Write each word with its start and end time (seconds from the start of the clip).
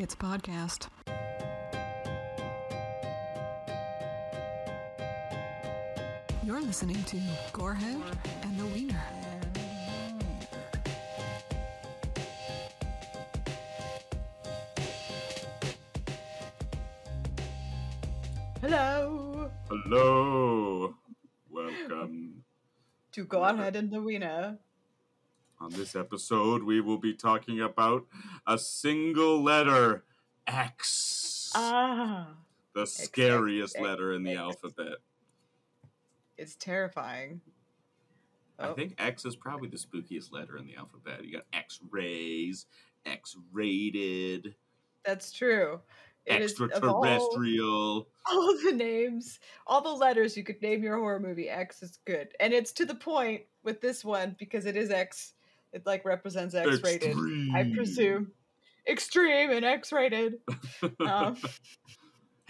It's 0.00 0.14
podcast. 0.14 0.88
You're 6.42 6.62
listening 6.62 7.04
to 7.04 7.18
Gorehead 7.52 8.00
and 8.40 8.58
the 8.58 8.64
Wiener. 8.64 9.02
Hello 18.62 19.50
Hello. 19.68 20.94
Welcome. 21.50 22.42
to 23.12 23.26
Gorehead 23.26 23.74
and 23.74 23.90
the 23.90 24.00
Wiener. 24.00 24.56
On 25.60 25.68
this 25.68 25.94
episode, 25.94 26.62
we 26.62 26.80
will 26.80 26.96
be 26.96 27.12
talking 27.12 27.60
about 27.60 28.06
a 28.46 28.58
single 28.58 29.42
letter 29.42 30.04
X. 30.46 31.52
Ah, 31.54 32.28
the 32.74 32.82
X, 32.82 32.92
scariest 32.92 33.76
X, 33.76 33.82
letter 33.84 34.12
in 34.12 34.22
the 34.22 34.32
X. 34.32 34.40
alphabet. 34.40 34.98
it's 36.38 36.56
terrifying. 36.56 37.40
I 38.58 38.68
Oh, 38.68 38.74
think 38.74 38.94
X 38.98 39.24
is 39.24 39.36
probably 39.36 39.68
the 39.68 39.78
spookiest 39.78 40.32
letter 40.32 40.56
in 40.58 40.66
the 40.66 40.76
alphabet. 40.76 41.24
You 41.24 41.32
got 41.32 41.46
X 41.52 41.80
rays, 41.90 42.66
X 43.06 43.36
rated, 43.52 44.54
that's 45.04 45.32
true. 45.32 45.80
It 46.26 46.42
is 46.42 46.60
of 46.60 46.70
all, 46.84 47.02
extraterrestrial. 47.02 48.08
all 48.30 48.54
the 48.64 48.72
names, 48.72 49.40
all 49.66 49.80
the 49.80 49.88
letters 49.88 50.36
you 50.36 50.44
could 50.44 50.60
name 50.60 50.82
your 50.82 50.98
horror 50.98 51.18
movie. 51.18 51.48
X 51.48 51.82
is 51.82 51.98
good, 52.04 52.28
and 52.38 52.52
it's 52.52 52.72
to 52.72 52.84
the 52.84 52.94
point 52.94 53.42
with 53.62 53.80
this 53.80 54.04
one 54.04 54.36
because 54.38 54.66
it 54.66 54.76
is 54.76 54.90
X. 54.90 55.32
It 55.72 55.86
like 55.86 56.04
represents 56.04 56.54
X 56.54 56.80
rated. 56.82 57.16
I 57.54 57.70
presume 57.74 58.32
extreme 58.88 59.50
and 59.50 59.64
X 59.64 59.92
rated. 59.92 60.34
um, 61.06 61.36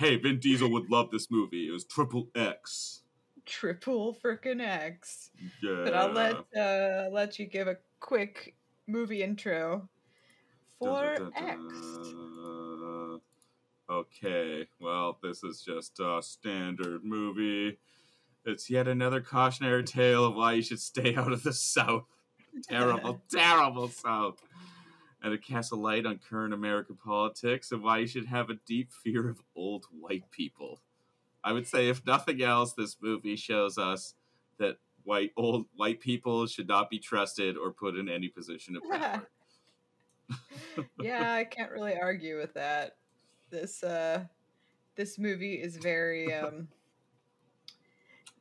Hey, 0.01 0.17
Vin 0.17 0.39
Diesel 0.39 0.71
would 0.71 0.91
love 0.91 1.11
this 1.11 1.31
movie. 1.31 1.69
It 1.69 1.73
was 1.73 1.85
triple 1.85 2.29
X. 2.35 3.03
triple 3.45 4.17
freaking 4.25 4.63
X. 4.67 5.31
Yeah. 5.63 5.83
But 5.85 5.95
I'll 5.95 6.13
let 6.13 6.37
uh, 6.57 7.11
let 7.13 7.39
you 7.39 7.45
give 7.45 7.69
a 7.69 7.77
quick 8.01 8.55
movie 8.87 9.23
intro 9.23 9.91
for 10.79 11.31
X. 11.37 11.63
Okay, 13.91 14.67
well, 14.81 15.19
this 15.23 15.45
is 15.45 15.61
just 15.61 16.01
a 16.01 16.23
standard 16.23 17.05
movie. 17.05 17.77
It's 18.47 18.71
yet 18.71 18.89
another 18.89 19.21
cautionary 19.21 19.85
tale 19.85 20.25
of 20.25 20.35
why 20.35 20.55
you 20.55 20.63
should 20.63 20.81
stay 20.81 21.15
out 21.17 21.33
of 21.33 21.43
the 21.43 21.53
South. 21.53 22.05
Terrible, 22.69 23.21
terrible 23.31 23.89
South. 23.89 24.43
And 25.23 25.33
it 25.35 25.45
casts 25.45 25.71
a 25.71 25.77
light 25.77 26.07
on 26.07 26.19
current 26.19 26.55
American 26.55 26.97
politics 26.97 27.73
and 27.73 27.83
why 27.83 27.99
you 27.99 28.07
should 28.07 28.27
have 28.27 28.49
a 28.51 28.55
deep 28.67 28.91
fear 28.93 29.29
of 29.29 29.41
old 29.55 29.87
white 29.91 30.31
people. 30.31 30.81
I 31.45 31.53
would 31.53 31.67
say, 31.67 31.89
if 31.89 32.05
nothing 32.07 32.43
else, 32.43 32.73
this 32.73 32.97
movie 33.01 33.37
shows 33.37 33.77
us 33.79 34.15
that 34.59 34.79
white 35.05 35.33
old 35.37 35.67
white 35.77 36.01
people 36.01 36.47
should 36.47 36.69
not 36.69 36.91
be 36.91 36.99
trusted 36.99 37.57
or 37.57 37.71
put 37.71 37.97
in 37.97 38.09
any 38.09 38.29
position 38.29 38.77
of 38.77 38.83
power. 38.91 39.29
yeah, 41.01 41.33
I 41.35 41.45
can't 41.45 41.71
really 41.71 41.97
argue 41.99 42.39
with 42.39 42.55
that. 42.55 42.97
This 43.51 43.83
uh 43.83 44.25
this 44.97 45.19
movie 45.19 45.55
is 45.55 45.77
very 45.77 46.33
um 46.41 46.69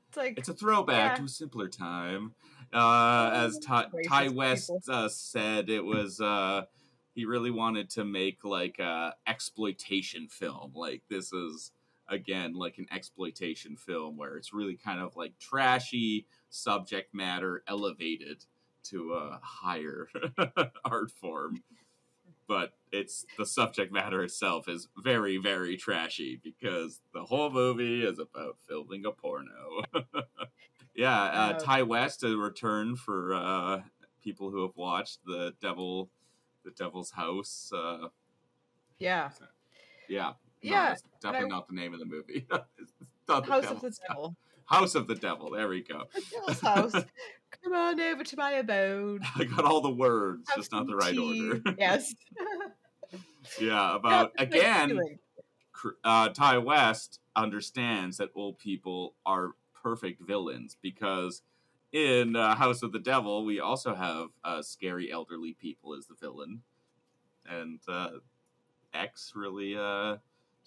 it's 0.07 0.17
like 0.17 0.37
It's 0.37 0.49
a 0.49 0.53
throwback 0.53 1.11
Yeah. 1.11 1.17
to 1.19 1.23
a 1.25 1.29
simpler 1.29 1.67
time. 1.67 2.33
Uh, 2.73 3.31
as 3.33 3.57
Ti, 3.57 3.83
Ti. 4.07 4.29
West 4.29 4.71
uh, 4.89 5.09
said, 5.09 5.69
it 5.69 5.83
was 5.83 6.21
uh, 6.21 6.63
he 7.15 7.25
really 7.25 7.51
wanted 7.51 7.89
to 7.91 8.05
make 8.05 8.43
like 8.43 8.79
a 8.79 9.13
exploitation 9.27 10.27
film. 10.27 10.71
Like 10.75 11.01
this 11.09 11.33
is 11.33 11.71
again 12.07 12.53
like 12.53 12.77
an 12.77 12.87
exploitation 12.91 13.75
film 13.75 14.17
where 14.17 14.35
it's 14.35 14.53
really 14.53 14.75
kind 14.75 14.99
of 14.99 15.15
like 15.15 15.37
trashy 15.39 16.25
subject 16.49 17.13
matter 17.13 17.63
elevated 17.67 18.45
to 18.83 19.13
a 19.13 19.39
higher 19.43 20.07
art 20.85 21.11
form. 21.11 21.63
But 22.47 22.73
it's 22.91 23.25
the 23.37 23.45
subject 23.45 23.93
matter 23.93 24.23
itself 24.23 24.67
is 24.67 24.87
very, 24.97 25.37
very 25.37 25.77
trashy 25.77 26.39
because 26.43 26.99
the 27.13 27.23
whole 27.23 27.51
movie 27.51 28.03
is 28.03 28.17
about 28.17 28.57
filming 28.67 29.05
a 29.05 29.11
porno. 29.11 29.83
yeah, 30.99 31.21
uh, 31.23 31.53
Uh, 31.57 31.77
Ti 31.77 31.83
West 31.83 32.23
a 32.23 32.35
return 32.37 32.95
for 32.95 33.33
uh, 33.33 33.81
people 34.23 34.49
who 34.51 34.61
have 34.63 34.75
watched 34.75 35.19
the 35.25 35.53
Devil, 35.61 36.09
the 36.65 36.71
Devil's 36.71 37.11
House. 37.11 37.71
Uh, 37.73 38.09
yeah. 38.99 39.29
yeah, 40.09 40.33
Yeah, 40.61 40.89
that's 40.89 41.03
definitely 41.21 41.45
I- 41.45 41.55
not 41.55 41.67
the 41.67 41.75
name 41.75 41.93
of 41.93 41.99
the 41.99 42.05
movie. 42.05 42.45
Not 43.29 43.45
the 43.45 43.51
House 43.51 43.65
of 43.69 43.79
the 43.81 43.95
Devil. 44.07 44.35
House 44.65 44.95
of 44.95 45.07
the 45.07 45.13
Devil. 45.15 45.51
There 45.51 45.67
we 45.69 45.83
go. 45.83 46.03
The 46.15 46.21
Devil's 46.31 46.59
House. 46.61 46.91
Come 47.63 47.73
on 47.73 47.99
over 47.99 48.23
to 48.23 48.37
my 48.37 48.51
abode. 48.53 49.21
I 49.35 49.43
got 49.43 49.65
all 49.65 49.81
the 49.81 49.89
words, 49.91 50.47
Have 50.49 50.57
just 50.57 50.71
not 50.71 50.87
the 50.87 50.95
right 50.95 51.13
tea. 51.13 51.49
order. 51.51 51.61
yes. 51.77 52.13
yeah, 53.59 53.95
about 53.95 54.31
Yeah, 54.37 54.43
again. 54.43 54.99
uh, 56.03 56.29
Ti 56.29 56.57
West 56.57 57.19
understands 57.35 58.17
that 58.17 58.29
old 58.35 58.57
people 58.57 59.13
are 59.25 59.51
perfect 59.81 60.21
villains 60.21 60.77
because 60.81 61.41
in 61.91 62.35
uh, 62.35 62.55
House 62.55 62.83
of 62.83 62.91
the 62.91 62.99
Devil 62.99 63.45
we 63.45 63.59
also 63.59 63.95
have 63.95 64.27
uh, 64.43 64.61
scary 64.61 65.11
elderly 65.11 65.53
people 65.53 65.95
as 65.95 66.05
the 66.07 66.15
villain, 66.15 66.61
and 67.47 67.79
uh, 67.87 68.09
X 68.93 69.33
really 69.35 69.75
uh, 69.75 70.17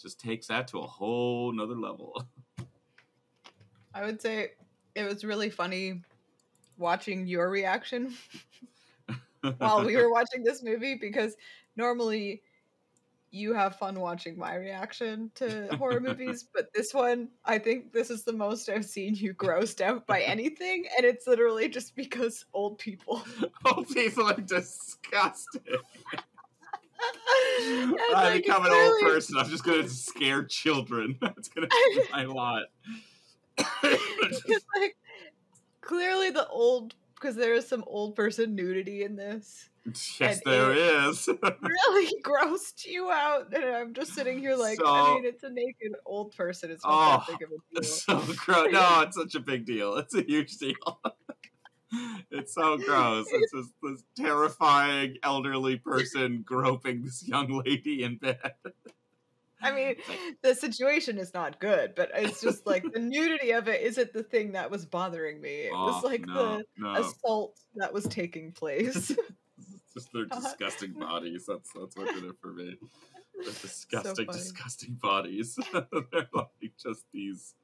just 0.01 0.19
takes 0.19 0.49
that 0.49 0.69
to 0.69 0.79
a 0.79 0.87
whole 0.87 1.53
nother 1.53 1.77
level. 1.77 2.25
I 3.95 4.05
would 4.05 4.21
say 4.23 4.53
it 4.95 5.05
was 5.05 5.25
really 5.25 5.51
funny 5.51 6.03
watching 6.79 7.27
your 7.27 7.51
reaction 7.51 8.15
while 9.59 9.85
we 9.85 9.97
were 9.97 10.11
watching 10.11 10.43
this 10.43 10.63
movie 10.63 10.95
because 10.95 11.37
normally 11.77 12.43
you 13.33 13.55
have 13.55 13.77
fun 13.77 13.99
watching 13.99 14.39
my 14.39 14.55
reaction 14.55 15.31
to 15.35 15.67
horror 15.79 16.01
movies, 16.01 16.45
but 16.55 16.73
this 16.75 16.93
one, 16.93 17.29
I 17.45 17.59
think 17.59 17.93
this 17.93 18.11
is 18.11 18.25
the 18.25 18.33
most 18.33 18.69
I've 18.69 18.85
seen 18.85 19.15
you 19.15 19.35
grossed 19.35 19.81
out 19.81 20.07
by 20.07 20.21
anything, 20.23 20.85
and 20.97 21.05
it's 21.05 21.27
literally 21.27 21.69
just 21.69 21.97
because 21.97 22.45
old 22.53 22.79
people. 22.79 23.23
old 23.65 23.89
people 23.89 24.29
are 24.29 24.41
disgusting. 24.41 25.63
I 27.05 28.11
like, 28.13 28.45
become 28.45 28.65
an 28.65 28.73
old 28.73 29.01
person. 29.01 29.37
I'm 29.37 29.49
just 29.49 29.65
going 29.65 29.83
to 29.83 29.89
scare 29.89 30.45
children. 30.45 31.17
That's 31.21 31.49
going 31.49 31.69
to 31.69 31.77
be 31.95 32.03
my 32.13 32.25
lot. 32.27 32.65
Because 33.57 34.65
like 34.79 34.97
clearly 35.81 36.31
the 36.31 36.47
old 36.47 36.95
because 37.23 37.37
there 37.37 37.55
is 37.55 37.69
some 37.69 37.85
old 37.87 38.17
person 38.17 38.55
nudity 38.57 39.05
in 39.05 39.15
this. 39.17 39.69
yes, 40.21 40.21
And 40.21 40.41
there 40.45 40.73
it- 40.73 40.79
is. 40.79 41.29
Really 41.63 42.13
grossed 42.25 42.85
you 42.87 43.11
out, 43.11 43.55
and 43.55 43.65
I'm 43.65 43.95
just 43.95 44.13
sitting 44.15 44.39
here 44.39 44.57
like, 44.57 44.79
I 44.85 45.15
mean, 45.15 45.25
it's 45.25 45.43
a 45.45 45.51
naked 45.51 45.93
old 46.05 46.35
person. 46.37 46.71
It's 46.71 46.85
not 46.85 47.25
Oh, 47.29 47.33
that 47.33 47.39
big 47.39 47.49
of 47.49 47.53
a 47.55 47.81
deal. 47.81 47.85
So 47.91 48.35
gross. 48.45 48.73
No, 48.73 49.01
it's 49.03 49.17
such 49.17 49.35
a 49.37 49.41
big 49.41 49.65
deal. 49.67 49.97
It's 49.97 50.15
a 50.15 50.23
huge 50.23 50.57
deal. 50.59 51.01
it's 52.31 52.55
so 52.55 52.79
gross. 52.79 53.27
It's 53.31 53.53
just 53.53 53.71
this 53.83 54.03
terrifying 54.17 55.17
elderly 55.23 55.77
person 55.77 56.43
groping 56.45 57.03
this 57.03 57.27
young 57.27 57.63
lady 57.65 58.03
in 58.03 58.17
bed. 58.19 58.39
I 59.63 59.73
mean, 59.73 59.97
the 60.43 60.55
situation 60.55 61.19
is 61.19 61.33
not 61.35 61.61
good, 61.61 61.95
but 61.95 62.11
it's 62.15 62.41
just 62.41 62.67
like 62.67 62.85
the 62.93 63.01
nudity 63.01 63.53
of 63.53 63.69
it 63.69 63.81
isn't 63.83 64.13
the 64.13 64.23
thing 64.23 64.53
that 64.53 64.71
was 64.71 64.85
bothering 64.87 65.41
me. 65.41 65.67
It 65.67 65.73
was 65.73 66.03
Oh, 66.05 66.07
like 66.07 66.27
no, 66.27 66.59
the 66.59 66.65
no. 66.79 66.95
assault 66.95 67.59
that 67.77 67.93
was 67.93 68.05
taking 68.05 68.53
place. 68.53 69.13
It's 69.95 70.07
just 70.07 70.13
their 70.15 70.25
disgusting 70.41 70.93
bodies. 70.95 71.45
That's 71.47 71.71
that's 71.75 71.97
what 71.97 72.15
did 72.15 72.25
it 72.25 72.37
for 72.41 72.53
me. 72.55 72.77
They're 73.35 73.53
disgusting, 73.53 74.27
funny. 74.27 74.39
disgusting 74.39 74.95
bodies. 74.95 75.59
They're 75.73 76.29
like 76.33 76.73
just 76.83 77.05
these, 77.13 77.55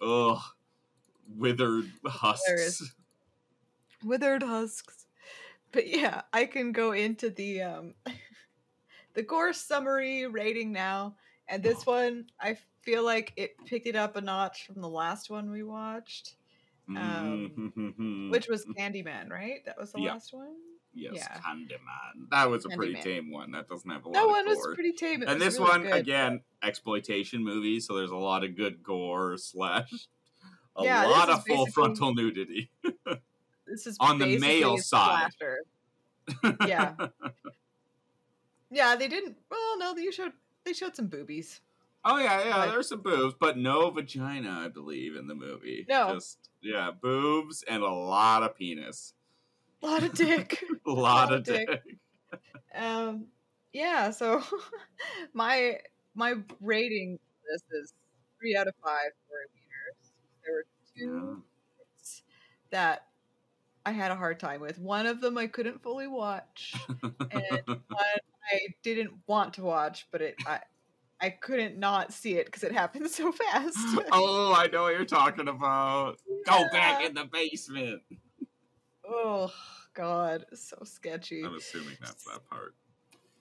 ugh, 0.00 0.38
withered 1.34 1.90
husks. 2.04 2.46
Hilarious. 2.46 2.94
Withered 4.04 4.42
husks. 4.42 5.06
But 5.72 5.88
yeah, 5.88 6.22
I 6.32 6.44
can 6.44 6.72
go 6.72 6.92
into 6.92 7.30
the 7.30 7.62
um 7.62 7.94
the 9.14 9.22
gore 9.22 9.54
summary 9.54 10.26
rating 10.26 10.72
now. 10.72 11.16
And 11.52 11.62
this 11.62 11.84
one, 11.84 12.24
I 12.40 12.56
feel 12.80 13.04
like 13.04 13.34
it 13.36 13.50
picked 13.66 13.86
it 13.86 13.94
up 13.94 14.16
a 14.16 14.22
notch 14.22 14.66
from 14.66 14.80
the 14.80 14.88
last 14.88 15.28
one 15.28 15.50
we 15.50 15.62
watched, 15.62 16.34
um, 16.88 18.28
which 18.32 18.48
was 18.48 18.64
Candyman, 18.64 19.28
right? 19.30 19.62
That 19.66 19.76
was 19.78 19.92
the 19.92 20.00
Yeah. 20.00 20.12
last 20.14 20.32
one. 20.32 20.56
yes, 20.94 21.12
yeah. 21.14 21.40
Candyman. 21.40 22.30
That 22.30 22.48
was 22.48 22.64
a 22.64 22.70
pretty 22.70 22.94
tame 22.94 23.30
one. 23.30 23.50
That 23.50 23.68
doesn't 23.68 23.88
have 23.90 24.04
a 24.06 24.08
lot 24.08 24.14
That 24.14 24.26
one 24.26 24.46
was 24.46 24.66
pretty 24.74 24.92
tame. 24.92 25.22
It 25.22 25.28
and 25.28 25.38
this 25.40 25.58
really 25.58 25.70
one 25.70 25.82
good. 25.82 25.92
again, 25.94 26.40
exploitation 26.62 27.44
movie, 27.44 27.80
so 27.80 27.96
there's 27.96 28.10
a 28.10 28.16
lot 28.16 28.44
of 28.44 28.56
good 28.56 28.82
gore 28.82 29.36
slash 29.36 29.92
a 30.74 30.84
Yeah, 30.84 31.04
lot 31.04 31.28
of 31.28 31.44
full 31.46 31.66
frontal 31.66 32.14
nudity. 32.14 32.70
This 33.66 33.86
is 33.86 33.96
on 34.00 34.18
the 34.18 34.38
male 34.38 34.76
side. 34.78 35.30
Yeah. 36.66 36.94
Yeah, 38.74 38.96
they 38.96 39.06
didn't. 39.06 39.36
Well, 39.50 39.78
no, 39.78 39.94
you 39.96 40.10
showed 40.12 40.32
they 40.64 40.72
showed 40.72 40.96
some 40.96 41.06
boobies. 41.08 41.60
Oh 42.04 42.18
yeah, 42.18 42.44
yeah. 42.44 42.56
Like- 42.56 42.70
There's 42.72 42.88
some 42.88 43.00
boobs, 43.00 43.34
but 43.38 43.56
no 43.56 43.90
vagina, 43.90 44.62
I 44.64 44.68
believe, 44.68 45.16
in 45.16 45.26
the 45.28 45.34
movie. 45.34 45.86
No. 45.88 46.14
just 46.14 46.38
yeah, 46.60 46.90
boobs 46.90 47.64
and 47.68 47.82
a 47.82 47.88
lot 47.90 48.42
of 48.42 48.56
penis, 48.56 49.14
A 49.82 49.86
lot 49.86 50.02
of 50.02 50.12
dick. 50.14 50.62
a 50.86 50.90
lot, 50.90 50.96
lot 51.02 51.32
of 51.32 51.38
of 51.40 51.44
dick. 51.44 51.68
dick. 51.68 52.40
um, 52.74 53.26
yeah. 53.72 54.10
So 54.10 54.42
my 55.32 55.78
my 56.14 56.34
rating 56.60 57.18
for 57.18 57.52
this 57.52 57.62
is 57.82 57.94
three 58.38 58.56
out 58.56 58.66
of 58.68 58.74
five 58.82 59.10
for 59.28 59.36
wieners. 59.54 60.10
There 60.44 60.54
were 60.54 60.64
two 60.96 61.42
bits 61.78 62.22
that 62.70 63.06
I 63.84 63.92
had 63.92 64.10
a 64.10 64.16
hard 64.16 64.38
time 64.38 64.60
with. 64.60 64.78
One 64.78 65.06
of 65.06 65.20
them 65.20 65.36
I 65.36 65.46
couldn't 65.46 65.82
fully 65.82 66.06
watch. 66.06 66.74
and 66.88 67.60
one 67.66 67.80
I 68.52 68.58
didn't 68.82 69.12
want 69.26 69.54
to 69.54 69.62
watch, 69.62 70.06
but 70.10 70.22
it 70.22 70.36
I 70.46 70.60
I 71.20 71.30
couldn't 71.30 71.78
not 71.78 72.12
see 72.12 72.34
it 72.34 72.46
because 72.46 72.64
it 72.64 72.72
happened 72.72 73.08
so 73.10 73.32
fast. 73.32 73.78
oh, 74.12 74.54
I 74.56 74.66
know 74.66 74.82
what 74.82 74.94
you're 74.94 75.04
talking 75.04 75.48
about. 75.48 76.18
Go 76.46 76.64
back 76.72 77.04
in 77.04 77.14
the 77.14 77.24
basement. 77.24 78.02
oh 79.08 79.52
God, 79.94 80.46
so 80.54 80.78
sketchy. 80.84 81.44
I'm 81.44 81.54
assuming 81.54 81.96
that's 82.00 82.24
that 82.24 82.48
part. 82.48 82.74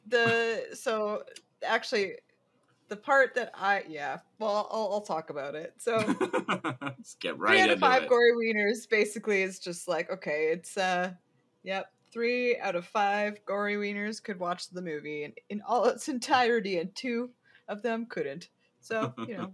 The 0.07 0.65
so 0.73 1.23
actually 1.65 2.15
the 2.91 2.97
part 2.97 3.33
that 3.35 3.53
I 3.55 3.83
yeah 3.87 4.17
well 4.37 4.67
I'll, 4.69 4.89
I'll 4.91 5.01
talk 5.01 5.29
about 5.29 5.55
it. 5.55 5.73
So 5.77 5.95
Let's 6.81 7.15
get 7.15 7.37
three 7.37 7.39
right 7.39 7.59
out 7.61 7.69
of 7.69 7.79
five 7.79 8.03
it. 8.03 8.09
gory 8.09 8.33
wieners 8.33 8.87
basically 8.89 9.43
is 9.43 9.59
just 9.59 9.87
like 9.87 10.11
okay 10.11 10.49
it's 10.51 10.75
uh 10.77 11.13
yep 11.63 11.85
three 12.11 12.59
out 12.59 12.75
of 12.75 12.85
five 12.85 13.37
gory 13.45 13.75
wieners 13.77 14.21
could 14.21 14.37
watch 14.37 14.69
the 14.71 14.81
movie 14.81 15.23
in, 15.23 15.33
in 15.49 15.61
all 15.65 15.85
its 15.85 16.09
entirety 16.09 16.79
and 16.79 16.93
two 16.93 17.29
of 17.69 17.81
them 17.81 18.05
couldn't 18.07 18.49
so 18.81 19.13
you 19.25 19.37
know 19.37 19.53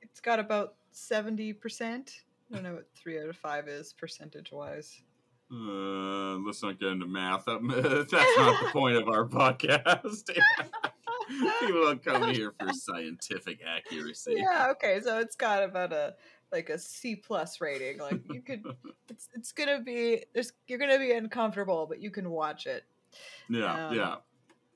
it's 0.00 0.20
got 0.20 0.38
about 0.38 0.74
70% 0.94 1.52
i 1.58 2.54
don't 2.54 2.62
know 2.62 2.74
what 2.74 2.86
three 2.94 3.20
out 3.20 3.28
of 3.28 3.36
five 3.36 3.66
is 3.66 3.92
percentage 3.94 4.52
wise 4.52 5.02
Uh, 5.50 6.38
let's 6.46 6.62
not 6.62 6.78
get 6.78 6.88
into 6.90 7.06
math. 7.06 7.44
That's 7.46 8.12
not 8.12 8.62
the 8.62 8.70
point 8.72 8.96
of 8.96 9.08
our 9.08 9.24
podcast. 9.26 10.30
People 11.60 11.82
don't 11.82 12.04
come 12.04 12.32
here 12.34 12.52
for 12.58 12.72
scientific 12.72 13.60
accuracy. 13.66 14.34
yeah 14.36 14.68
okay 14.70 15.00
so 15.02 15.18
it's 15.18 15.36
got 15.36 15.62
about 15.62 15.92
a 15.92 16.14
like 16.52 16.70
a 16.70 16.78
c 16.78 17.16
plus 17.16 17.60
rating 17.60 17.98
like 17.98 18.20
you 18.32 18.40
could 18.40 18.62
it's 19.08 19.28
it's 19.34 19.52
gonna 19.52 19.80
be 19.80 20.24
there's 20.34 20.52
you're 20.68 20.78
gonna 20.78 20.98
be 20.98 21.12
uncomfortable 21.12 21.86
but 21.88 22.00
you 22.00 22.10
can 22.10 22.30
watch 22.30 22.66
it 22.66 22.84
Yeah, 23.48 23.88
Um, 23.88 23.96
yeah. 23.96 24.16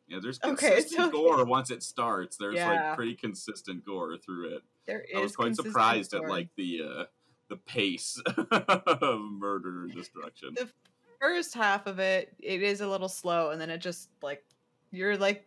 Yeah, 0.08 0.18
there's 0.20 0.40
okay, 0.42 0.70
consistent 0.74 1.00
so- 1.02 1.10
gore 1.18 1.44
once 1.44 1.70
it 1.70 1.84
starts. 1.84 2.36
There's 2.36 2.56
Yeah. 2.56 2.68
like 2.88 2.96
pretty 2.96 3.14
consistent 3.14 3.84
gore 3.86 4.16
through 4.18 4.56
it. 4.56 4.62
there 4.86 5.02
is 5.02 5.16
I 5.16 5.20
was 5.20 5.36
quite 5.36 5.54
surprised 5.54 6.14
at 6.14 6.22
like 6.28 6.48
the 6.56 6.82
uh 6.82 7.04
the 7.48 7.56
pace 7.56 8.20
of 8.26 9.20
murder 9.20 9.84
and 9.84 9.92
destruction. 9.94 10.54
The 10.56 10.68
first 11.20 11.54
half 11.54 11.86
of 11.86 11.98
it 12.00 12.34
it 12.40 12.62
is 12.62 12.80
a 12.80 12.88
little 12.88 13.08
slow 13.08 13.50
and 13.50 13.60
then 13.60 13.70
it 13.70 13.78
just 13.78 14.08
like 14.22 14.44
you're 14.90 15.16
like 15.16 15.46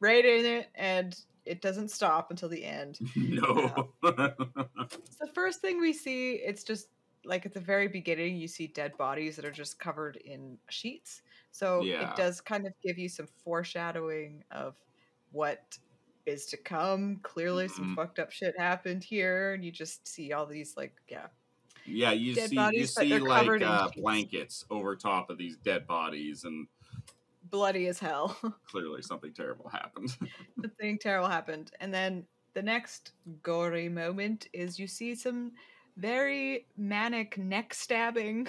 right 0.00 0.24
in 0.24 0.44
it 0.44 0.68
and 0.74 1.20
it 1.44 1.60
doesn't 1.62 1.88
stop 1.90 2.30
until 2.30 2.48
the 2.48 2.64
end 2.64 2.98
no. 3.16 3.92
it's 4.02 5.16
the 5.20 5.30
first 5.34 5.60
thing 5.60 5.80
we 5.80 5.92
see 5.92 6.34
it's 6.34 6.64
just 6.64 6.88
like 7.24 7.44
at 7.44 7.52
the 7.52 7.60
very 7.60 7.86
beginning 7.88 8.36
you 8.36 8.48
see 8.48 8.66
dead 8.66 8.96
bodies 8.96 9.36
that 9.36 9.44
are 9.44 9.50
just 9.50 9.78
covered 9.78 10.16
in 10.16 10.58
sheets 10.70 11.22
so 11.50 11.82
Yeah. 11.84 12.10
it 12.12 12.16
does 12.16 12.40
kind 12.40 12.66
of 12.66 12.72
give 12.82 12.98
you 12.98 13.08
some 13.08 13.26
foreshadowing 13.44 14.42
of 14.50 14.76
what 15.32 15.78
is 16.26 16.46
to 16.46 16.56
come 16.56 17.16
clearly 17.22 17.68
some 17.68 17.86
Mhm. 17.86 17.94
fucked 17.96 18.18
up 18.18 18.30
shit 18.30 18.54
happened 18.58 19.04
here 19.04 19.52
and 19.54 19.64
you 19.64 19.70
just 19.72 20.06
see 20.08 20.32
all 20.32 20.46
these 20.46 20.76
like 20.76 20.96
yeah 21.08 21.28
yeah, 21.86 22.12
you 22.12 22.34
Dead 22.34 22.50
see 22.50 22.56
you 22.56 22.60
bodies, 22.62 22.94
but 22.94 23.06
see 23.06 23.18
like 23.18 23.62
uh, 23.62 23.88
blankets 23.96 24.64
over 24.70 24.94
top 24.94 25.30
of 25.30 25.38
these 25.38 25.56
dead 25.56 25.86
bodies 25.86 26.44
and 26.44 26.68
bloody 27.50 27.86
as 27.88 27.98
hell 27.98 28.36
clearly 28.70 29.02
something 29.02 29.32
terrible 29.32 29.68
happened. 29.68 30.16
something 30.60 30.98
terrible 30.98 31.28
happened. 31.28 31.70
And 31.80 31.92
then 31.92 32.24
the 32.54 32.62
next 32.62 33.12
gory 33.42 33.88
moment 33.88 34.48
is 34.52 34.78
you 34.78 34.86
see 34.86 35.14
some 35.14 35.52
very 35.96 36.66
manic 36.76 37.38
neck 37.38 37.74
stabbing. 37.74 38.48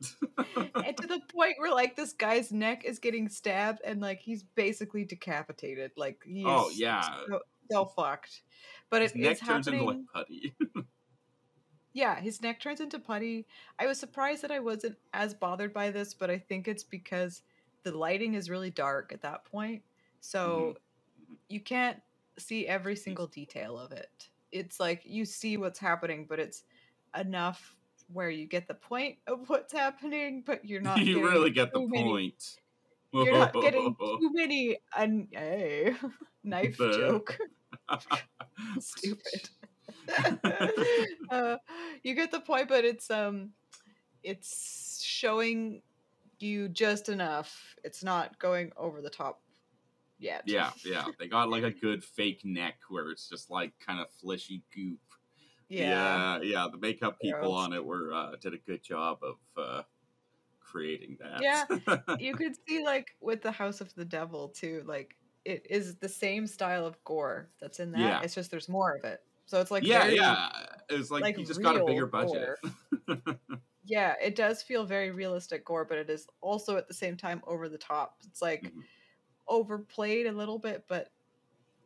and 0.56 0.96
to 0.96 1.06
the 1.06 1.20
point 1.34 1.54
where 1.58 1.72
like 1.74 1.96
this 1.96 2.12
guy's 2.12 2.52
neck 2.52 2.84
is 2.84 2.98
getting 2.98 3.28
stabbed 3.28 3.80
and 3.84 4.00
like 4.00 4.20
he's 4.20 4.42
basically 4.54 5.04
decapitated. 5.04 5.92
Like 5.96 6.22
he 6.24 6.44
oh, 6.46 6.68
is 6.68 6.74
Oh, 6.76 6.76
yeah. 6.76 7.02
so, 7.28 7.40
so 7.70 7.84
fucked. 7.86 8.42
But 8.90 9.02
His 9.02 9.12
it 9.12 9.18
neck 9.18 9.32
is 9.32 9.40
turns 9.40 9.66
happening. 9.66 9.88
into 9.88 9.98
like 9.98 10.06
putty. 10.14 10.54
Yeah, 11.92 12.20
his 12.20 12.40
neck 12.42 12.60
turns 12.60 12.80
into 12.80 12.98
putty. 12.98 13.46
I 13.78 13.86
was 13.86 13.98
surprised 13.98 14.42
that 14.42 14.52
I 14.52 14.60
wasn't 14.60 14.96
as 15.12 15.34
bothered 15.34 15.72
by 15.72 15.90
this, 15.90 16.14
but 16.14 16.30
I 16.30 16.38
think 16.38 16.68
it's 16.68 16.84
because 16.84 17.42
the 17.84 17.96
lighting 17.96 18.34
is 18.34 18.50
really 18.50 18.70
dark 18.70 19.12
at 19.12 19.22
that 19.22 19.44
point. 19.44 19.82
So 20.20 20.74
Mhm. 20.76 21.36
you 21.48 21.60
can't 21.60 22.00
see 22.38 22.66
every 22.66 22.96
single 22.96 23.26
detail 23.26 23.78
of 23.78 23.92
it. 23.92 24.28
It's 24.52 24.78
like 24.80 25.02
you 25.04 25.24
see 25.24 25.56
what's 25.56 25.78
happening, 25.78 26.26
but 26.26 26.38
it's 26.40 26.64
enough 27.18 27.76
where 28.12 28.30
you 28.30 28.46
get 28.46 28.66
the 28.68 28.74
point 28.74 29.18
of 29.26 29.48
what's 29.48 29.72
happening, 29.72 30.42
but 30.46 30.64
you're 30.64 30.80
not 30.80 30.96
you 31.04 31.22
really 31.22 31.50
get 31.50 31.72
the 31.72 31.80
many- 31.80 32.04
point. 32.04 32.56
You're 33.12 33.32
not 33.32 33.54
getting 33.54 33.94
too 34.00 34.30
many 34.34 34.78
hey, 34.94 35.94
knife 36.44 36.76
The- 36.76 36.92
joke. 36.92 37.38
Stupid. 38.80 39.48
uh, 41.30 41.56
you 42.02 42.14
get 42.14 42.30
the 42.30 42.40
point, 42.40 42.68
but 42.68 42.84
it's 42.84 43.10
um, 43.10 43.50
it's 44.22 45.02
showing 45.04 45.82
you 46.42 46.68
just 46.68 47.08
enough. 47.08 47.76
It's 47.84 48.02
not 48.04 48.38
going 48.38 48.72
over 48.76 49.00
the 49.00 49.10
top 49.10 49.40
yet. 50.18 50.42
yeah, 50.46 50.70
yeah. 50.84 51.04
They 51.18 51.28
got 51.28 51.48
like 51.48 51.62
a 51.64 51.70
good 51.70 52.02
fake 52.04 52.42
neck 52.44 52.76
where 52.88 53.10
it's 53.10 53.28
just 53.28 53.50
like 53.50 53.72
kind 53.84 54.00
of 54.00 54.06
fleshy 54.20 54.62
goop. 54.74 55.00
yeah, 55.68 56.38
yeah, 56.38 56.40
yeah, 56.42 56.66
The 56.70 56.78
makeup 56.78 57.18
people 57.20 57.52
on 57.52 57.72
it 57.72 57.84
were 57.84 58.12
uh, 58.12 58.32
did 58.40 58.54
a 58.54 58.58
good 58.58 58.82
job 58.82 59.18
of 59.22 59.36
uh, 59.56 59.82
creating 60.60 61.18
that. 61.20 61.42
Yeah. 61.42 61.64
You 62.18 62.34
could 62.34 62.54
see 62.66 62.84
like 62.84 63.14
with 63.20 63.42
the 63.42 63.52
House 63.52 63.80
of 63.80 63.94
the 63.94 64.04
Devil 64.04 64.48
too. 64.48 64.82
Like 64.86 65.16
it 65.44 65.66
is 65.70 65.96
the 65.96 66.08
same 66.08 66.46
style 66.46 66.84
of 66.86 67.02
gore 67.04 67.48
that's 67.60 67.80
in 67.80 67.92
that. 67.92 68.00
Yeah. 68.00 68.20
It's 68.22 68.34
just 68.34 68.50
there's 68.50 68.68
more 68.68 68.94
of 68.96 69.04
it. 69.04 69.20
So 69.46 69.60
it's 69.60 69.70
like 69.70 69.82
yeah, 69.84 70.02
very- 70.02 70.16
yeah. 70.16 70.48
It's 70.90 71.10
like, 71.10 71.22
like, 71.22 71.38
you 71.38 71.44
just 71.46 71.62
got 71.62 71.76
a 71.76 71.84
bigger 71.84 72.06
budget. 72.06 72.58
Yeah, 73.88 74.16
it 74.20 74.36
does 74.36 74.62
feel 74.62 74.84
very 74.84 75.10
realistic 75.10 75.64
gore, 75.64 75.84
but 75.84 75.98
it 75.98 76.10
is 76.10 76.26
also 76.40 76.76
at 76.76 76.88
the 76.88 76.94
same 76.94 77.16
time 77.16 77.42
over 77.46 77.68
the 77.68 77.78
top. 77.78 78.18
It's 78.26 78.42
like 78.42 78.70
Mhm. 78.70 78.88
overplayed 79.48 80.26
a 80.26 80.32
little 80.32 80.58
bit, 80.60 80.86
but 80.88 81.12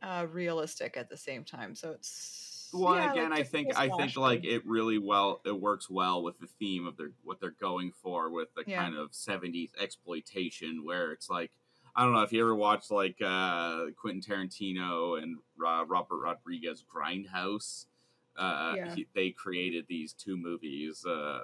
uh, 0.02 0.26
realistic 0.30 0.97
at 0.97 1.09
the 1.11 1.16
same 1.18 1.44
time. 1.44 1.75
So 1.76 1.92
it's 1.92 2.75
well, 2.75 2.87
yeah, 2.87 3.02
again, 3.02 3.32
like 3.35 3.35
I 3.35 3.42
think 3.42 3.73
I 3.76 3.90
think 3.90 4.16
like 4.16 4.44
it 4.44 4.64
really 4.66 4.99
well 4.99 5.42
it 5.44 5.61
works 5.61 5.90
well 5.90 6.23
with 6.23 6.38
the 6.38 6.47
theme 6.47 6.87
of 6.87 6.97
their 6.97 7.12
what 7.23 7.38
they're 7.40 7.50
going 7.50 7.92
for 7.92 8.30
with 8.30 8.54
the 8.54 8.64
Yeah. 8.64 8.87
kind 8.87 8.94
of 8.97 9.14
'70s 9.14 9.73
exploitation, 9.78 10.82
where 10.85 11.12
it's 11.12 11.28
like 11.28 11.52
I 11.94 12.02
don't 12.04 12.14
know 12.14 12.23
if 12.23 12.32
you 12.32 12.40
ever 12.40 12.54
watched 12.54 12.90
like 12.90 13.21
uh, 13.21 13.87
Quentin 13.97 14.23
Tarantino 14.23 15.23
and 15.23 15.38
Ro- 15.56 15.85
Robert 15.85 16.18
Rodriguez 16.18 16.82
Grindhouse. 16.82 17.87
Uh, 18.35 18.76
Yeah. 18.76 18.87
he, 18.87 19.06
they 19.14 19.30
created 19.30 19.87
these 19.88 20.14
two 20.14 20.38
movies, 20.38 21.04
uh, 21.04 21.42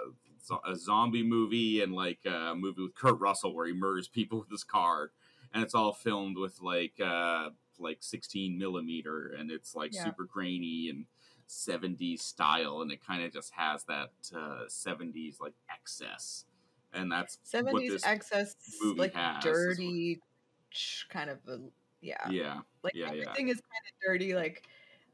a 0.51 0.77
zombie 0.77 1.23
movie 1.23 1.83
and 1.83 1.93
like 1.95 2.21
a 2.27 2.55
movie 2.57 2.83
with 2.83 2.95
Kurt 2.95 3.19
Russell 3.21 3.55
where 3.55 3.67
he 3.67 3.73
murders 3.73 4.09
people 4.09 4.39
with 4.41 4.51
his 4.51 4.65
car, 4.65 5.11
and 5.53 5.63
it's 5.63 5.75
all 5.75 5.93
filmed 5.93 6.37
with 6.37 6.61
like 6.61 6.95
uh, 7.01 7.51
like 7.79 7.99
16 8.01 8.59
millimeter, 8.59 9.35
and 9.39 9.51
it's 9.51 9.75
like 9.75 9.93
Yeah. 9.95 10.05
super 10.05 10.25
grainy 10.25 10.89
and 10.91 11.07
70s 11.49 12.23
style, 12.23 12.83
and 12.83 12.93
it 12.93 13.05
kind 13.05 13.23
of 13.23 13.33
just 13.33 13.53
has 13.55 13.85
that 13.85 14.11
uh, 14.35 14.65
70s 14.69 15.41
like 15.41 15.55
excess, 15.71 16.45
and 16.93 17.11
that's 17.11 17.39
what 17.61 17.83
seventies 17.83 17.91
this 17.93 18.07
excess, 18.07 18.57
movie 18.83 18.99
like 18.99 19.15
has, 19.15 19.43
dirty, 19.43 20.21
kind 21.09 21.31
of 21.31 21.39
a 21.49 21.59
yeah, 22.01 22.29
yeah. 22.31 22.61
like 22.83 22.95
yeah, 22.95 23.13
yeah. 23.13 23.23
everything 23.23 23.49
is 23.49 23.57
kind 23.57 23.85
of 23.87 24.01
dirty. 24.07 24.35
Like, 24.35 24.63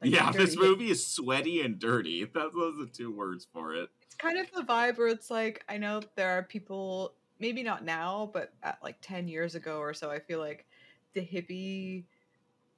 like 0.02 0.10
yeah, 0.10 0.32
this 0.32 0.56
movie 0.56 0.90
is 0.90 1.06
sweaty 1.06 1.62
and 1.62 1.78
dirty. 1.78 2.24
That, 2.24 2.50
those 2.54 2.78
are 2.78 2.84
the 2.84 2.90
two 2.90 3.10
words 3.12 3.46
for 3.52 3.74
it. 3.74 3.88
It's 4.14 4.22
kind 4.22 4.38
of 4.38 4.50
the 4.52 4.62
vibe 4.62 4.98
where 4.98 5.08
it's 5.08 5.30
like 5.30 5.64
I 5.68 5.76
know 5.76 6.00
there 6.14 6.30
are 6.30 6.42
people, 6.42 7.14
maybe 7.40 7.62
not 7.62 7.84
now, 7.84 8.30
but 8.32 8.52
at 8.62 8.78
like 8.82 8.96
ten 9.00 9.26
years 9.26 9.54
ago 9.54 9.78
or 9.78 9.92
so. 9.92 10.10
I 10.10 10.20
feel 10.20 10.38
like 10.38 10.66
the 11.14 11.20
hippie, 11.20 12.04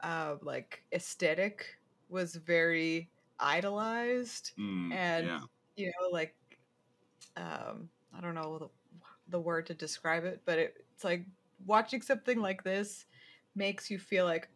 uh, 0.01 0.37
like 0.43 0.83
aesthetic 0.93 1.79
was 2.09 2.37
very 2.37 3.11
idolized. 3.39 4.53
Mm, 4.59 4.93
and 4.93 5.27
yeah. 5.27 5.41
you 5.77 5.87
know 5.87 6.09
like 6.11 6.35
um 7.37 7.91
i 8.17 8.21
don't 8.23 8.35
know 8.35 8.59
the, 8.59 8.69
the 9.29 9.39
word 9.39 9.67
to 9.67 9.75
describe 9.75 10.25
it 10.25 10.41
but 10.47 10.59
it, 10.59 10.87
it's 10.95 11.05
like 11.05 11.27
watching 11.67 12.01
something 12.01 12.41
like 12.41 12.65
this 12.65 13.05
makes 13.57 13.91
you 13.91 13.99
feel 13.99 14.25
like, 14.25 14.49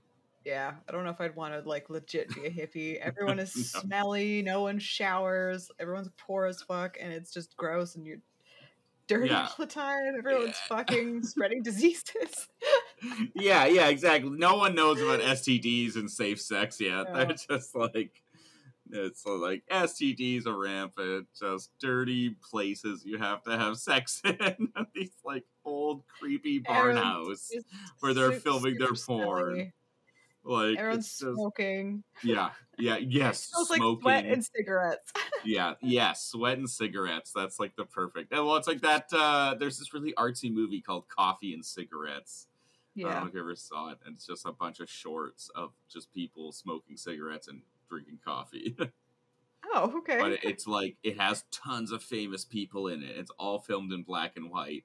yeah, 0.45 0.73
I 0.89 0.93
don't 0.93 1.05
know 1.05 1.11
if 1.11 1.21
I'd 1.21 1.37
want 1.37 1.55
to 1.55 1.69
like 1.69 1.91
legit 1.91 2.35
be 2.35 2.47
a 2.47 2.51
hippie. 2.51 2.97
Everyone 2.99 3.39
is 3.39 3.55
No. 3.75 3.81
smelly, 3.81 4.43
no 4.43 4.63
one 4.63 4.79
showers, 4.79 5.71
everyone's 5.79 6.11
poor 6.17 6.47
as 6.47 6.63
fuck, 6.63 6.97
and 7.01 7.13
it's 7.13 7.33
just 7.33 7.57
gross 7.57 7.95
and 7.97 8.07
you're 8.07 8.19
dirty 9.07 9.29
Yeah. 9.29 9.43
all 9.47 9.55
the 9.59 9.67
time. 9.67 10.15
Everyone's 10.17 10.49
Yeah. 10.71 10.77
fucking 10.77 11.23
spreading 11.25 11.63
diseases. 11.63 12.49
yeah, 13.35 13.67
yeah, 13.67 13.89
exactly. 13.89 14.31
No 14.31 14.57
one 14.57 14.75
knows 14.75 15.01
about 15.01 15.21
STDs 15.21 15.97
and 15.97 16.11
safe 16.11 16.41
sex 16.41 16.81
yet. 16.81 17.13
No. 17.13 17.15
They're 17.27 17.37
just 17.49 17.75
like 17.75 18.23
it's 18.93 19.25
like 19.25 19.63
STDs 19.71 20.47
are 20.47 20.59
rampant, 20.59 21.29
just 21.39 21.71
dirty 21.81 22.31
places 22.51 23.05
you 23.05 23.19
have 23.19 23.41
to 23.45 23.57
have 23.57 23.77
sex 23.77 24.21
in. 24.25 24.73
These 24.95 25.13
like 25.25 25.45
old 25.65 26.03
creepy 26.19 26.59
barn 26.59 26.97
Everyone's 26.97 27.05
house 27.51 27.53
where 28.01 28.15
they're 28.15 28.33
filming 28.33 28.79
their 28.79 28.89
porn. 28.95 28.97
smelly. 29.55 29.73
Like 30.43 30.79
Everyone's 30.79 31.19
just 31.19 31.35
smoking. 31.35 32.03
yeah, 32.25 32.51
yeah, 32.79 32.97
yes, 32.97 33.43
smells 33.51 33.71
like 33.71 33.79
smoking. 33.79 34.03
sweat 34.03 34.25
and 34.25 34.45
cigarettes. 34.45 35.13
yeah, 35.45 35.75
yes, 35.83 36.25
sweat 36.25 36.59
and 36.59 36.69
cigarettes. 36.69 37.33
That's 37.35 37.61
like 37.61 37.77
the 37.77 37.85
perfect. 37.85 38.33
And 38.33 38.47
well, 38.47 38.57
it's 38.57 38.69
like 38.69 38.81
that. 38.81 39.07
uh 39.13 39.55
There's 39.59 39.79
this 39.79 39.93
really 39.93 40.15
artsy 40.15 40.53
movie 40.53 40.81
called 40.81 41.09
Coffee 41.09 41.53
and 41.53 41.65
Cigarettes. 41.65 42.47
I 42.97 43.03
don't 43.03 43.11
yeah. 43.13 43.21
know 43.21 43.27
if 43.27 43.35
you 43.35 43.41
ever 43.41 43.55
saw 43.55 43.91
it, 43.91 43.99
and 44.05 44.17
it's 44.17 44.27
just 44.27 44.47
a 44.47 44.53
bunch 44.53 44.81
of 44.81 44.89
shorts 44.91 45.51
of 45.55 45.73
just 45.93 46.13
people 46.13 46.53
smoking 46.53 46.97
cigarettes 46.97 47.49
and 47.49 47.63
drinking 47.89 48.19
coffee. 48.25 48.77
Oh, 49.73 49.99
okay. 49.99 50.19
but 50.19 50.33
it's 50.43 50.67
like 50.67 50.97
it 51.03 51.21
has 51.21 51.45
tons 51.53 51.93
of 51.93 52.03
famous 52.03 52.47
people 52.47 52.89
in 52.89 53.03
it. 53.03 53.17
It's 53.17 53.31
all 53.39 53.59
filmed 53.59 53.93
in 53.93 54.03
black 54.03 54.37
and 54.37 54.51
white, 54.51 54.85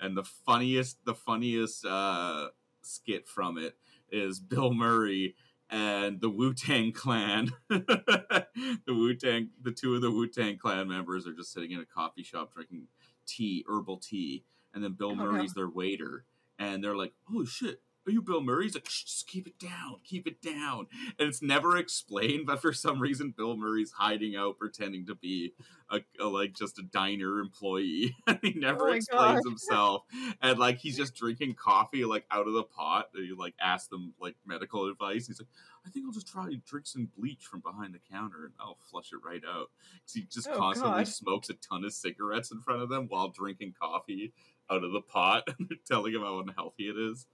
and 0.00 0.16
the 0.16 0.24
funniest, 0.24 0.98
the 1.04 1.14
funniest 1.14 1.86
uh, 1.86 2.48
skit 2.82 3.28
from 3.28 3.56
it 3.56 3.76
is 4.10 4.40
Bill 4.40 4.72
Murray 4.72 5.34
and 5.70 6.20
the 6.20 6.30
Wu 6.30 6.54
Tang 6.54 6.92
Clan. 6.92 7.52
the 7.68 8.46
Wu 8.88 9.14
Tang, 9.14 9.50
the 9.62 9.72
two 9.72 9.94
of 9.94 10.00
the 10.00 10.10
Wu 10.10 10.28
Tang 10.28 10.58
Clan 10.58 10.88
members 10.88 11.26
are 11.26 11.32
just 11.32 11.52
sitting 11.52 11.72
in 11.72 11.80
a 11.80 11.84
coffee 11.84 12.22
shop 12.22 12.52
drinking 12.54 12.86
tea, 13.26 13.64
herbal 13.68 13.98
tea, 13.98 14.44
and 14.72 14.82
then 14.84 14.92
Bill 14.92 15.10
Oh. 15.12 15.14
Murray's 15.16 15.54
their 15.54 15.68
waiter, 15.68 16.24
and 16.58 16.82
they're 16.82 16.96
like, 16.96 17.14
"Holy 17.28 17.46
shit!" 17.46 17.82
Are 18.06 18.12
you 18.12 18.22
Bill 18.22 18.40
Murray? 18.40 18.64
He's 18.64 18.74
like, 18.76 18.88
Shh, 18.88 19.02
just 19.04 19.26
keep 19.26 19.48
it 19.48 19.58
down, 19.58 19.96
keep 20.04 20.28
it 20.28 20.40
down. 20.40 20.86
And 21.18 21.28
it's 21.28 21.42
never 21.42 21.76
explained, 21.76 22.46
but 22.46 22.62
for 22.62 22.72
some 22.72 23.00
reason, 23.00 23.32
Bill 23.36 23.56
Murray's 23.56 23.90
hiding 23.90 24.36
out, 24.36 24.58
pretending 24.58 25.06
to 25.06 25.16
be 25.16 25.54
a, 25.90 26.00
a 26.20 26.26
like 26.26 26.52
just 26.54 26.78
a 26.78 26.82
diner 26.84 27.40
employee. 27.40 28.14
he 28.42 28.52
never 28.52 28.88
Oh 28.88 28.94
explains 28.94 29.44
God. 29.44 29.44
himself, 29.44 30.04
and 30.40 30.56
like 30.58 30.78
he's 30.78 30.96
just 30.96 31.14
drinking 31.16 31.56
coffee 31.56 32.04
like 32.04 32.26
out 32.30 32.46
of 32.46 32.54
the 32.54 32.62
pot. 32.62 33.10
And 33.14 33.26
you 33.26 33.36
like 33.36 33.54
ask 33.60 33.90
them 33.90 34.14
like 34.20 34.36
medical 34.44 34.88
advice. 34.88 35.26
He's 35.26 35.40
like, 35.40 35.48
I 35.84 35.90
think 35.90 36.06
I'll 36.06 36.12
just 36.12 36.28
try 36.28 36.44
and 36.44 36.64
drink 36.64 36.86
some 36.86 37.06
bleach 37.06 37.44
from 37.44 37.60
behind 37.60 37.92
the 37.92 37.98
counter, 37.98 38.44
and 38.44 38.54
I'll 38.60 38.78
flush 38.88 39.12
it 39.12 39.18
right 39.24 39.42
out. 39.44 39.70
'Cause 40.04 40.12
he 40.14 40.22
just 40.22 40.50
Oh, 40.50 40.62
constantly 40.62 41.04
God. 41.04 41.06
smokes 41.06 41.50
a 41.50 41.54
ton 41.54 41.84
of 41.84 41.92
cigarettes 41.92 42.52
in 42.52 42.60
front 42.60 42.82
of 42.82 42.88
them 42.88 43.08
while 43.08 43.28
drinking 43.30 43.72
coffee 43.72 44.32
out 44.70 44.84
of 44.84 44.92
the 44.92 45.00
pot, 45.02 45.48
telling 45.86 46.12
him 46.14 46.22
how 46.22 46.38
unhealthy 46.38 46.88
it 46.88 46.96
is. 46.96 47.26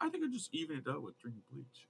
I 0.00 0.08
think 0.08 0.24
I'll 0.24 0.30
just 0.30 0.54
even 0.54 0.76
it 0.78 0.88
out 0.88 1.02
with 1.02 1.18
drinking 1.18 1.42
bleach. 1.52 1.88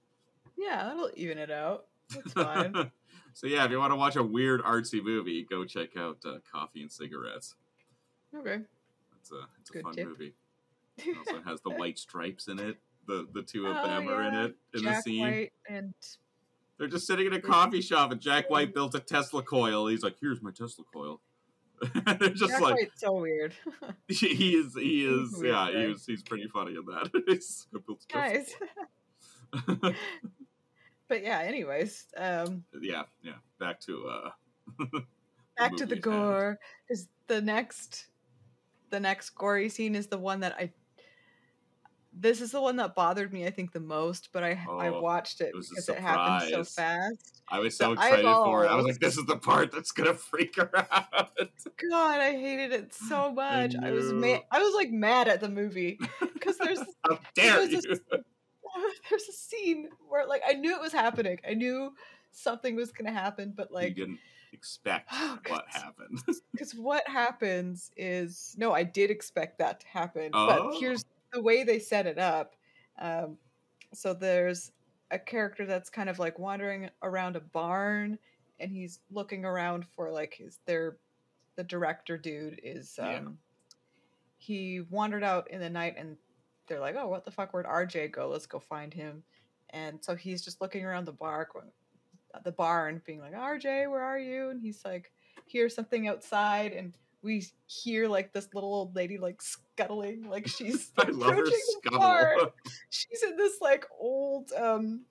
yeah, 0.57 0.83
that'll 0.85 1.11
even 1.15 1.37
it 1.37 1.51
out. 1.51 1.85
That's 2.13 2.33
fine. 2.33 2.91
so 3.33 3.47
yeah, 3.47 3.65
if 3.65 3.71
you 3.71 3.79
want 3.79 3.91
to 3.91 3.95
watch 3.95 4.15
a 4.15 4.23
weird 4.23 4.61
artsy 4.63 5.03
movie, 5.03 5.45
go 5.49 5.63
check 5.65 5.95
out 5.97 6.17
uh, 6.25 6.37
Coffee 6.51 6.81
and 6.81 6.91
Cigarettes. 6.91 7.55
okay. 8.35 8.59
It's 9.19 9.31
a 9.31 9.47
it's 9.61 9.69
a 9.75 9.79
fun 9.81 9.93
tip. 9.93 10.07
movie. 10.07 10.33
It 10.97 11.17
also 11.17 11.41
has 11.43 11.59
the 11.61 11.71
white 11.71 11.97
stripes 11.97 12.47
in 12.47 12.59
it. 12.59 12.77
The 13.07 13.27
the 13.33 13.41
two 13.41 13.65
of 13.67 13.75
Oh, 13.77 13.87
them 13.87 14.07
are 14.09 14.21
in 14.21 14.33
it 14.35 14.55
in 14.75 14.83
Jack 14.83 14.97
the 14.97 15.01
scene. 15.01 15.21
White 15.21 15.53
and 15.67 15.93
They're 16.77 16.87
just 16.87 17.07
sitting 17.07 17.25
in 17.27 17.33
a 17.33 17.41
coffee 17.41 17.81
shop, 17.81 18.11
and 18.11 18.21
Jack 18.21 18.49
White 18.49 18.73
built 18.75 18.93
a 18.95 18.99
Tesla 18.99 19.41
coil. 19.41 19.87
He's 19.87 20.03
like, 20.03 20.17
"Here's 20.21 20.41
my 20.41 20.51
Tesla 20.51 20.83
coil." 20.93 21.19
They're 22.19 22.29
just 22.29 22.51
Jack 22.51 22.61
like 22.61 22.91
so 22.95 23.13
weird. 23.13 23.53
he 24.07 24.55
is. 24.55 24.73
He 24.73 25.05
is. 25.05 25.41
Yeah, 25.43 25.51
guy. 25.51 25.81
he 25.81 25.87
was, 25.87 26.05
he's 26.05 26.23
pretty 26.23 26.47
funny 26.47 26.75
in 26.75 26.85
that. 26.85 27.23
He's 27.27 27.67
I 27.73 27.79
built 27.85 28.03
a 28.03 28.07
Tesla 28.07 28.43
Guys. 29.69 29.95
but 31.07 31.23
yeah, 31.23 31.39
anyways, 31.39 32.07
um 32.17 32.63
yeah, 32.81 33.03
yeah. 33.21 33.33
Back 33.59 33.79
to 33.81 34.07
uh. 34.07 34.29
back 35.57 35.75
to 35.77 35.85
the 35.85 35.95
movie 35.95 35.97
at 35.97 36.01
gore. 36.01 36.59
Is 36.89 37.07
the 37.27 37.41
next 37.41 38.07
the 38.89 38.99
next 38.99 39.31
gory 39.31 39.69
scene 39.69 39.95
is 39.95 40.07
the 40.07 40.17
one 40.17 40.39
that 40.41 40.55
I 40.57 40.71
this 42.15 42.41
is 42.41 42.51
the 42.51 42.61
one 42.61 42.75
that 42.77 42.95
bothered 42.95 43.33
me, 43.33 43.45
I 43.45 43.49
think, 43.49 43.71
the 43.71 43.79
most, 43.79 44.29
but 44.31 44.43
I 44.43 44.51
I 44.69 44.87
Oh, 44.89 45.01
watched 45.01 45.41
it, 45.41 45.49
it 45.49 45.55
was 45.55 45.69
because 45.69 45.89
it 45.89 45.97
happened 45.99 46.49
so 46.49 46.63
fast. 46.63 47.41
I 47.49 47.59
was 47.59 47.77
The 47.77 47.85
so 47.85 47.91
excited 47.93 48.23
for 48.23 48.65
it. 48.65 48.69
I 48.69 48.75
was 48.75 48.85
like, 48.85 48.99
"This 48.99 49.17
is 49.17 49.25
the 49.25 49.37
part 49.37 49.71
that's 49.71 49.91
gonna 49.91 50.13
freak 50.13 50.55
her 50.57 50.69
out." 50.91 51.31
God, 51.89 52.19
I 52.21 52.31
hated 52.31 52.71
it 52.71 52.93
so 52.93 53.31
much. 53.35 53.75
I, 53.75 53.91
was 53.91 54.11
knew. 54.11 54.19
mad. 54.19 54.41
I 54.51 54.61
was 54.61 54.73
like 54.75 54.91
mad 54.91 55.27
at 55.27 55.41
the 55.41 55.49
movie 55.49 55.99
because 56.33 56.57
there's 56.57 56.79
How 57.07 57.19
dare 57.35 57.67
There's 57.67 57.83
you? 57.85 57.99
a- 58.11 58.17
there's 59.09 59.27
a 59.27 59.33
scene 59.33 59.89
where 60.07 60.25
like 60.27 60.41
I 60.47 60.53
knew 60.53 60.73
it 60.75 60.81
was 60.81 60.93
happening. 60.93 61.39
I 61.47 61.53
knew 61.53 61.93
something 62.31 62.75
was 62.75 62.91
gonna 62.91 63.11
happen, 63.11 63.53
but 63.55 63.69
you 63.69 63.75
like 63.75 63.95
didn't 63.95 64.19
expect 64.53 65.09
Oh, 65.11 65.37
what 65.47 65.65
happened. 65.69 66.19
because 66.51 66.73
what 66.75 67.07
happens 67.07 67.91
is 67.97 68.55
no, 68.57 68.71
I 68.71 68.83
did 68.83 69.09
expect 69.11 69.57
that 69.59 69.79
to 69.81 69.87
happen, 69.87 70.29
Oh. 70.33 70.47
but 70.71 70.79
here's 70.79 71.03
the 71.33 71.41
way 71.41 71.63
they 71.63 71.79
set 71.79 72.05
it 72.05 72.17
up. 72.19 72.55
Um, 72.99 73.37
so 73.93 74.13
there's 74.13 74.71
a 75.11 75.19
character 75.19 75.65
that's 75.65 75.89
kind 75.89 76.09
of 76.09 76.19
like 76.19 76.39
wandering 76.39 76.89
around 77.01 77.35
a 77.35 77.39
barn, 77.41 78.17
and 78.59 78.71
he's 78.71 78.99
looking 79.11 79.45
around 79.45 79.85
for 79.95 80.11
like 80.11 80.33
his 80.33 80.59
their 80.65 80.97
the 81.55 81.63
director 81.63 82.17
dude 82.17 82.59
is 82.63 82.97
um, 82.99 83.07
Yeah. 83.09 83.21
he 84.37 84.81
wandered 84.89 85.23
out 85.23 85.49
in 85.51 85.59
the 85.59 85.69
night, 85.69 85.95
and 85.97 86.17
they're 86.67 86.79
like, 86.79 86.95
oh, 86.97 87.07
what 87.07 87.25
the 87.25 87.31
fuck? 87.31 87.53
Where'd 87.53 87.65
RJ 87.65 88.11
go? 88.11 88.27
Let's 88.29 88.45
go 88.47 88.59
find 88.59 88.93
him. 88.93 89.23
And 89.71 90.03
so 90.03 90.15
he's 90.15 90.43
just 90.43 90.61
looking 90.61 90.85
around 90.85 91.05
the 91.05 91.11
bar, 91.11 91.47
the 92.43 92.51
barn, 92.51 93.01
being 93.05 93.19
like, 93.19 93.33
RJ, 93.33 93.89
where 93.89 94.01
are 94.01 94.19
you? 94.19 94.49
And 94.49 94.61
he's 94.61 94.83
like, 94.85 95.11
hears 95.45 95.75
something 95.75 96.07
outside, 96.07 96.71
and 96.73 96.93
we 97.23 97.45
hear 97.67 98.07
like 98.07 98.33
this 98.33 98.53
little 98.53 98.73
old 98.73 98.95
lady 98.95 99.17
like 99.17 99.41
scuttling, 99.41 100.23
like 100.29 100.47
she's 100.49 100.93
I 100.97 101.09
love 101.11 101.35
her 101.35 101.51
approaching 101.51 101.59
the 101.83 101.91
car. 101.97 102.39
She's 102.89 103.23
in 103.23 103.37
this 103.37 103.59
like 103.61 103.85
old 103.99 104.51
um 104.53 105.05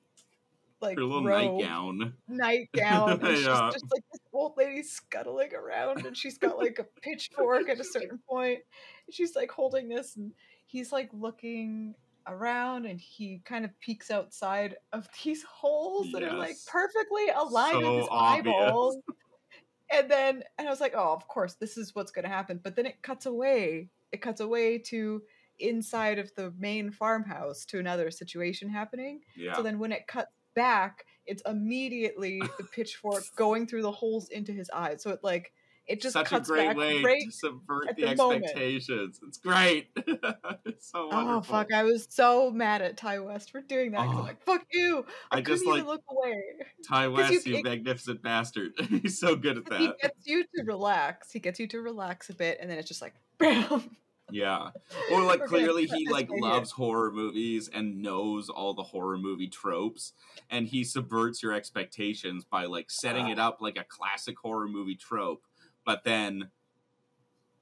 like 0.80 0.98
Her 0.98 1.04
little 1.04 1.22
robe, 1.22 1.70
nightgown. 1.70 2.14
nightgown, 2.28 3.22
and 3.26 3.36
she's 3.36 3.62
Yeah. 3.62 3.72
just 3.72 3.86
like 3.92 4.04
this 4.12 4.20
old 4.32 4.56
lady 4.56 4.82
scuttling 4.82 5.54
around, 5.54 6.06
and 6.06 6.16
she's 6.16 6.38
got 6.38 6.58
like 6.58 6.78
a 6.78 6.84
pitchfork 7.02 7.68
at 7.68 7.80
a 7.80 7.84
certain 7.84 8.20
point. 8.28 8.60
And 9.06 9.14
she's 9.14 9.36
like 9.36 9.50
holding 9.50 9.88
this, 9.88 10.16
and 10.16 10.32
he's 10.66 10.92
like 10.92 11.10
looking 11.12 11.94
around, 12.26 12.86
and 12.86 13.00
he 13.00 13.40
kind 13.44 13.64
of 13.64 13.78
peeks 13.80 14.10
outside 14.10 14.76
of 14.92 15.08
these 15.24 15.42
holes 15.44 16.12
that 16.12 16.22
are 16.22 16.34
like 16.34 16.64
perfectly 16.66 17.28
aligned 17.28 17.82
So 17.82 17.84
with 17.84 17.96
his 17.96 18.08
eyeballs. 18.16 18.98
And 19.92 20.10
then, 20.10 20.42
and 20.58 20.66
I 20.66 20.70
was 20.70 20.80
like, 20.80 20.94
oh, 20.96 21.12
of 21.12 21.28
course, 21.28 21.54
this 21.54 21.76
is 21.76 21.94
what's 21.94 22.10
going 22.10 22.24
to 22.24 22.30
happen. 22.30 22.60
But 22.62 22.76
then 22.76 22.86
it 22.86 23.02
cuts 23.02 23.26
away. 23.26 23.90
It 24.10 24.22
cuts 24.22 24.40
away 24.40 24.78
to 24.78 25.22
inside 25.58 26.18
of 26.18 26.34
the 26.34 26.52
main 26.58 26.90
farmhouse 26.90 27.64
to 27.66 27.78
another 27.78 28.10
situation 28.10 28.68
happening. 28.68 29.20
Yeah. 29.36 29.54
So 29.54 29.62
then 29.62 29.78
when 29.78 29.92
it 29.92 30.06
cuts 30.06 30.32
back, 30.54 31.04
it's 31.26 31.42
immediately 31.46 32.40
the 32.58 32.64
pitchfork 32.72 33.24
going 33.36 33.66
through 33.66 33.82
the 33.82 33.92
holes 33.92 34.28
into 34.28 34.52
his 34.52 34.70
eyes. 34.70 35.02
So 35.02 35.10
it 35.10 35.20
like 35.22 35.52
it 35.86 36.00
just 36.00 36.12
Such 36.12 36.32
a 36.32 36.40
great 36.40 36.68
back 36.68 36.76
way 36.76 37.02
right. 37.02 37.24
to 37.24 37.30
subvert 37.32 37.96
the, 37.96 38.06
the 38.06 38.14
moment. 38.16 38.44
expectations. 38.44 39.20
It's 39.26 39.38
great. 39.38 39.88
it's 40.64 40.90
so 40.90 41.08
wonderful. 41.08 41.38
Oh 41.38 41.40
fuck! 41.40 41.72
I 41.72 41.82
was 41.82 42.06
so 42.08 42.50
mad 42.50 42.82
at 42.82 42.96
Ti 42.96 43.18
West 43.18 43.50
for 43.50 43.60
doing 43.60 43.90
that. 43.92 43.98
'cause 43.98 44.10
I'm 44.10 44.16
Oh. 44.18 44.22
like, 44.22 44.44
fuck 44.44 44.64
you! 44.72 45.04
I, 45.30 45.38
I 45.38 45.40
just, 45.40 45.66
like, 45.66 45.84
look 45.84 46.02
away. 46.08 46.42
Ti 46.88 47.08
West, 47.08 47.32
you- 47.46 47.52
you, 47.52 47.58
it- 47.58 47.64
magnificent 47.64 48.22
bastard. 48.22 48.72
He's 49.02 49.18
so 49.18 49.34
good 49.34 49.58
at 49.58 49.66
that. 49.66 49.80
He 49.80 49.92
gets 50.00 50.26
you 50.26 50.44
to 50.54 50.62
relax. 50.64 51.32
He 51.32 51.40
gets 51.40 51.58
you 51.58 51.66
to 51.68 51.80
relax 51.80 52.30
a 52.30 52.34
bit, 52.34 52.58
and 52.60 52.70
then 52.70 52.78
it's 52.78 52.88
just 52.88 53.02
like, 53.02 53.14
bam. 53.38 53.96
Yeah. 54.30 54.70
Or 55.10 55.22
like 55.24 55.44
clearly 55.44 55.86
he 55.86 56.08
like 56.08 56.30
loves 56.30 56.70
horror 56.70 57.10
movies 57.12 57.68
and 57.72 58.00
knows 58.00 58.48
all 58.48 58.72
the 58.72 58.82
horror 58.82 59.18
movie 59.18 59.48
tropes 59.48 60.14
and 60.48 60.66
he 60.66 60.84
subverts 60.84 61.42
your 61.42 61.52
expectations 61.52 62.44
by 62.44 62.64
like 62.64 62.90
setting 62.90 63.26
ah. 63.26 63.32
it 63.32 63.38
up 63.38 63.58
like 63.60 63.76
a 63.76 63.84
classic 63.84 64.36
horror 64.38 64.68
movie 64.68 64.94
trope 64.94 65.42
but 65.84 66.04
then 66.04 66.50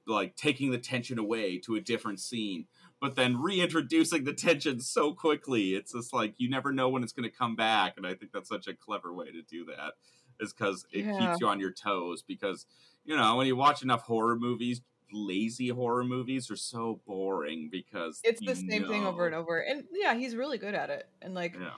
like 0.07 0.35
taking 0.35 0.71
the 0.71 0.77
tension 0.79 1.19
away 1.19 1.57
to 1.59 1.75
a 1.75 1.81
different 1.81 2.19
scene 2.19 2.65
but 2.99 3.15
then 3.15 3.39
reintroducing 3.41 4.23
the 4.23 4.33
tension 4.33 4.79
so 4.79 5.13
quickly 5.13 5.75
it's 5.75 5.93
just 5.93 6.11
like 6.11 6.33
you 6.37 6.49
never 6.49 6.71
know 6.71 6.89
when 6.89 7.03
it's 7.03 7.13
going 7.13 7.29
to 7.29 7.35
come 7.35 7.55
back 7.55 7.93
and 7.97 8.07
I 8.07 8.15
think 8.15 8.31
that's 8.31 8.49
such 8.49 8.67
a 8.67 8.73
clever 8.73 9.13
way 9.13 9.31
to 9.31 9.41
do 9.43 9.65
that 9.65 9.93
is 10.39 10.53
cuz 10.53 10.85
it 10.91 11.05
Yeah. 11.05 11.17
keeps 11.17 11.39
you 11.39 11.47
on 11.47 11.59
your 11.59 11.71
toes 11.71 12.23
because 12.23 12.65
you 13.05 13.15
know 13.15 13.35
when 13.35 13.45
you 13.47 13.55
watch 13.55 13.83
enough 13.83 14.01
horror 14.03 14.35
movies 14.35 14.81
lazy 15.13 15.67
horror 15.69 16.03
movies 16.03 16.49
are 16.49 16.55
so 16.55 17.01
boring 17.05 17.69
because 17.69 18.21
It's 18.23 18.41
the 18.41 18.55
same 18.55 18.87
thing 18.87 19.05
over 19.05 19.25
and 19.25 19.35
over. 19.35 19.59
And 19.59 19.85
yeah, 19.91 20.15
he's 20.15 20.35
really 20.35 20.57
good 20.57 20.73
at 20.73 20.89
it. 20.89 21.07
And 21.21 21.33
like 21.33 21.53
Yeah. 21.59 21.75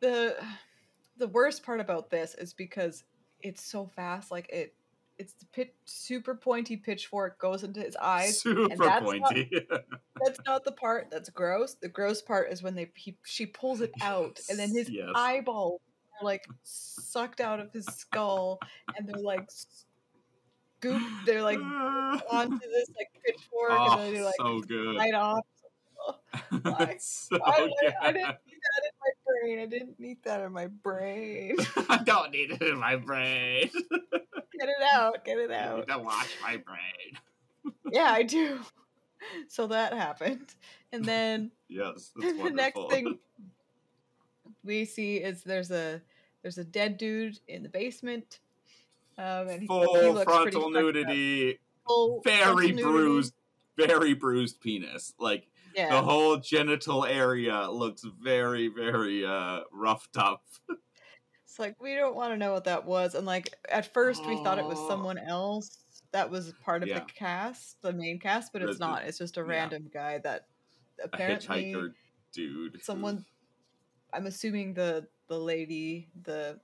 the 0.00 0.36
the 1.16 1.28
worst 1.28 1.62
part 1.62 1.80
about 1.80 2.10
this 2.10 2.34
is 2.34 2.54
because 2.54 3.04
it's 3.40 3.62
so 3.62 3.86
fast. 3.86 4.30
Like 4.30 4.48
it 4.50 4.74
it's 5.20 5.34
the 5.34 5.44
pit, 5.52 5.74
super 5.84 6.34
pointy 6.34 6.76
pitchfork 6.78 7.38
goes 7.38 7.62
into 7.62 7.80
his 7.80 7.94
eyes. 7.96 8.40
Super 8.40 8.68
that's 8.68 8.80
not- 8.80 9.02
pointy. 9.04 9.50
That's 10.22 10.40
not 10.46 10.64
the 10.64 10.72
part 10.72 11.08
that's 11.10 11.30
gross. 11.30 11.76
The 11.80 11.88
gross 11.88 12.20
part 12.20 12.52
is 12.52 12.62
when 12.62 12.74
they 12.74 12.90
he, 12.94 13.16
she 13.24 13.46
pulls 13.46 13.80
it 13.80 13.90
out 14.02 14.38
and 14.50 14.58
then 14.58 14.68
his 14.68 14.90
Yes. 14.90 15.08
eyeballs 15.14 15.80
are 16.20 16.24
like 16.26 16.44
sucked 16.62 17.40
out 17.40 17.58
of 17.58 17.72
his 17.72 17.86
skull 17.86 18.58
and 18.98 19.08
they're 19.08 19.22
like 19.22 19.48
scoop 19.50 21.00
they're 21.24 21.42
like 21.42 21.58
onto 22.30 22.58
this 22.58 22.90
like 22.98 23.08
pitchfork 23.24 23.70
oh, 23.70 23.92
and 23.92 24.00
then 24.02 24.08
oh, 24.08 24.12
they 24.12 24.22
like 24.22 24.34
so 24.36 24.60
good. 24.60 24.96
slide 24.96 25.14
off. 25.14 25.46
so 26.98 27.38
I, 27.46 27.70
good. 27.80 27.94
I 28.02 28.12
didn't 28.12 28.36
need 28.46 28.58
that 28.62 28.82
in 28.84 28.92
my 29.00 29.12
brain. 29.26 29.58
I 29.60 29.66
didn't 29.66 30.00
need 30.00 30.22
that 30.24 30.40
in 30.42 30.52
my 30.52 30.66
brain. 30.66 31.56
I 31.88 31.98
don't 32.04 32.30
need 32.30 32.50
it 32.50 32.62
in 32.62 32.78
my 32.78 32.96
brain. 32.96 33.70
Get 34.60 34.68
it 34.68 34.82
out. 34.92 35.24
Get 35.24 35.38
it 35.38 35.50
I 35.50 35.54
out. 35.56 35.76
need 35.78 35.88
to 35.92 35.98
wash 35.98 36.36
my 36.42 36.56
brain. 36.58 37.74
Yeah, 37.90 38.12
I 38.12 38.22
do. 38.38 38.60
So 39.48 39.66
that 39.68 39.92
happened. 39.92 40.54
And 40.92 41.04
then 41.04 41.50
Yes, 41.68 42.12
that's 42.20 42.38
the 42.42 42.50
next 42.50 42.78
thing 42.90 43.18
we 44.64 44.84
see 44.84 45.16
is 45.16 45.42
there's 45.42 45.70
a 45.70 46.00
there's 46.42 46.58
a 46.58 46.64
dead 46.64 46.98
dude 46.98 47.38
in 47.48 47.62
the 47.62 47.68
basement. 47.68 48.40
Um, 49.18 49.48
and 49.48 49.60
he, 49.60 49.66
he 49.66 49.74
looks 49.74 50.24
pretty 50.24 50.50
frontal 50.50 50.70
nudity, 50.70 51.58
Full 51.86 52.22
frontal 52.22 52.54
very 52.56 52.68
nudity. 52.68 52.82
bruised, 52.82 53.34
very 53.76 54.14
bruised 54.14 54.60
penis. 54.60 55.12
Like 55.18 55.46
the 55.76 56.00
whole 56.02 56.38
genital 56.38 57.04
area 57.04 57.68
looks 57.70 58.02
very, 58.22 58.68
very 58.68 59.24
uh 59.24 59.60
roughed 59.72 60.16
up. 60.16 60.42
It's 61.50 61.58
like 61.58 61.82
we 61.82 61.96
don't 61.96 62.14
want 62.14 62.32
to 62.32 62.36
know 62.36 62.52
what 62.52 62.62
that 62.64 62.84
was. 62.84 63.16
And 63.16 63.26
like 63.26 63.56
at 63.68 63.92
first 63.92 64.24
we 64.24 64.36
thought 64.44 64.60
it 64.60 64.64
was 64.64 64.78
Oh. 64.78 64.88
someone 64.88 65.18
else 65.18 65.78
that 66.12 66.30
was 66.30 66.52
part 66.64 66.84
of 66.84 66.88
Yeah. 66.88 67.00
the 67.00 67.06
cast, 67.06 67.82
the 67.82 67.92
main 67.92 68.20
cast, 68.20 68.52
but 68.52 68.62
it's 68.62 68.78
The- 68.78 68.86
not. 68.86 69.02
It's 69.04 69.18
just 69.18 69.36
a 69.36 69.40
yeah. 69.40 69.46
random 69.48 69.90
guy 69.92 70.18
that 70.18 70.46
A 71.00 71.06
apparently 71.06 71.72
hitchhiker 71.72 71.94
dude. 72.30 72.80
someone 72.84 73.24
I'm 74.12 74.26
assuming 74.26 74.74
the 74.74 75.08
the 75.26 75.40
lady, 75.40 76.08
the 76.22 76.60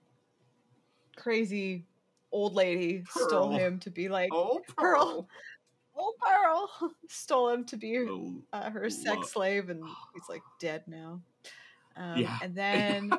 crazy 1.16 1.85
old 2.31 2.55
lady 2.55 3.05
stole 3.09 3.50
him 3.50 3.81
to 3.81 3.90
be 3.90 4.09
like 4.19 4.28
Oh, 4.33 4.61
Pearl. 4.76 5.28
old 5.97 6.14
Pearl 6.21 6.93
stole 7.09 7.49
him 7.49 7.64
to 7.64 7.76
be 7.76 7.99
Oh, 8.09 8.40
uh, 8.52 8.71
her 8.71 8.88
sex 8.88 9.33
slave 9.33 9.69
and 9.69 9.83
he's 10.14 10.28
like 10.28 10.43
dead 10.61 10.85
now. 10.87 11.23
Um, 11.97 12.19
Yeah. 12.19 12.38
and 12.40 12.55
then 12.64 13.11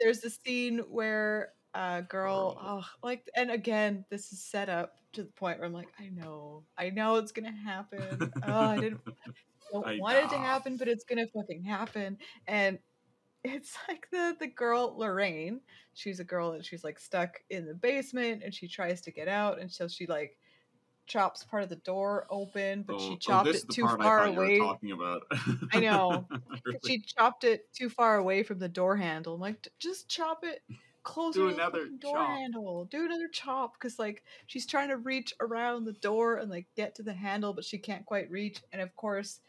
there's 0.00 0.20
the 0.20 0.30
scene 0.30 0.78
where 0.88 1.52
a 1.74 2.02
girl, 2.02 2.58
oh, 2.62 2.84
like, 3.02 3.28
and 3.36 3.50
again, 3.50 4.04
this 4.10 4.32
is 4.32 4.42
set 4.42 4.68
up 4.68 4.96
to 5.12 5.22
the 5.22 5.32
point 5.32 5.58
where 5.58 5.66
I'm 5.66 5.72
like, 5.72 5.88
I 5.98 6.08
know, 6.08 6.64
I 6.76 6.90
know 6.90 7.16
it's 7.16 7.32
gonna 7.32 7.52
happen. 7.52 8.32
Oh, 8.46 8.52
I 8.52 8.78
didn't 8.78 9.00
don't 9.72 9.86
I 9.86 9.98
want 10.00 10.16
it 10.18 10.30
to 10.30 10.38
happen, 10.38 10.76
but 10.76 10.88
it's 10.88 11.04
gonna 11.04 11.26
fucking 11.34 11.62
happen. 11.64 12.18
And 12.46 12.78
it's 13.44 13.76
like 13.88 14.08
the 14.10 14.36
the 14.38 14.46
girl 14.46 14.94
Lorraine. 14.96 15.60
She's 15.94 16.20
a 16.20 16.24
girl 16.24 16.52
and 16.52 16.64
she's 16.64 16.84
like 16.84 16.98
stuck 16.98 17.40
in 17.50 17.66
the 17.66 17.74
basement 17.74 18.42
and 18.44 18.54
she 18.54 18.68
tries 18.68 19.00
to 19.02 19.10
get 19.10 19.28
out 19.28 19.60
and 19.60 19.70
so 19.70 19.88
she 19.88 20.06
like 20.06 20.37
chops 21.08 21.42
part 21.44 21.62
of 21.64 21.68
the 21.68 21.76
door 21.76 22.26
open, 22.30 22.82
but 22.82 22.96
oh, 22.96 22.98
she 22.98 23.10
oh, 23.10 23.12
oh 23.14 23.16
chopped 23.16 23.48
is 23.48 23.64
it 23.64 23.70
too 23.70 23.86
far 23.86 24.20
I 24.20 24.28
away. 24.28 24.58
Talking 24.58 24.92
about. 24.92 25.22
I 25.72 25.80
know. 25.80 26.26
Really. 26.64 26.80
She 26.86 27.00
chopped 27.00 27.44
it 27.44 27.72
too 27.72 27.88
far 27.88 28.18
away 28.18 28.42
from 28.42 28.58
the 28.58 28.68
door 28.68 28.96
handle. 28.96 29.34
I'm 29.34 29.40
like, 29.40 29.68
just 29.78 30.08
chop 30.08 30.44
it 30.44 30.60
closer 31.02 31.40
to 31.40 31.46
the 31.48 31.54
another 31.54 31.86
door 31.86 32.16
chop." 32.16 32.28
handle. 32.28 32.84
Do 32.86 33.04
another 33.06 33.28
chop 33.28 33.74
because 33.74 33.98
like 33.98 34.22
she's 34.46 34.66
trying 34.66 34.88
to 34.88 34.96
reach 34.98 35.32
around 35.40 35.84
the 35.84 35.92
door 35.94 36.36
and 36.36 36.50
like 36.50 36.66
get 36.76 36.94
to 36.96 37.02
the 37.02 37.14
handle, 37.14 37.54
but 37.54 37.64
she 37.64 37.78
can't 37.78 38.04
quite 38.04 38.30
reach. 38.30 38.60
And 38.72 38.82
of 38.82 38.94
course, 38.96 39.40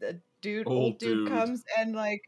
the 0.00 0.20
dude, 0.40 0.66
old, 0.66 0.76
Old 0.76 0.98
dude, 0.98 1.18
dude. 1.26 1.28
comes 1.28 1.64
and 1.78 1.94
like 1.94 2.22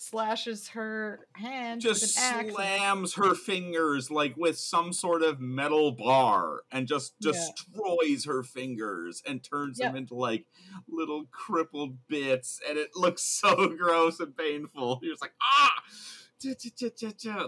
slashes 0.00 0.68
her 0.68 1.26
hand 1.34 1.80
just 1.80 2.02
with 2.02 2.16
an 2.16 2.40
axe. 2.46 2.54
slams 2.54 3.14
her 3.14 3.34
fingers 3.34 4.10
like 4.10 4.36
with 4.36 4.58
some 4.58 4.92
sort 4.92 5.22
of 5.22 5.40
metal 5.40 5.92
bar 5.92 6.62
and 6.70 6.86
just 6.86 7.14
Yeah. 7.20 7.32
destroys 7.32 8.24
her 8.24 8.42
fingers 8.42 9.22
and 9.26 9.42
turns 9.42 9.78
them 9.78 9.96
into 9.96 10.14
like 10.14 10.46
little 10.88 11.24
crippled 11.30 12.06
bits 12.08 12.60
and 12.68 12.78
it 12.78 12.90
looks 12.96 13.22
so 13.40 13.68
gross 13.76 14.20
and 14.20 14.36
painful. 14.36 15.00
You're 15.02 15.12
just 15.12 15.22
like 15.22 15.34
ah! 15.42 15.82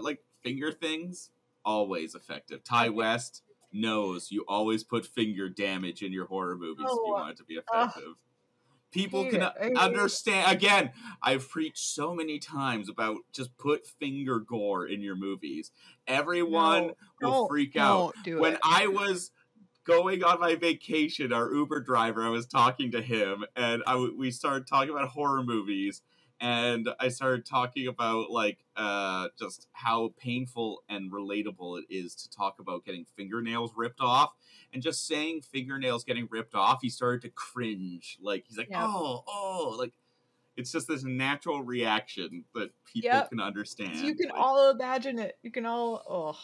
Like 0.01 0.23
finger 0.43 0.71
things 0.71 1.29
always 1.63 2.15
effective. 2.15 2.63
Ti 2.63 2.89
west 2.89 3.43
knows 3.71 4.31
you 4.31 4.43
always 4.47 4.83
put 4.83 5.05
finger 5.05 5.47
damage 5.47 6.03
in 6.03 6.11
your 6.11 6.25
horror 6.25 6.57
movies 6.57 6.85
if 6.85 6.91
you 6.91 7.03
Oh, 7.07 7.11
want 7.13 7.31
it 7.31 7.37
to 7.37 7.43
be 7.45 7.53
effective 7.55 8.15
people 8.91 9.25
can 9.25 9.41
it. 9.41 9.53
I 9.59 9.63
hate 9.63 9.71
it. 9.71 9.77
understand 9.77 10.51
again 10.51 10.91
i've 11.23 11.47
preached 11.49 11.77
so 11.79 12.13
many 12.13 12.39
times 12.39 12.89
about 12.89 13.17
just 13.33 13.57
put 13.57 13.87
finger 13.87 14.39
gore 14.39 14.85
in 14.85 15.01
your 15.01 15.15
movies 15.15 15.71
everyone 16.07 16.91
No, 17.21 17.29
will 17.29 17.47
freak 17.47 17.75
out 17.75 18.15
when 18.25 18.53
it. 18.53 18.59
i 18.63 18.87
was 18.87 19.31
going 19.83 20.23
on 20.23 20.39
my 20.39 20.55
vacation 20.55 21.33
our 21.33 21.51
uber 21.53 21.79
driver 21.81 22.23
i 22.23 22.29
was 22.29 22.45
talking 22.45 22.91
to 22.91 23.01
him 23.01 23.43
and 23.55 23.81
I 23.87 23.95
we 23.95 24.29
started 24.31 24.67
talking 24.67 24.91
about 24.91 25.09
horror 25.09 25.43
movies 25.43 26.01
and 26.41 26.89
i 26.99 27.07
started 27.07 27.45
talking 27.45 27.87
about 27.87 28.29
like 28.31 28.57
uh 28.75 29.27
just 29.39 29.67
how 29.73 30.11
painful 30.19 30.83
and 30.89 31.11
relatable 31.11 31.79
it 31.79 31.85
is 31.89 32.15
to 32.15 32.29
talk 32.29 32.59
about 32.59 32.83
getting 32.83 33.05
fingernails 33.15 33.71
ripped 33.75 34.01
off 34.01 34.33
and 34.73 34.81
just 34.81 35.05
saying 35.07 35.41
fingernails 35.41 36.03
getting 36.03 36.27
ripped 36.31 36.55
off 36.55 36.79
he 36.81 36.89
started 36.89 37.21
to 37.21 37.29
cringe 37.29 38.17
like 38.21 38.43
he's 38.47 38.57
like 38.57 38.69
Yeah. 38.69 38.85
oh 38.87 39.23
oh 39.27 39.75
like 39.77 39.93
it's 40.57 40.71
just 40.71 40.87
this 40.87 41.03
natural 41.03 41.63
reaction 41.63 42.43
that 42.55 42.71
people 42.85 43.09
Yep. 43.09 43.29
can 43.29 43.39
understand 43.39 43.95
you 43.97 44.15
can 44.15 44.29
like- 44.29 44.37
all 44.37 44.71
imagine 44.71 45.17
it. 45.19 45.37
You 45.43 45.51
can 45.51 45.65
all 45.65 46.03
oh. 46.09 46.37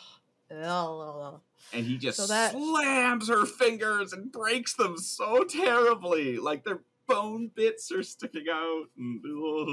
Ugh. 0.50 1.42
and 1.74 1.86
he 1.86 1.98
just 1.98 2.18
So 2.18 2.28
that- 2.28 2.52
slams 2.54 3.28
her 3.28 3.46
fingers 3.46 4.14
and 4.14 4.32
breaks 4.32 4.74
them 4.76 4.98
so 4.98 5.44
terribly 5.44 6.38
like 6.38 6.64
their 6.64 6.80
bone 7.08 7.50
bits 7.56 7.92
are 7.92 8.04
sticking 8.04 8.46
out 8.52 8.86
and, 8.98 9.22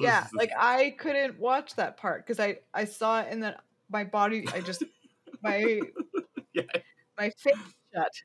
yeah 0.03 0.27
like 0.35 0.51
i 0.59 0.95
couldn't 0.99 1.39
watch 1.39 1.75
that 1.75 1.97
part 1.97 2.25
because 2.25 2.41
i 2.41 2.57
i 2.73 2.85
saw 2.85 3.21
it 3.21 3.29
and 3.31 3.43
then 3.43 3.55
my 3.91 4.05
body 4.05 4.47
i 4.55 4.61
just 4.61 4.83
my 5.43 5.81
yeah. 6.55 6.63
my 7.19 7.31
face 7.39 7.55
shut. 7.95 8.09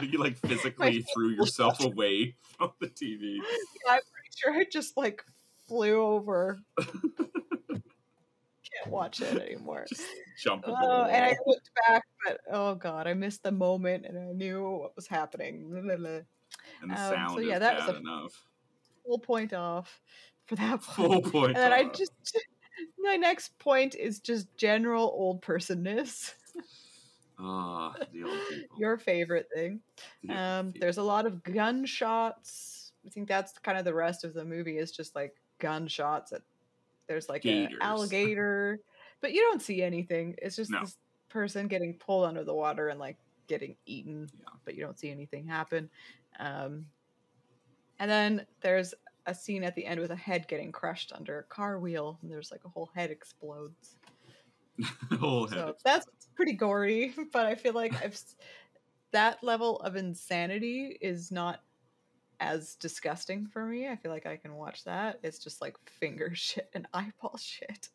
You 0.00 0.18
like 0.18 0.38
physically 0.38 1.04
threw 1.12 1.30
yourself 1.30 1.78
shut. 1.78 1.92
away 1.92 2.36
from 2.56 2.70
the 2.80 2.86
tv 2.86 3.36
i'm 3.90 4.00
pretty 4.10 4.30
sure 4.34 4.54
i 4.54 4.64
just 4.70 4.96
like 4.96 5.22
flew 5.72 6.02
over. 6.02 6.58
Can't 6.78 7.82
watch 8.88 9.20
it 9.20 9.40
anymore. 9.40 9.86
Just 9.88 10.02
jump 10.42 10.64
oh, 10.66 11.04
and 11.04 11.24
i 11.24 11.36
looked 11.46 11.70
back 11.86 12.04
but 12.24 12.40
oh 12.50 12.74
god 12.74 13.06
i 13.06 13.14
missed 13.14 13.42
the 13.42 13.52
moment 13.52 14.06
and 14.06 14.18
i 14.18 14.32
knew 14.32 14.62
what 14.62 14.96
was 14.96 15.06
happening. 15.06 15.70
And 15.74 15.90
the 15.90 16.24
um, 16.82 16.90
so 16.90 17.10
sound 17.10 17.44
yeah, 17.44 17.54
is 17.54 17.60
that 17.60 17.76
was 17.76 17.86
bad 17.86 17.94
a- 17.94 17.98
enough 17.98 18.44
full 19.04 19.18
point 19.18 19.52
off 19.52 20.00
for 20.46 20.56
that 20.56 20.82
full 20.94 21.22
point 21.22 21.48
and 21.48 21.56
then 21.56 21.72
i 21.72 21.84
just 21.84 22.12
my 22.98 23.16
next 23.16 23.58
point 23.58 23.94
is 23.94 24.20
just 24.20 24.46
general 24.56 25.04
old 25.14 25.40
personness 25.42 26.34
ah 27.38 27.94
the 28.12 28.22
old 28.24 28.38
people 28.48 28.76
your 28.78 28.96
favorite 28.98 29.48
thing 29.54 29.80
Um, 30.28 30.72
there's 30.80 30.98
a 30.98 31.02
lot 31.02 31.26
of 31.26 31.42
gunshots. 31.42 32.92
I 33.06 33.10
think 33.10 33.26
that's 33.28 33.58
kind 33.58 33.76
of 33.78 33.84
the 33.84 33.94
rest 33.94 34.22
of 34.24 34.32
the 34.34 34.44
movie 34.44 34.78
is 34.78 34.92
just 34.92 35.16
like 35.16 35.34
gunshots. 35.58 36.32
At, 36.32 36.42
there's 37.08 37.28
like 37.28 37.44
an 37.44 37.76
alligator, 37.80 38.78
but 39.20 39.32
you 39.32 39.40
don't 39.40 39.60
see 39.60 39.82
anything. 39.82 40.36
It's 40.40 40.54
just 40.54 40.70
No. 40.70 40.80
this 40.80 40.96
person 41.28 41.66
getting 41.66 41.94
pulled 41.94 42.26
under 42.26 42.44
the 42.44 42.54
water 42.54 42.88
and 42.88 43.00
like 43.00 43.16
getting 43.48 43.74
eaten, 43.86 44.30
Yeah. 44.38 44.54
but 44.64 44.74
you 44.76 44.82
don't 44.84 44.98
see 44.98 45.10
anything 45.10 45.46
happen. 45.48 45.90
Um, 46.38 46.86
and 48.02 48.10
then 48.10 48.46
there's 48.62 48.94
a 49.26 49.34
scene 49.34 49.62
at 49.62 49.76
the 49.76 49.86
end 49.86 50.00
with 50.00 50.10
a 50.10 50.16
head 50.16 50.48
getting 50.48 50.72
crushed 50.72 51.12
under 51.14 51.38
a 51.38 51.44
car 51.44 51.78
wheel, 51.78 52.18
and 52.20 52.28
there's 52.28 52.50
like 52.50 52.64
a 52.64 52.68
whole 52.68 52.90
head 52.96 53.12
explodes. 53.12 53.94
whole 55.20 55.46
head 55.46 55.56
So 55.56 55.76
that's 55.84 56.06
pretty 56.34 56.54
gory, 56.54 57.14
but 57.32 57.46
I 57.46 57.54
feel 57.54 57.74
like 57.74 57.94
I've 58.02 58.20
that 59.12 59.44
level 59.44 59.78
of 59.82 59.94
insanity 59.94 60.98
is 61.00 61.30
not 61.30 61.60
as 62.40 62.74
disgusting 62.74 63.46
for 63.46 63.64
me. 63.64 63.86
I 63.86 63.94
feel 63.94 64.10
like 64.10 64.26
I 64.26 64.36
can 64.36 64.56
watch 64.56 64.82
that. 64.82 65.20
It's 65.22 65.38
just 65.38 65.60
like 65.60 65.76
finger 65.86 66.30
shit 66.34 66.70
and 66.74 66.88
eyeball 66.92 67.38
shit. 67.38 67.88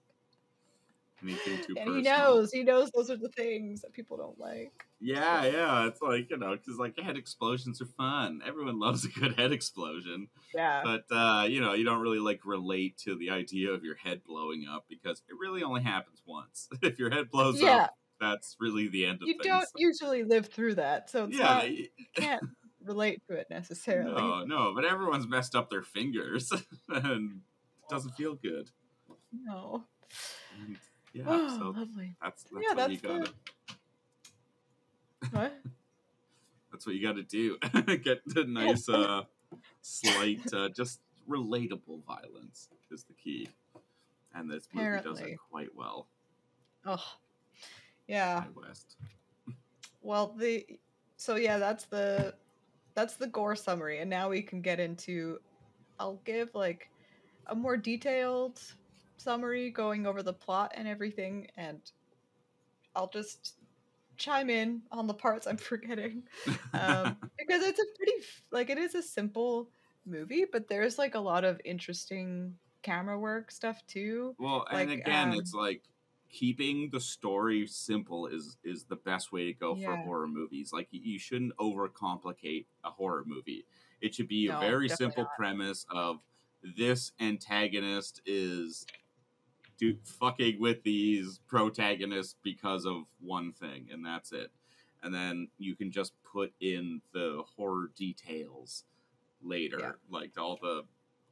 Anything 1.24 1.58
too 1.66 1.76
and 1.78 1.96
he 1.96 2.02
knows, 2.02 2.52
he 2.52 2.64
knows 2.64 2.92
those 2.92 3.10
are 3.10 3.18
the 3.18 3.30
things 3.30 3.82
that 3.82 3.94
people 3.94 4.18
don't 4.18 4.40
like. 4.40 4.86
Yeah, 5.00 5.46
yeah. 5.46 5.88
It's 5.88 6.02
like 6.02 6.30
you 6.30 6.38
know, 6.38 6.56
because 6.56 6.78
like 6.80 7.00
head 7.00 7.18
explosions 7.18 7.82
are 7.82 7.86
fun. 7.86 8.42
Everyone 8.46 8.80
loves 8.88 9.06
a 9.06 9.10
good 9.10 9.36
head 9.36 9.52
explosion, 9.52 10.28
Yeah. 10.54 10.82
but 10.84 11.06
uh, 11.16 11.46
you 11.50 11.62
know, 11.62 11.74
you 11.74 11.84
don't 11.84 12.02
really 12.02 12.20
like 12.20 12.42
relate 12.46 12.98
to 13.00 13.16
the 13.18 13.30
idea 13.32 13.72
of 13.72 13.84
your 13.84 13.96
head 13.96 14.22
blowing 14.26 14.66
up 14.70 14.86
because 14.90 15.22
it 15.30 15.36
really 15.40 15.64
only 15.64 15.82
happens 15.82 16.22
once. 16.26 16.68
if 16.82 17.00
your 17.00 17.10
head 17.10 17.30
blows 17.32 17.62
Yeah. 17.62 17.84
up, 17.86 17.94
that's 18.20 18.56
really 18.60 18.88
the 18.88 19.06
end 19.06 19.22
of 19.22 19.28
you 19.28 19.34
things. 19.34 19.46
don't 19.46 19.68
usually 19.76 20.24
live 20.24 20.48
through 20.48 20.76
that, 20.76 21.10
so 21.10 21.26
it's 21.26 21.38
yeah, 21.38 21.44
not, 21.44 21.72
you 21.72 21.88
can't 22.16 22.44
relate 22.84 23.22
to 23.30 23.36
it 23.36 23.48
necessarily. 23.50 24.14
no, 24.20 24.44
no, 24.46 24.74
but 24.74 24.86
everyone's 24.86 25.28
messed 25.28 25.56
up 25.56 25.70
their 25.70 25.84
fingers, 25.84 26.52
and 26.90 27.42
it 27.84 27.90
doesn't 27.90 28.16
feel 28.16 28.34
good. 28.36 28.70
No. 29.32 29.84
And, 30.60 30.78
yeah, 31.18 31.24
Oh, 31.28 31.60
so 31.60 31.66
lovely. 31.80 32.16
that's 32.22 32.44
that's 32.44 32.66
Yeah, 32.70 32.76
what 32.76 32.92
you 32.92 32.98
gotta. 32.98 33.32
What? 35.32 35.54
That's 36.72 36.86
what 36.86 36.96
you 36.96 37.02
got 37.02 37.16
to 37.16 37.24
do. 37.24 37.58
Get 38.04 38.22
the 38.28 38.44
nice, 38.48 38.88
uh, 38.88 39.24
slight, 39.82 40.42
uh, 40.54 40.70
just 40.70 41.00
relatable 41.28 42.04
violence 42.06 42.70
is 42.92 43.04
the 43.04 43.14
key, 43.14 43.50
and 44.36 44.52
this 44.52 44.68
movie 44.74 45.02
does 45.02 45.20
it 45.22 45.38
quite 45.50 45.74
well. 45.76 46.08
Oh. 46.86 47.04
Yeah. 48.08 48.44
West. 48.54 48.98
Well, 50.02 50.36
the 50.38 50.66
so 51.16 51.36
yeah, 51.36 51.58
that's 51.58 51.86
the 51.86 52.36
that's 52.94 53.16
the 53.16 53.28
gore 53.28 53.56
summary, 53.56 54.00
and 54.00 54.10
now 54.10 54.30
we 54.30 54.42
can 54.44 54.62
get 54.62 54.80
into. 54.80 55.40
I'll 56.00 56.22
give 56.26 56.54
like 56.54 56.90
a 57.48 57.56
more 57.56 57.76
detailed 57.78 58.62
summary 59.18 59.70
going 59.70 60.06
over 60.06 60.24
the 60.24 60.34
plot 60.34 60.74
and 60.76 60.88
everything, 60.88 61.48
and 61.58 61.80
I'll 62.96 63.10
just 63.10 63.56
chime 64.18 64.50
in 64.50 64.82
on 64.92 65.08
the 65.08 65.14
parts 65.14 65.46
I'm 65.46 65.58
forgetting 65.58 66.24
um, 66.74 67.18
because 67.38 67.64
it's 67.64 67.80
a 67.80 67.86
pretty 67.96 68.14
like 68.52 68.70
it 68.70 68.78
is 68.78 68.96
a 68.96 69.02
simple 69.02 69.70
movie, 70.06 70.46
but 70.52 70.68
there's 70.68 70.98
like 70.98 71.16
a 71.16 71.20
lot 71.20 71.44
of 71.44 71.62
interesting 71.66 72.56
camera 72.82 73.20
work 73.20 73.52
stuff 73.52 73.82
too. 73.88 74.36
Well, 74.40 74.66
and 74.72 74.90
Like, 74.90 75.00
again, 75.00 75.30
um, 75.30 75.38
it's 75.38 75.54
like 75.54 75.84
keeping 76.30 76.90
the 76.92 77.00
story 77.00 77.66
simple 77.68 78.28
is 78.28 78.58
is 78.64 78.84
the 78.86 78.96
best 78.96 79.32
way 79.32 79.46
to 79.46 79.54
go 79.54 79.76
for 79.76 79.96
horror 79.98 80.28
movies. 80.28 80.72
Like 80.74 80.88
you 80.92 81.20
shouldn't 81.20 81.56
overcomplicate 81.58 82.66
a 82.84 82.90
horror 82.90 83.24
movie. 83.26 83.66
It 84.02 84.16
should 84.16 84.28
be 84.28 84.48
a 84.48 84.58
very 84.58 84.90
simple 84.90 85.24
not. 85.24 85.36
premise 85.36 85.86
of 85.90 86.20
this 86.76 87.12
antagonist 87.20 88.22
is 88.26 88.86
do 89.78 89.96
fucking 90.04 90.60
with 90.60 90.84
these 90.84 91.40
protagonists 91.48 92.36
because 92.44 92.86
of 92.86 93.04
one 93.20 93.52
thing 93.54 93.88
and 93.92 94.06
that's 94.06 94.32
it. 94.32 94.52
And 95.04 95.14
then 95.14 95.50
you 95.58 95.76
can 95.76 95.92
just 95.92 96.14
put 96.24 96.54
in 96.60 97.02
the 97.14 97.44
horror 97.56 97.92
details 97.96 98.84
later, 99.42 99.80
Yeah. 99.80 99.92
like 100.10 100.38
all 100.38 100.58
the 100.62 100.84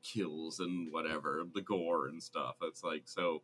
kills 0.03 0.59
and 0.59 0.91
whatever, 0.93 1.43
the 1.53 1.61
gore 1.61 2.07
and 2.07 2.21
stuff. 2.21 2.55
It's 2.61 2.83
like 2.83 3.03
so 3.05 3.41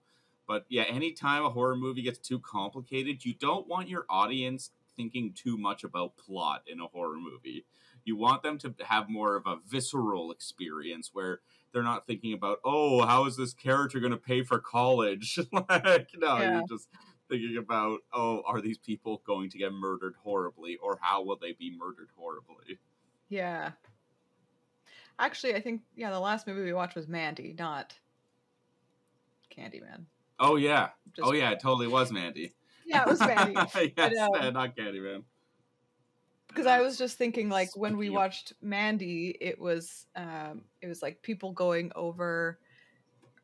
but 0.47 0.65
yeah, 0.69 0.83
anytime 0.83 1.45
a 1.45 1.49
horror 1.49 1.77
movie 1.77 2.01
gets 2.01 2.19
too 2.19 2.39
complicated, 2.39 3.23
you 3.23 3.33
don't 3.33 3.67
want 3.67 3.87
your 3.87 4.05
audience 4.09 4.71
thinking 4.97 5.33
too 5.33 5.57
much 5.57 5.83
about 5.83 6.17
plot 6.17 6.63
in 6.67 6.79
a 6.81 6.87
horror 6.87 7.17
movie. 7.17 7.65
You 8.03 8.17
want 8.17 8.43
them 8.43 8.57
to 8.59 8.73
have 8.81 9.07
more 9.07 9.35
of 9.35 9.45
a 9.45 9.59
visceral 9.67 10.31
experience 10.31 11.11
where 11.13 11.39
they're 11.73 11.83
not 11.83 12.05
thinking 12.07 12.33
about, 12.33 12.59
oh, 12.65 13.05
how 13.05 13.25
is 13.25 13.37
this 13.37 13.53
character 13.53 13.99
going 13.99 14.11
to 14.11 14.17
pay 14.17 14.43
for 14.43 14.59
college? 14.59 15.39
like, 15.51 16.09
no, 16.17 16.37
Yeah. 16.37 16.57
you're 16.57 16.67
just 16.67 16.87
thinking 17.29 17.57
about, 17.57 17.99
oh, 18.13 18.43
are 18.45 18.61
these 18.61 18.77
people 18.77 19.21
going 19.25 19.49
to 19.49 19.57
get 19.57 19.71
murdered 19.71 20.15
horribly, 20.21 20.75
or 20.77 20.97
how 21.01 21.23
will 21.23 21.37
they 21.37 21.53
be 21.53 21.75
murdered 21.77 22.09
horribly? 22.17 22.79
Yeah. 23.29 23.71
Actually, 25.17 25.55
I 25.55 25.61
think 25.61 25.81
yeah, 25.95 26.09
the 26.09 26.19
last 26.19 26.47
movie 26.47 26.63
we 26.63 26.73
watched 26.73 26.95
was 26.95 27.07
Mandy, 27.07 27.55
not 27.57 27.93
Candyman. 29.55 30.05
Oh 30.39 30.55
yeah, 30.55 30.89
Just- 31.15 31.27
oh 31.27 31.33
yeah, 31.33 31.51
it 31.51 31.59
totally 31.59 31.87
was 31.87 32.11
Mandy. 32.11 32.53
Yeah, 32.85 33.03
it 33.03 33.07
was 33.07 33.19
Mandy. 33.19 33.53
yes, 33.97 34.17
um, 34.19 34.29
uh, 34.33 34.49
not 34.49 34.75
Candyman. 34.75 35.23
Because 36.51 36.67
I 36.67 36.81
was 36.81 36.97
just 36.97 37.17
thinking 37.17 37.49
like 37.49 37.75
when 37.75 37.97
we 37.97 38.09
watched 38.09 38.53
Mandy, 38.61 39.35
it 39.39 39.59
was 39.59 40.05
um 40.15 40.61
it 40.81 40.87
was 40.87 41.01
like 41.01 41.21
people 41.21 41.51
going 41.51 41.91
over 41.95 42.59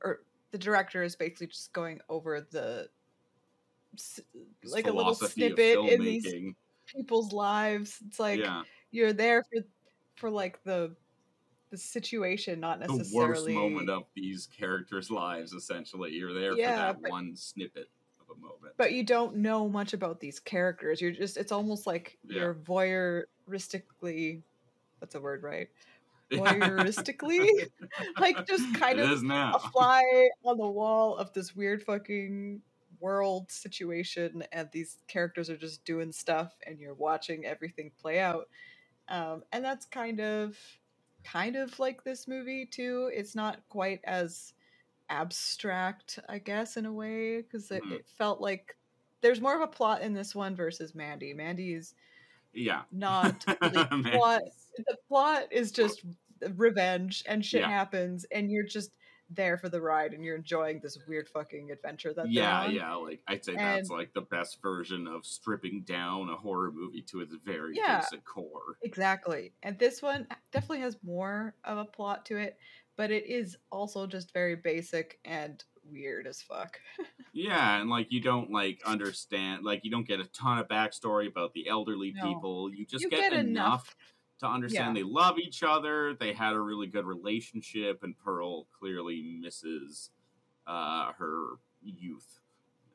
or 0.03 0.21
the 0.51 0.57
director 0.57 1.03
is 1.03 1.15
basically 1.15 1.47
just 1.47 1.73
going 1.73 1.99
over 2.09 2.47
the 2.51 2.89
His 3.93 4.21
like 4.71 4.87
a 4.87 4.91
little 4.91 5.15
snippet 5.15 5.77
in 5.79 6.01
these 6.01 6.53
people's 6.85 7.33
lives. 7.33 7.99
It's 8.07 8.19
like 8.19 8.39
yeah, 8.39 8.63
you're 8.91 9.13
there 9.13 9.43
for 9.43 9.63
for 10.15 10.29
like 10.29 10.63
the 10.63 10.95
the 11.69 11.77
situation, 11.77 12.61
not 12.61 12.79
necessarily 12.79 13.09
the 13.09 13.15
worst 13.17 13.49
moment 13.49 13.89
of 13.89 14.03
these 14.15 14.47
characters' 14.57 15.11
lives. 15.11 15.51
Essentially, 15.51 16.11
you're 16.11 16.33
there 16.33 16.53
Yeah, 16.57 16.71
for 16.71 16.77
that 16.93 17.01
but- 17.01 17.11
one 17.11 17.35
snippet 17.35 17.89
moment. 18.41 18.73
but 18.77 18.91
you 18.93 19.03
don't 19.03 19.37
know 19.37 19.67
much 19.69 19.93
about 19.93 20.19
these 20.19 20.39
characters. 20.39 21.01
You're 21.01 21.11
just 21.11 21.37
it's 21.37 21.51
almost 21.51 21.87
like 21.87 22.17
Yeah. 22.23 22.41
you're 22.41 22.53
voyeuristically 22.55 24.41
that's 24.99 25.15
a 25.15 25.21
word, 25.21 25.43
right? 25.43 25.67
Voyeuristically? 26.31 27.69
like 28.19 28.45
just 28.47 28.73
kind 28.75 28.99
it 28.99 29.05
of 29.05 29.23
a 29.23 29.59
fly 29.71 30.29
on 30.43 30.57
the 30.57 30.67
wall 30.67 31.15
of 31.15 31.31
this 31.33 31.55
weird 31.55 31.83
fucking 31.83 32.61
world 32.99 33.51
situation 33.51 34.43
and 34.51 34.69
these 34.71 34.97
characters 35.07 35.49
are 35.49 35.57
just 35.57 35.85
doing 35.85 36.11
stuff 36.11 36.55
and 36.65 36.79
you're 36.79 36.95
watching 36.95 37.45
everything 37.45 37.91
play 38.01 38.19
out 38.19 38.49
um, 39.07 39.43
and 39.51 39.63
that's 39.63 39.85
kind 39.85 40.19
of 40.19 40.57
kind 41.23 41.55
of 41.55 41.77
like 41.79 42.03
this 42.03 42.27
movie 42.27 42.65
too 42.65 43.09
it's 43.13 43.35
not 43.35 43.59
quite 43.69 43.99
as 44.03 44.53
abstract 45.09 46.19
i 46.29 46.37
guess 46.39 46.77
in 46.77 46.85
a 46.85 46.93
way 46.93 47.41
because 47.41 47.71
it, 47.71 47.83
Mhm. 47.83 47.93
it 47.93 48.07
felt 48.17 48.41
like 48.41 48.77
there's 49.21 49.41
more 49.41 49.55
of 49.55 49.61
a 49.61 49.67
plot 49.67 50.01
in 50.01 50.13
this 50.13 50.35
one 50.35 50.55
versus 50.55 50.93
mandy 50.95 51.33
mandy 51.33 51.73
is 51.73 51.95
yeah, 52.53 52.83
not 52.91 53.45
Man. 53.61 54.03
plot. 54.11 54.41
The 54.77 54.97
plot 55.07 55.43
is 55.51 55.71
just 55.71 56.03
revenge 56.55 57.23
and 57.27 57.45
shit 57.45 57.61
Yeah. 57.61 57.69
happens, 57.69 58.25
and 58.31 58.51
you're 58.51 58.65
just 58.65 58.91
there 59.29 59.57
for 59.57 59.69
the 59.69 59.81
ride, 59.81 60.13
and 60.13 60.23
you're 60.23 60.37
enjoying 60.37 60.79
this 60.81 60.97
weird 61.07 61.27
fucking 61.29 61.69
adventure 61.71 62.13
that 62.13 62.31
yeah, 62.31 62.67
yeah. 62.69 62.95
Like 62.95 63.21
I'd 63.27 63.43
say 63.45 63.55
that's 63.55 63.89
like 63.89 64.13
the 64.13 64.21
best 64.21 64.61
version 64.61 65.07
of 65.07 65.25
stripping 65.25 65.83
down 65.83 66.29
a 66.29 66.37
horror 66.37 66.71
movie 66.71 67.01
to 67.03 67.21
its 67.21 67.35
very 67.43 67.75
Yeah. 67.75 67.99
basic 67.99 68.23
core. 68.25 68.77
Exactly. 68.81 69.53
And 69.63 69.77
this 69.77 70.01
one 70.01 70.27
definitely 70.51 70.79
has 70.79 70.97
more 71.03 71.55
of 71.63 71.77
a 71.77 71.85
plot 71.85 72.25
to 72.27 72.37
it, 72.37 72.57
but 72.97 73.11
it 73.11 73.25
is 73.27 73.55
also 73.71 74.05
just 74.07 74.33
very 74.33 74.55
basic 74.55 75.19
and 75.23 75.63
weird 75.89 76.27
as 76.27 76.41
fuck. 76.41 76.79
Yeah, 77.33 77.79
and 77.79 77.87
like 77.87 78.07
you 78.11 78.19
don't 78.19 78.49
like 78.51 78.81
understand, 78.83 79.63
like 79.63 79.85
you 79.85 79.91
don't 79.91 80.07
get 80.07 80.19
a 80.19 80.25
ton 80.25 80.57
of 80.57 80.67
backstory 80.67 81.27
about 81.27 81.53
the 81.53 81.67
elderly 81.69 82.11
No. 82.15 82.23
people. 82.33 82.73
You 82.73 82.83
just 82.83 83.03
You 83.03 83.09
get, 83.11 83.29
get 83.29 83.33
enough, 83.33 83.45
enough. 83.45 83.95
to 84.39 84.47
understand 84.47 84.97
Yeah. 84.97 85.03
they 85.03 85.07
love 85.07 85.37
each 85.37 85.61
other. 85.61 86.15
They 86.15 86.33
had 86.33 86.53
a 86.53 86.59
really 86.59 86.87
good 86.87 87.05
relationship, 87.05 88.01
and 88.01 88.17
Pearl 88.17 88.65
clearly 88.79 89.21
misses 89.39 90.09
uh, 90.65 91.11
her 91.13 91.59
youth 91.83 92.39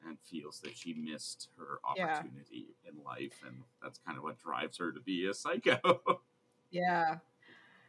and 0.05 0.19
feels 0.19 0.59
that 0.63 0.77
she 0.77 0.93
missed 0.93 1.51
her 1.57 1.79
Yeah. 1.97 2.17
opportunity 2.17 2.75
in 2.85 3.01
life, 3.05 3.45
and 3.47 3.63
that's 3.81 4.01
kind 4.05 4.19
of 4.19 4.25
what 4.25 4.39
drives 4.41 4.77
her 4.79 4.91
to 4.91 5.01
be 5.01 5.27
a 5.29 5.35
psycho. 5.35 6.01
Yeah. 6.73 7.19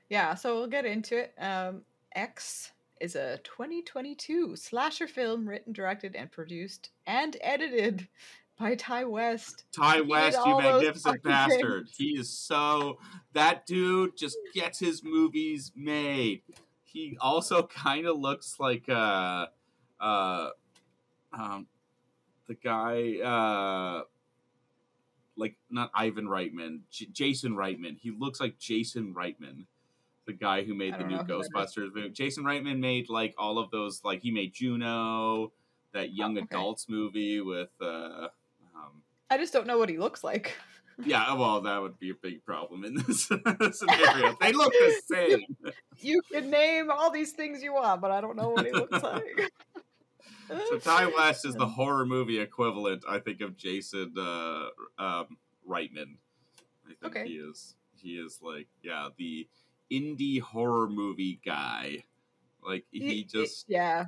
Yeah, 0.09 0.35
so 0.35 0.55
we'll 0.55 0.67
get 0.67 0.85
into 0.85 1.17
it. 1.17 1.33
Um, 1.39 1.83
X 2.15 2.71
is 2.99 3.15
a 3.15 3.37
2022 3.43 4.55
slasher 4.55 5.07
film 5.07 5.47
written, 5.47 5.73
directed, 5.73 6.15
and 6.15 6.31
produced 6.31 6.91
and 7.05 7.35
edited 7.41 8.07
by 8.59 8.75
Ti 8.75 9.05
West. 9.05 9.65
Ti 9.71 10.01
West, 10.01 10.37
you 10.45 10.57
magnificent 10.57 11.23
bastard. 11.23 11.85
things. 11.85 11.97
He 11.97 12.09
is 12.17 12.29
so 12.29 12.99
that 13.33 13.65
dude 13.65 14.15
just 14.15 14.37
gets 14.53 14.79
his 14.79 15.03
movies 15.03 15.71
made. 15.75 16.41
He 16.83 17.17
also 17.19 17.63
kind 17.67 18.05
of 18.05 18.17
looks 18.19 18.59
like 18.59 18.87
uh 18.87 19.47
uh 19.99 20.49
um 21.37 21.67
the 22.47 22.55
guy 22.55 23.17
uh 23.23 24.03
like 25.35 25.55
not 25.69 25.91
Ivan 25.95 26.27
Reitman, 26.27 26.81
J- 26.91 27.07
Jason 27.11 27.55
Reitman. 27.55 27.97
He 27.97 28.11
looks 28.11 28.39
like 28.39 28.59
Jason 28.59 29.13
Reitman, 29.15 29.65
the 30.25 30.33
guy 30.33 30.63
who 30.63 30.73
made 30.73 30.93
the 30.93 31.03
new 31.03 31.17
know 31.17 31.23
who 31.23 31.27
that 31.27 31.39
is. 31.39 31.49
Ghostbusters 31.49 31.93
movie. 31.93 32.09
Jason 32.09 32.43
Reitman 32.43 32.79
made 32.79 33.09
like 33.09 33.33
all 33.37 33.59
of 33.59 33.71
those 33.71 34.01
like 34.03 34.21
he 34.21 34.31
made 34.31 34.53
Juno, 34.53 35.51
that 35.93 36.13
young 36.13 36.37
Oh, 36.37 36.41
okay. 36.41 36.55
adults 36.55 36.87
movie 36.89 37.41
with 37.41 37.69
uh 37.81 38.27
um 38.75 39.01
I 39.29 39.37
just 39.37 39.53
don't 39.53 39.67
know 39.67 39.77
what 39.77 39.89
he 39.89 39.97
looks 39.97 40.23
like. 40.23 40.55
yeah, 41.05 41.33
well, 41.33 41.61
that 41.61 41.81
would 41.81 41.99
be 41.99 42.11
a 42.11 42.15
big 42.15 42.45
problem 42.45 42.83
in 42.83 42.95
this 42.95 43.23
scenario. 43.71 44.37
they 44.41 44.51
look 44.53 44.73
the 44.79 45.01
same. 45.05 45.41
You 45.99 46.21
can 46.31 46.49
name 46.49 46.91
all 46.91 47.11
these 47.11 47.31
things 47.31 47.63
you 47.63 47.73
want, 47.73 48.01
but 48.01 48.11
I 48.11 48.21
don't 48.21 48.35
know 48.35 48.49
what 48.49 48.65
he 48.65 48.71
looks 48.73 49.01
like. 49.01 49.51
So 50.49 50.77
Ti 50.77 51.13
West 51.15 51.45
is 51.45 51.55
the 51.55 51.65
horror 51.65 52.05
movie 52.05 52.39
equivalent, 52.39 53.05
I 53.07 53.19
think, 53.19 53.41
of 53.41 53.57
Jason 53.57 54.13
uh, 54.17 54.67
um, 54.99 55.37
Reitman. 55.67 56.17
I 56.85 56.93
think 57.01 57.15
Okay. 57.15 57.25
he 57.25 57.33
is. 57.35 57.75
He 57.95 58.17
is 58.17 58.39
like, 58.41 58.67
yeah, 58.83 59.09
the 59.17 59.47
indie 59.93 60.39
horror 60.41 60.87
movie 60.89 61.39
guy. 61.45 62.03
Like 62.65 62.85
he 62.91 62.99
It- 62.99 63.17
it- 63.19 63.29
just 63.29 63.65
yeah, 63.69 64.05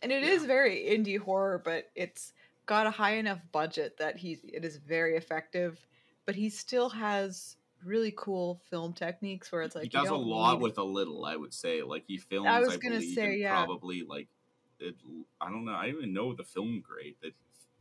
and 0.00 0.10
it 0.12 0.22
is 0.22 0.42
Yeah. 0.42 0.46
very 0.48 0.76
indie 0.84 1.18
horror, 1.18 1.60
but 1.64 1.90
it's 1.94 2.32
got 2.66 2.86
a 2.86 2.90
high 2.90 3.16
enough 3.16 3.40
budget 3.52 3.96
that 3.98 4.16
he 4.16 4.38
it 4.44 4.64
is 4.64 4.76
very 4.76 5.16
effective. 5.16 5.86
But 6.24 6.34
he 6.36 6.48
still 6.50 6.88
has 6.90 7.56
really 7.84 8.14
cool 8.16 8.60
film 8.70 8.92
techniques 8.92 9.50
where 9.50 9.62
it's 9.62 9.74
like 9.74 9.84
he 9.84 9.88
does 9.90 10.08
a 10.08 10.14
lot 10.14 10.54
need- 10.54 10.62
with 10.62 10.78
a 10.78 10.84
little. 10.84 11.24
I 11.24 11.36
would 11.36 11.52
say, 11.52 11.82
like 11.82 12.04
he 12.06 12.16
films. 12.16 12.46
I 12.48 12.60
was 12.60 12.76
gonna 12.78 12.96
believe, 13.00 13.14
say, 13.14 13.36
yeah. 13.38 13.64
probably 13.64 14.02
like 14.02 14.28
it, 14.78 14.94
I 15.40 15.50
don't 15.50 15.64
know. 15.64 15.74
I 15.74 15.86
don't 15.86 15.96
even 15.98 16.12
know 16.12 16.32
the 16.32 16.44
film 16.44 16.80
grade 16.80 17.16
that 17.22 17.32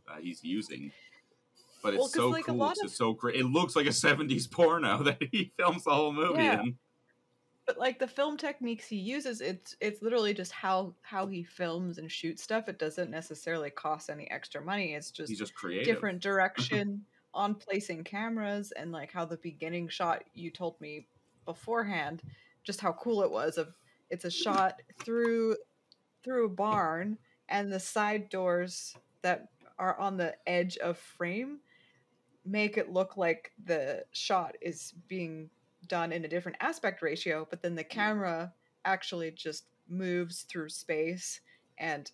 uh, 0.07 0.17
he's 0.19 0.43
using. 0.43 0.91
But 1.83 1.93
it's 1.95 1.99
Well, 1.99 2.07
so 2.09 2.29
like, 2.29 2.43
a 2.43 2.47
cool. 2.51 2.55
lot 2.57 2.71
It's 2.73 2.81
of- 2.81 2.85
just 2.87 2.97
so 2.97 3.13
great. 3.13 3.35
It 3.39 3.45
looks 3.45 3.75
like 3.75 3.85
a 3.87 3.91
'70s 3.91 4.49
porno 4.51 5.01
that 5.03 5.21
he 5.31 5.51
films 5.57 5.83
the 5.85 5.91
whole 5.95 6.11
movie 6.13 6.43
Yeah. 6.43 6.61
in. 6.61 6.77
But 7.71 7.79
like 7.79 7.99
the 7.99 8.07
film 8.07 8.35
techniques 8.35 8.85
he 8.85 8.97
uses 8.97 9.39
it's 9.39 9.77
it's 9.79 10.01
literally 10.01 10.33
just 10.33 10.51
how 10.51 10.93
how 11.03 11.25
he 11.25 11.41
films 11.41 11.99
and 11.99 12.11
shoots 12.11 12.43
stuff 12.43 12.67
it 12.67 12.77
doesn't 12.77 13.09
necessarily 13.09 13.69
cost 13.69 14.09
any 14.09 14.29
extra 14.29 14.61
money 14.61 14.93
it's 14.93 15.09
just, 15.09 15.29
He's 15.29 15.39
just 15.39 15.53
creative. 15.53 15.85
different 15.85 16.21
direction 16.21 17.01
on 17.33 17.55
placing 17.55 18.03
cameras 18.03 18.73
and 18.73 18.91
like 18.91 19.09
how 19.09 19.23
the 19.23 19.37
beginning 19.37 19.87
shot 19.87 20.25
you 20.33 20.51
told 20.51 20.81
me 20.81 21.07
beforehand 21.45 22.21
just 22.65 22.81
how 22.81 22.91
cool 22.91 23.23
it 23.23 23.31
was 23.31 23.57
of 23.57 23.73
it's 24.09 24.25
a 24.25 24.31
shot 24.31 24.81
through 25.01 25.55
through 26.25 26.47
a 26.47 26.49
barn 26.49 27.17
and 27.47 27.71
the 27.71 27.79
side 27.79 28.27
doors 28.27 28.97
that 29.21 29.47
are 29.79 29.97
on 29.97 30.17
the 30.17 30.35
edge 30.45 30.75
of 30.79 30.97
frame 30.97 31.59
make 32.45 32.75
it 32.77 32.91
look 32.91 33.15
like 33.15 33.53
the 33.63 34.03
shot 34.11 34.57
is 34.59 34.93
being 35.07 35.49
done 35.91 36.11
in 36.13 36.23
a 36.23 36.27
different 36.27 36.57
aspect 36.61 37.01
ratio 37.01 37.45
but 37.49 37.61
then 37.61 37.75
the 37.75 37.83
mm. 37.83 37.89
camera 37.89 38.53
actually 38.85 39.29
just 39.31 39.65
moves 39.89 40.43
through 40.43 40.69
space 40.69 41.41
and 41.77 42.11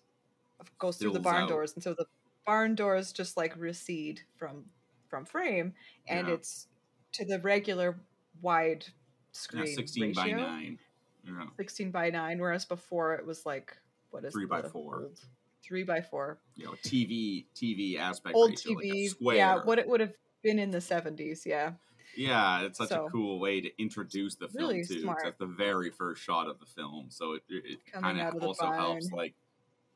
goes 0.78 0.96
through 0.96 1.12
the 1.12 1.20
barn 1.20 1.44
out. 1.44 1.48
doors 1.48 1.72
and 1.74 1.82
so 1.82 1.94
the 1.94 2.06
barn 2.44 2.74
doors 2.74 3.12
just 3.12 3.36
like 3.36 3.54
recede 3.56 4.20
from 4.36 4.64
from 5.08 5.24
frame 5.24 5.72
and 6.08 6.26
Yeah. 6.26 6.34
it's 6.34 6.66
to 7.12 7.24
the 7.24 7.38
regular 7.40 8.00
wide 8.42 8.84
Yeah, 8.86 8.92
screen 9.32 9.66
16 9.74 10.12
by 10.12 10.22
ratio, 10.24 10.36
9. 10.38 10.78
Yeah. 11.24 11.46
16 11.56 11.90
by 11.92 12.10
9 12.10 12.38
whereas 12.40 12.64
before 12.64 13.14
it 13.14 13.24
was 13.24 13.46
like 13.46 13.76
what 14.10 14.24
is 14.24 14.32
Three 14.34 14.46
by 14.46 14.62
four. 14.62 15.02
old- 15.04 15.20
three 15.62 15.84
by 15.84 16.00
four 16.00 16.38
You 16.56 16.64
know, 16.66 16.74
TV 16.82 17.44
TV 17.54 17.98
aspect 17.98 18.34
old 18.34 18.50
ratio, 18.50 18.72
like 18.72 18.84
tv 18.84 19.08
square. 19.10 19.36
yeah 19.36 19.64
what 19.64 19.78
it 19.78 19.86
would 19.88 20.00
have 20.00 20.14
been 20.42 20.58
in 20.58 20.70
the 20.70 20.78
70s 20.78 21.44
yeah 21.46 21.72
Yeah, 22.18 22.62
it's 22.62 22.78
such 22.78 22.94
So, 22.94 22.96
a 22.96 23.00
cool 23.00 23.38
way 23.38 23.60
to 23.60 23.80
introduce 23.80 24.34
the 24.34 24.48
film 24.48 24.80
really 24.80 24.82
too. 24.82 25.08
smart. 25.08 25.12
It's 25.12 25.24
at 25.24 25.38
the 25.38 25.46
very 25.46 25.90
first 25.90 26.20
shot 26.22 26.48
of 26.48 26.58
the 26.58 26.66
film, 26.66 27.10
so 27.10 27.34
it, 27.34 27.44
it 27.48 27.80
kind 27.86 28.18
of 28.18 28.26
also 28.40 28.72
helps 28.72 29.12
like 29.12 29.36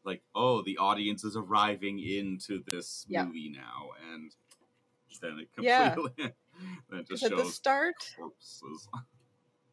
like 0.04 0.24
oh 0.34 0.62
the 0.62 0.78
audience 0.78 1.24
is 1.24 1.36
arriving 1.36 1.98
into 2.00 2.62
this 2.66 3.06
Yeah. 3.06 3.28
movie 3.28 3.50
now 3.50 3.90
and 4.12 4.34
then 5.22 5.38
it 5.40 5.52
Yeah. 5.56 6.00
completely 6.00 6.12
it 6.18 7.06
just 7.08 7.22
'Cause 7.22 7.30
at 7.30 7.36
the 7.36 7.44
shows 7.44 7.56
start 7.56 7.96
corpses. 8.16 8.88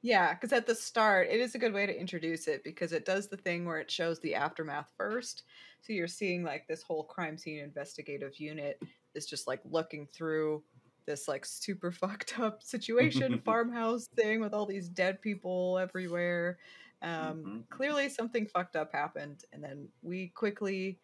Yeah, 0.01 0.33
because 0.33 0.53
at 0.53 0.65
the 0.65 0.75
start, 0.75 1.27
it 1.29 1.41
is 1.41 1.55
a 1.55 1.59
good 1.59 1.73
way 1.73 1.85
to 1.85 1.97
introduce 1.99 2.47
it 2.47 2.63
because 2.63 2.93
it 2.93 3.03
does 3.05 3.27
the 3.27 3.35
thing 3.37 3.65
where 3.65 3.79
it 3.79 3.91
shows 3.91 4.19
the 4.21 4.33
aftermath 4.35 4.93
first. 4.95 5.43
So 5.81 5.91
you're 5.91 6.07
seeing 6.07 6.41
like 6.43 6.67
this 6.67 6.81
whole 6.83 7.03
crime 7.03 7.37
scene 7.37 7.59
investigative 7.59 8.39
unit 8.39 8.81
is 9.13 9.25
just 9.25 9.45
like 9.45 9.61
looking 9.65 10.07
through 10.07 10.63
this 11.09 11.27
like 11.27 11.43
super 11.45 11.91
fucked 12.03 12.39
up 12.39 12.63
situation, 12.63 13.41
farmhouse 13.45 14.07
thing 14.15 14.39
with 14.39 14.53
all 14.53 14.65
these 14.65 14.87
dead 14.87 15.21
people 15.21 15.77
everywhere. 15.79 16.57
Um, 17.01 17.65
Mhm. 17.65 17.69
Clearly, 17.69 18.09
something 18.09 18.45
fucked 18.45 18.75
up 18.75 18.91
happened, 18.93 19.43
and 19.51 19.63
then 19.63 19.87
we 20.01 20.27
quickly 20.29 20.99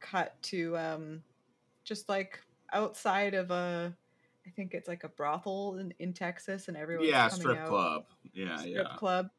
cut 0.00 0.40
to 0.42 0.76
um, 0.76 1.22
just 1.84 2.08
like 2.08 2.40
outside 2.72 3.34
of 3.34 3.50
a. 3.50 3.96
I 4.44 4.50
think 4.50 4.74
it's 4.74 4.88
like 4.88 5.04
a 5.04 5.08
brothel 5.08 5.78
in, 5.78 5.94
in 6.00 6.12
Texas, 6.12 6.66
and 6.66 6.76
everyone's 6.76 7.08
yeah, 7.08 7.28
strip 7.28 7.58
out 7.58 7.68
club. 7.68 8.04
Yeah, 8.34 8.56
strip 8.56 8.74
yeah. 8.74 8.96
club. 8.96 9.30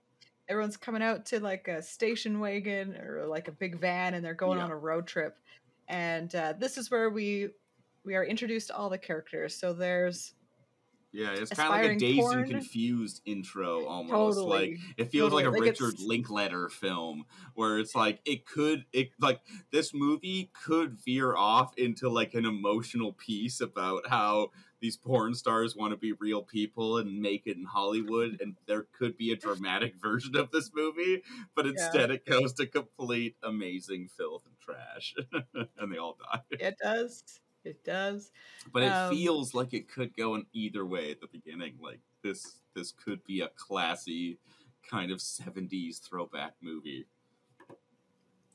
Everyone's 0.48 0.78
coming 0.78 1.02
out 1.04 1.26
to 1.28 1.42
like 1.42 1.68
a 1.68 1.82
station 1.82 2.40
wagon 2.40 2.96
or 2.96 3.26
like 3.26 3.50
a 3.50 3.52
big 3.52 3.78
van, 3.80 4.14
and 4.14 4.24
they're 4.24 4.34
going 4.34 4.60
Yeah. 4.60 4.64
on 4.66 4.72
a 4.72 4.78
road 4.78 5.06
trip. 5.06 5.38
And 5.90 6.34
uh, 6.34 6.54
this 6.58 6.78
is 6.78 6.90
where 6.90 7.10
we 7.10 7.50
we 8.06 8.16
are 8.16 8.24
introduced 8.26 8.68
to 8.68 8.76
all 8.76 8.90
the 8.90 8.98
characters. 8.98 9.56
So 9.56 9.74
there's 9.74 10.34
Yeah, 11.12 11.34
it's 11.34 11.52
kind 11.52 11.68
of 11.74 11.82
like 11.82 11.92
a 11.92 12.00
dazed 12.00 12.20
porn. 12.22 12.40
and 12.40 12.50
confused 12.52 13.22
intro 13.26 13.86
almost. 13.86 14.40
Like 14.40 14.80
it 14.98 15.06
feels 15.12 15.32
totally, 15.32 15.44
like 15.44 15.46
a 15.46 15.60
like, 15.60 15.70
it's- 15.70 15.82
Richard 15.82 16.00
Linklater 16.00 16.70
film 16.70 17.26
where 17.54 17.78
it's 17.80 17.94
like 17.96 18.20
it 18.26 18.46
could 18.46 18.86
it 18.94 19.12
like 19.20 19.42
this 19.72 19.94
movie 19.94 20.50
could 20.54 20.96
veer 20.98 21.36
off 21.36 21.78
into 21.78 22.10
like 22.10 22.34
an 22.34 22.46
emotional 22.46 23.14
piece 23.14 23.62
about 23.62 24.08
how 24.10 24.50
these 24.80 24.98
porn 24.98 25.34
stars 25.34 25.76
want 25.78 25.92
to 25.92 25.98
be 25.98 26.12
real 26.14 26.42
people 26.44 26.98
and 26.98 27.22
make 27.22 27.48
it 27.48 27.56
in 27.58 27.64
Hollywood 27.64 28.42
and 28.42 28.58
there 28.66 28.84
could 28.92 29.16
be 29.16 29.32
a 29.32 29.36
dramatic 29.38 29.96
version 30.02 30.36
of 30.36 30.52
this 30.52 30.72
movie, 30.74 31.22
but 31.56 31.66
instead 31.68 32.12
it 32.12 32.26
goes 32.26 32.52
to 32.54 32.66
complete 32.68 33.38
amazing 33.44 34.10
filth 34.10 34.46
and 34.46 34.60
trash 34.60 35.16
and 35.78 35.94
they 35.94 35.98
all 35.98 36.18
die. 36.34 36.42
it 36.60 36.76
does 36.84 37.40
it 37.66 37.84
does. 37.84 38.32
But 38.72 38.84
it 38.84 38.92
Um, 38.92 39.14
feels 39.14 39.54
like 39.54 39.74
it 39.74 39.90
could 39.90 40.16
go 40.16 40.36
in 40.36 40.46
either 40.54 40.86
way 40.86 41.12
at 41.12 41.22
the 41.22 41.28
beginning. 41.28 41.78
Like 41.82 42.00
this 42.22 42.60
this 42.74 42.92
could 42.92 43.24
be 43.26 43.42
a 43.42 43.50
classy 43.50 44.40
kind 44.90 45.12
of 45.12 45.20
70s 45.20 46.02
throwback 46.02 46.56
movie. 46.62 47.06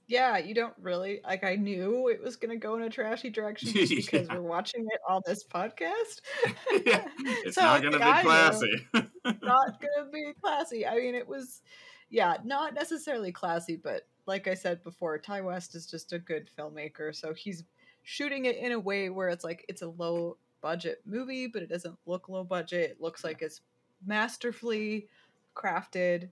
Yeah, 0.06 0.38
you 0.38 0.54
don't 0.54 0.72
really 0.80 1.20
like. 1.22 1.44
I 1.44 1.56
knew 1.56 2.08
it 2.08 2.22
was 2.22 2.36
going 2.36 2.50
to 2.50 2.56
go 2.56 2.76
in 2.76 2.82
a 2.82 2.88
trashy 2.88 3.28
direction 3.28 3.70
just 3.72 3.90
because 3.96 4.26
Yeah. 4.26 4.36
we're 4.36 4.40
watching 4.42 4.86
it 4.90 5.00
on 5.06 5.20
this 5.26 5.44
podcast. 5.44 6.22
yeah, 6.86 7.06
it's 7.18 7.56
So, 7.56 7.60
not 7.62 7.82
going 7.82 7.92
to 7.92 7.98
be 7.98 8.04
classy. 8.22 8.86
not 9.42 9.80
gonna 9.82 10.10
be 10.10 10.32
classy. 10.42 10.86
I 10.86 10.96
mean, 10.96 11.14
it 11.14 11.28
was, 11.28 11.60
yeah, 12.08 12.38
not 12.42 12.72
necessarily 12.72 13.32
classy, 13.32 13.76
but 13.76 14.06
like 14.24 14.48
I 14.48 14.54
said 14.54 14.82
before, 14.82 15.18
Ti 15.18 15.42
West 15.42 15.74
is 15.74 15.86
just 15.86 16.14
a 16.14 16.18
good 16.18 16.48
filmmaker. 16.58 17.14
So 17.14 17.34
he's 17.34 17.64
shooting 18.08 18.46
it 18.46 18.56
in 18.56 18.72
a 18.72 18.80
way 18.80 19.10
where 19.10 19.28
it's 19.28 19.44
like 19.44 19.66
it's 19.68 19.82
a 19.82 19.88
low 19.88 20.38
budget 20.62 21.02
movie, 21.04 21.46
but 21.46 21.62
it 21.62 21.68
doesn't 21.68 21.98
look 22.06 22.30
low 22.30 22.42
budget. 22.42 22.92
It 22.92 23.02
looks 23.02 23.22
like 23.22 23.42
it's 23.42 23.60
masterfully 24.06 25.08
crafted, 25.54 26.30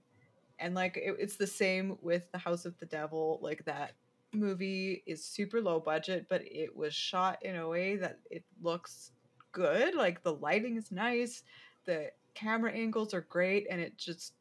and 0.57 0.73
like 0.73 0.97
it, 0.97 1.15
it's 1.19 1.35
the 1.35 1.45
same 1.45 1.95
with 2.01 2.23
The 2.31 2.39
House 2.39 2.65
of 2.65 2.75
the 2.79 2.87
Devil. 2.87 3.37
Like 3.43 3.63
that 3.65 3.91
movie 4.33 5.03
is 5.05 5.23
super 5.23 5.61
low 5.61 5.79
budget, 5.79 6.25
but 6.29 6.41
it 6.45 6.75
was 6.75 6.95
shot 6.95 7.37
in 7.45 7.57
a 7.57 7.69
way 7.69 7.95
that 7.97 8.17
it 8.31 8.43
looks 8.59 9.11
good. 9.51 9.93
Like 9.93 10.23
the 10.23 10.33
lighting 10.33 10.77
is 10.77 10.91
nice, 10.91 11.43
the 11.85 12.09
camera 12.33 12.71
angles 12.71 13.13
are 13.13 13.21
great, 13.29 13.67
and 13.69 13.79
it 13.79 13.99
just 13.99 14.33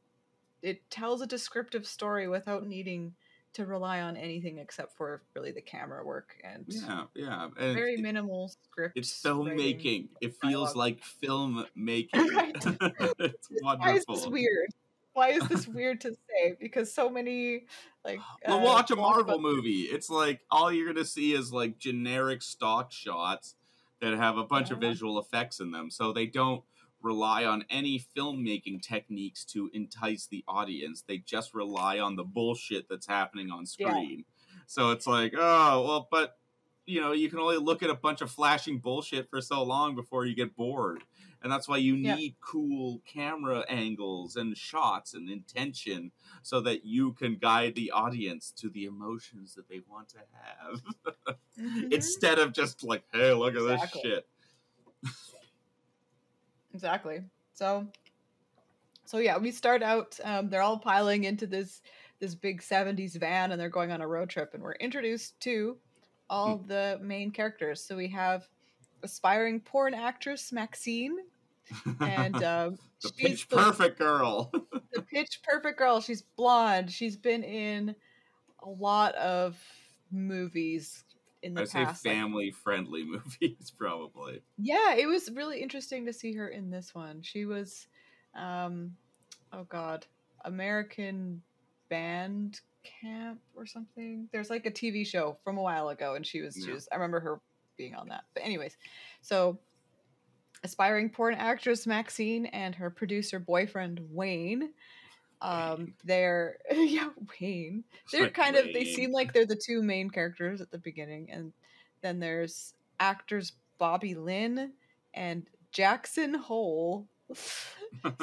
it 0.62 0.88
tells 0.88 1.20
a 1.20 1.26
descriptive 1.26 1.86
story 1.86 2.28
without 2.28 2.66
needing 2.66 3.12
to 3.56 3.66
rely 3.66 4.00
on 4.02 4.16
anything 4.16 4.58
except 4.58 4.96
for 4.96 5.22
really 5.34 5.50
the 5.50 5.60
camera 5.60 6.04
work 6.04 6.36
and 6.44 6.64
yeah, 6.68 7.04
yeah. 7.14 7.48
And 7.58 7.74
very 7.74 7.94
it- 7.94 8.00
minimal 8.00 8.48
script. 8.48 8.96
it's 8.96 9.22
filmmaking. 9.22 10.08
It 10.20 10.34
feels 10.40 10.72
dialogue. 10.72 10.76
like 10.76 11.02
film 11.02 11.66
making. 11.74 12.28
Right. 12.34 12.54
it's 13.18 13.48
Why 13.60 13.74
is 13.74 14.04
wonderful. 14.06 14.14
this 14.16 14.26
weird? 14.26 14.68
Why 15.14 15.30
is 15.30 15.48
this 15.48 15.66
weird 15.66 16.02
to 16.02 16.10
say? 16.12 16.56
Because 16.60 16.92
so 16.92 17.08
many 17.08 17.64
like 18.04 18.20
Well, 18.46 18.58
uh, 18.58 18.62
watch 18.62 18.90
a 18.90 18.96
Marvel 18.96 19.40
movie. 19.40 19.82
It's 19.82 20.10
like 20.10 20.40
all 20.50 20.70
you're 20.70 20.86
gonna 20.92 21.04
see 21.06 21.32
is 21.32 21.52
like 21.52 21.78
generic 21.78 22.42
stock 22.42 22.92
shots 22.92 23.54
that 24.00 24.12
have 24.12 24.36
a 24.36 24.44
bunch 24.44 24.70
of 24.70 24.78
visual 24.78 25.18
effects 25.18 25.58
in 25.60 25.70
them, 25.70 25.90
so 25.90 26.12
they 26.12 26.26
don't 26.26 26.62
rely 27.06 27.44
on 27.44 27.64
any 27.70 28.04
filmmaking 28.16 28.82
techniques 28.82 29.44
to 29.44 29.70
entice 29.72 30.26
the 30.26 30.44
audience. 30.48 31.02
They 31.06 31.18
just 31.18 31.54
rely 31.54 32.00
on 32.00 32.16
the 32.16 32.24
bullshit 32.24 32.88
that's 32.88 33.06
happening 33.06 33.50
on 33.50 33.64
Yeah. 33.78 33.90
screen. 33.90 34.24
So 34.66 34.90
it's 34.90 35.06
like, 35.06 35.32
oh 35.38 35.84
well, 35.86 36.08
but 36.10 36.36
you 36.84 37.00
know, 37.00 37.12
you 37.12 37.28
can 37.30 37.38
only 37.40 37.56
look 37.56 37.82
at 37.82 37.90
a 37.90 37.94
bunch 37.94 38.20
of 38.20 38.30
flashing 38.30 38.78
bullshit 38.78 39.28
for 39.30 39.40
so 39.40 39.62
long 39.62 39.94
before 39.96 40.24
you 40.26 40.34
get 40.36 40.54
bored. 40.56 41.02
And 41.42 41.52
that's 41.52 41.68
why 41.68 41.76
you 41.76 41.96
Yeah. 41.96 42.14
need 42.16 42.36
cool 42.40 43.02
camera 43.06 43.64
angles 43.68 44.34
and 44.36 44.56
shots 44.56 45.14
and 45.14 45.28
intention 45.30 46.10
so 46.42 46.60
that 46.62 46.84
you 46.84 47.12
can 47.12 47.36
guide 47.36 47.74
the 47.76 47.90
audience 47.92 48.50
to 48.58 48.68
the 48.68 48.84
emotions 48.84 49.54
that 49.54 49.68
they 49.68 49.80
want 49.88 50.08
to 50.10 50.18
have 50.32 50.82
Mhm. 51.58 51.92
instead 51.92 52.38
of 52.38 52.52
just 52.52 52.82
like, 52.82 53.04
hey, 53.12 53.32
look 53.32 53.54
at 53.54 53.64
this 53.64 53.90
shit. 54.02 54.28
Exactly. 56.76 57.22
So, 57.54 57.86
so 59.06 59.16
yeah, 59.16 59.38
we 59.38 59.50
start 59.50 59.82
out. 59.82 60.20
Um, 60.22 60.50
they're 60.50 60.60
all 60.60 60.78
piling 60.78 61.24
into 61.24 61.46
this 61.46 61.80
this 62.20 62.34
big 62.34 62.60
70s 62.60 63.18
van 63.18 63.50
and 63.50 63.58
they're 63.58 63.70
going 63.70 63.92
on 63.92 64.02
a 64.02 64.06
road 64.06 64.28
trip 64.28 64.52
and 64.52 64.62
we're 64.62 64.72
introduced 64.74 65.40
to 65.40 65.78
all 66.28 66.58
the 66.58 66.98
main 67.02 67.30
characters. 67.30 67.82
So 67.82 67.96
we 67.96 68.08
have 68.08 68.46
aspiring 69.02 69.60
porn 69.60 69.94
actress 69.94 70.52
Maxine 70.52 71.16
and 72.00 72.34
um, 72.44 72.78
the 73.00 73.08
she's 73.08 73.12
pitch 73.12 73.48
the- 73.48 73.56
perfect 73.56 73.98
girl. 73.98 74.50
the 74.92 75.00
pitch 75.00 75.40
perfect 75.42 75.78
girl. 75.78 76.02
She's 76.02 76.20
blonde. 76.20 76.92
She's 76.92 77.16
been 77.16 77.42
in 77.42 77.94
a 78.62 78.68
lot 78.68 79.14
of 79.14 79.58
movies 80.10 81.04
in 81.46 81.54
the 81.54 81.62
I 81.62 81.64
say 81.64 81.84
past. 81.84 82.04
like- 82.04 82.14
family 82.14 82.50
friendly 82.50 83.04
movies, 83.40 83.72
probably. 83.76 84.42
yeah, 84.58 84.94
it 84.94 85.06
was 85.06 85.30
really 85.32 85.60
interesting 85.62 86.04
to 86.06 86.12
see 86.12 86.32
her 86.34 86.48
in 86.48 86.70
this 86.70 86.94
one. 86.94 87.22
She 87.22 87.44
was, 87.46 87.86
um, 88.34 88.92
oh 89.52 89.64
god, 89.68 90.06
American 90.44 91.42
Band 91.88 92.60
Camp 92.84 93.40
or 93.54 93.66
something. 93.66 94.28
There's 94.32 94.50
like 94.50 94.66
a 94.66 94.70
TV 94.70 95.06
show 95.06 95.38
from 95.44 95.58
a 95.58 95.62
while 95.62 95.88
ago, 95.88 96.14
and 96.14 96.26
she 96.26 96.40
was, 96.42 96.54
she 96.54 96.70
was. 96.72 96.88
I 96.92 96.96
remember 96.96 97.20
her 97.20 97.40
being 97.76 97.94
on 97.94 98.08
that. 98.08 98.24
But 98.34 98.44
anyways, 98.44 98.76
so 99.22 99.58
aspiring 100.64 101.10
porn 101.10 101.34
actress 101.34 101.86
Maxine 101.86 102.46
and 102.46 102.74
her 102.74 102.90
producer 102.90 103.38
boyfriend 103.38 104.00
Wayne. 104.10 104.70
Um, 105.42 105.94
they're 106.04 106.58
yeah 106.70 107.10
Wayne. 107.40 107.84
They're 108.12 108.30
kind 108.42 108.56
of 108.56 108.66
they 108.72 108.84
seem 108.84 109.12
like 109.12 109.32
they're 109.32 109.46
the 109.46 109.56
two 109.56 109.82
main 109.82 110.10
characters 110.10 110.60
at 110.60 110.70
the 110.70 110.78
beginning, 110.78 111.30
and 111.30 111.52
then 112.02 112.20
there's 112.20 112.74
actors 113.00 113.52
Bobby 113.78 114.14
Lynn 114.14 114.72
and 115.14 115.46
Jackson 115.72 116.34
Hole. 116.34 117.06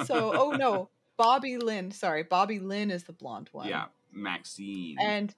so 0.05 0.33
oh 0.35 0.51
no, 0.51 0.89
Bobby 1.17 1.57
Lynn. 1.57 1.91
Sorry, 1.91 2.23
Bobby 2.23 2.59
Lynn 2.59 2.91
is 2.91 3.03
the 3.03 3.13
blonde 3.13 3.49
one. 3.51 3.67
Yeah, 3.67 3.85
Maxine. 4.11 4.97
and 4.99 5.33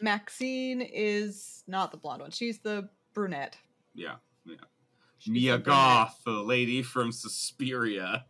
Maxine 0.00 0.80
is 0.80 1.62
not 1.66 1.90
the 1.90 1.96
blonde 1.96 2.22
one. 2.22 2.30
She's 2.30 2.58
the 2.58 2.88
brunette. 3.14 3.56
yeah, 3.94 4.16
yeah. 4.44 4.56
She's 5.18 5.32
Mia 5.32 5.58
the. 5.58 5.64
Goth, 5.64 6.20
the 6.24 6.32
lady 6.32 6.82
from 6.82 7.12
Suspiria. 7.12 8.24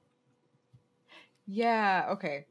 Yeah, 1.46 2.06
okay. 2.10 2.46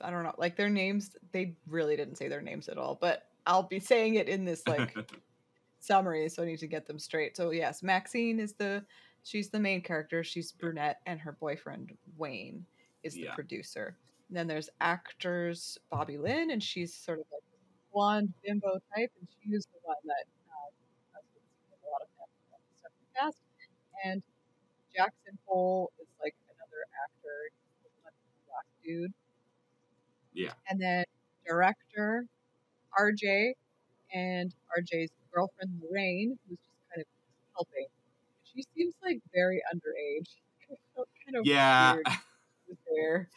I 0.00 0.10
don't 0.10 0.22
know. 0.22 0.34
Like 0.38 0.56
their 0.56 0.70
names, 0.70 1.16
they 1.32 1.56
really 1.68 1.96
didn't 1.96 2.16
say 2.16 2.28
their 2.28 2.42
names 2.42 2.68
at 2.68 2.78
all, 2.78 2.98
but 3.00 3.24
I'll 3.46 3.62
be 3.62 3.80
saying 3.80 4.14
it 4.14 4.28
in 4.28 4.44
this 4.44 4.66
like 4.66 4.96
summary, 5.80 6.28
so 6.28 6.42
I 6.42 6.46
need 6.46 6.58
to 6.60 6.66
get 6.66 6.86
them 6.86 6.98
straight. 6.98 7.36
So 7.36 7.50
yes, 7.50 7.82
Maxine 7.82 8.40
is 8.40 8.54
the 8.54 8.84
she's 9.22 9.50
the 9.50 9.60
main 9.60 9.82
character. 9.82 10.24
She's 10.24 10.52
brunette, 10.52 11.00
and 11.06 11.20
her 11.20 11.32
boyfriend 11.32 11.92
Wayne 12.16 12.64
is 13.02 13.14
the 13.14 13.20
Yeah. 13.24 13.34
producer. 13.34 13.96
And 14.28 14.36
then 14.36 14.46
there's 14.46 14.70
actors 14.80 15.78
Bobby 15.90 16.18
Lynn, 16.18 16.50
and 16.50 16.62
she's 16.62 16.94
sort 16.94 17.20
of 17.20 17.26
like 17.32 17.42
blonde 17.92 18.32
bimbo 18.44 18.78
type, 18.96 19.12
and 19.20 19.28
she 19.40 19.50
was 19.50 19.64
the 19.66 19.78
one 19.82 19.96
that 20.04 20.24
uh, 20.48 20.70
has 21.14 21.24
been 21.34 21.44
seen 21.54 21.70
in 21.70 21.78
a 21.86 21.90
lot 21.92 22.02
of 22.02 22.08
family 22.16 22.74
stuff 22.78 22.92
in 22.98 23.04
the 23.06 23.12
past. 23.20 23.38
And 24.04 24.22
Jackson 24.94 25.38
Hole 25.46 25.92
is 26.00 26.08
like 26.22 26.34
another 26.50 26.82
actor, 27.04 27.50
he's 27.52 27.78
the 27.84 27.90
one 28.02 28.12
black 28.48 28.66
dude. 28.82 29.12
Yeah. 30.34 30.52
And 30.68 30.80
then 30.80 31.04
director 31.46 32.26
RJ 32.98 33.52
and 34.12 34.54
RJ's 34.78 35.10
girlfriend 35.32 35.80
Lorraine, 35.82 36.38
who's 36.48 36.58
just 36.58 36.70
kind 36.94 37.00
of 37.00 37.06
helping. 37.54 37.86
She 38.44 38.64
seems 38.76 38.94
like 39.02 39.20
very 39.34 39.62
underage. 39.74 40.28
Kind 41.24 41.36
of 41.38 41.46
Yeah. 41.46 41.96
there. 42.94 43.28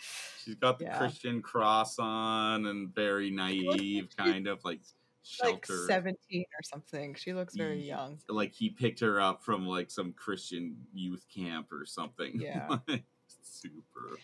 She's 0.44 0.56
got 0.56 0.78
the 0.78 0.86
Yeah. 0.86 0.98
Christian 0.98 1.42
cross 1.42 1.98
on 2.00 2.66
and 2.66 2.94
very 2.94 3.32
naive, 3.32 4.10
kind 4.18 4.48
of 4.48 4.64
like 4.66 4.82
shelter. 5.24 5.54
Like 5.54 5.66
shelter. 5.66 5.86
seventeen 5.88 6.44
or 6.60 6.64
something. 6.64 7.16
She 7.16 7.34
looks 7.34 7.56
very 7.56 7.80
Ye- 7.80 7.88
young. 7.88 8.20
Like 8.28 8.54
he 8.54 8.70
picked 8.70 9.00
her 9.00 9.20
up 9.22 9.42
from 9.44 9.66
like 9.66 9.90
some 9.90 10.12
Christian 10.14 10.76
youth 10.94 11.26
camp 11.34 11.72
or 11.72 11.86
something. 11.86 12.40
Yeah. 12.42 12.78
Super 13.42 14.18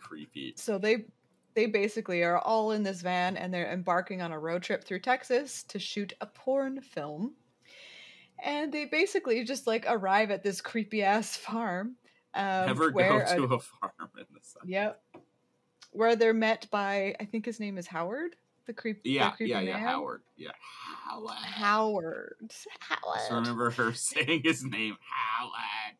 creepy. 0.00 0.54
So 0.56 0.78
they 0.78 1.04
they 1.58 1.66
basically 1.66 2.22
are 2.22 2.38
all 2.38 2.70
in 2.70 2.84
this 2.84 3.00
van 3.00 3.36
and 3.36 3.52
they're 3.52 3.72
embarking 3.72 4.22
on 4.22 4.30
a 4.30 4.38
road 4.38 4.62
trip 4.62 4.84
through 4.84 5.00
Texas 5.00 5.64
to 5.64 5.76
shoot 5.80 6.12
a 6.20 6.26
porn 6.26 6.80
film. 6.80 7.34
And 8.44 8.72
they 8.72 8.84
basically 8.84 9.42
just 9.42 9.66
like 9.66 9.84
arrive 9.88 10.30
at 10.30 10.44
this 10.44 10.60
creepy 10.60 11.02
ass 11.02 11.34
farm. 11.36 11.96
Um, 12.32 12.66
Never 12.66 12.92
where 12.92 13.24
go 13.24 13.48
to 13.48 13.54
a 13.54 13.58
farm 13.58 14.10
in 14.16 14.24
the 14.32 14.40
sun. 14.40 14.62
Yep. 14.66 15.02
Where 15.90 16.14
they're 16.14 16.32
met 16.32 16.68
by, 16.70 17.16
I 17.18 17.24
think 17.24 17.44
his 17.44 17.58
name 17.58 17.76
is 17.76 17.88
Howard, 17.88 18.36
the 18.66 18.72
creep. 18.72 19.02
the 19.02 19.10
Yeah, 19.10 19.30
creepy 19.32 19.50
yeah, 19.50 19.60
yeah. 19.60 19.78
Howard. 19.78 20.22
Yeah, 20.36 20.50
Howard. 21.08 21.34
Howard. 21.42 22.52
Howard. 22.78 23.32
remember 23.32 23.70
her 23.70 23.92
saying 23.94 24.42
his 24.44 24.62
name, 24.62 24.96
Howard. 25.00 25.96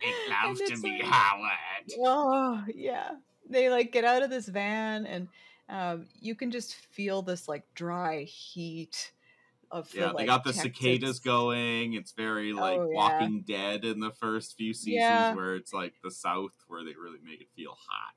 It 0.00 0.30
loves 0.30 0.60
to 0.60 0.80
be 0.80 0.90
like- 1.02 1.10
Howard. 1.10 1.92
Oh 1.98 2.62
yeah. 2.72 3.16
They 3.48 3.70
like 3.70 3.92
get 3.92 4.04
out 4.04 4.22
of 4.22 4.30
this 4.30 4.48
van 4.48 5.06
and 5.06 5.28
um, 5.68 6.06
you 6.20 6.34
can 6.34 6.50
just 6.50 6.74
feel 6.74 7.22
this 7.22 7.48
like 7.48 7.64
dry 7.74 8.22
heat 8.22 9.12
of 9.72 9.90
the, 9.90 9.98
Yeah, 9.98 10.06
like, 10.06 10.18
they 10.18 10.26
got 10.26 10.44
the 10.44 10.52
Texas- 10.52 10.62
cicadas 10.76 11.18
going. 11.18 11.94
It's 11.94 12.12
very 12.12 12.52
like 12.52 12.78
Oh, 12.78 12.88
yeah. 12.88 12.94
Walking 12.96 13.42
Dead 13.42 13.84
in 13.84 13.98
the 13.98 14.12
first 14.12 14.56
few 14.56 14.72
seasons, 14.72 14.94
Yeah. 14.94 15.34
where 15.34 15.56
it's 15.56 15.72
like 15.72 15.94
the 16.04 16.10
South, 16.10 16.52
where 16.68 16.84
they 16.84 16.94
really 16.94 17.18
make 17.24 17.40
it 17.40 17.48
feel 17.56 17.72
hot. 17.88 18.14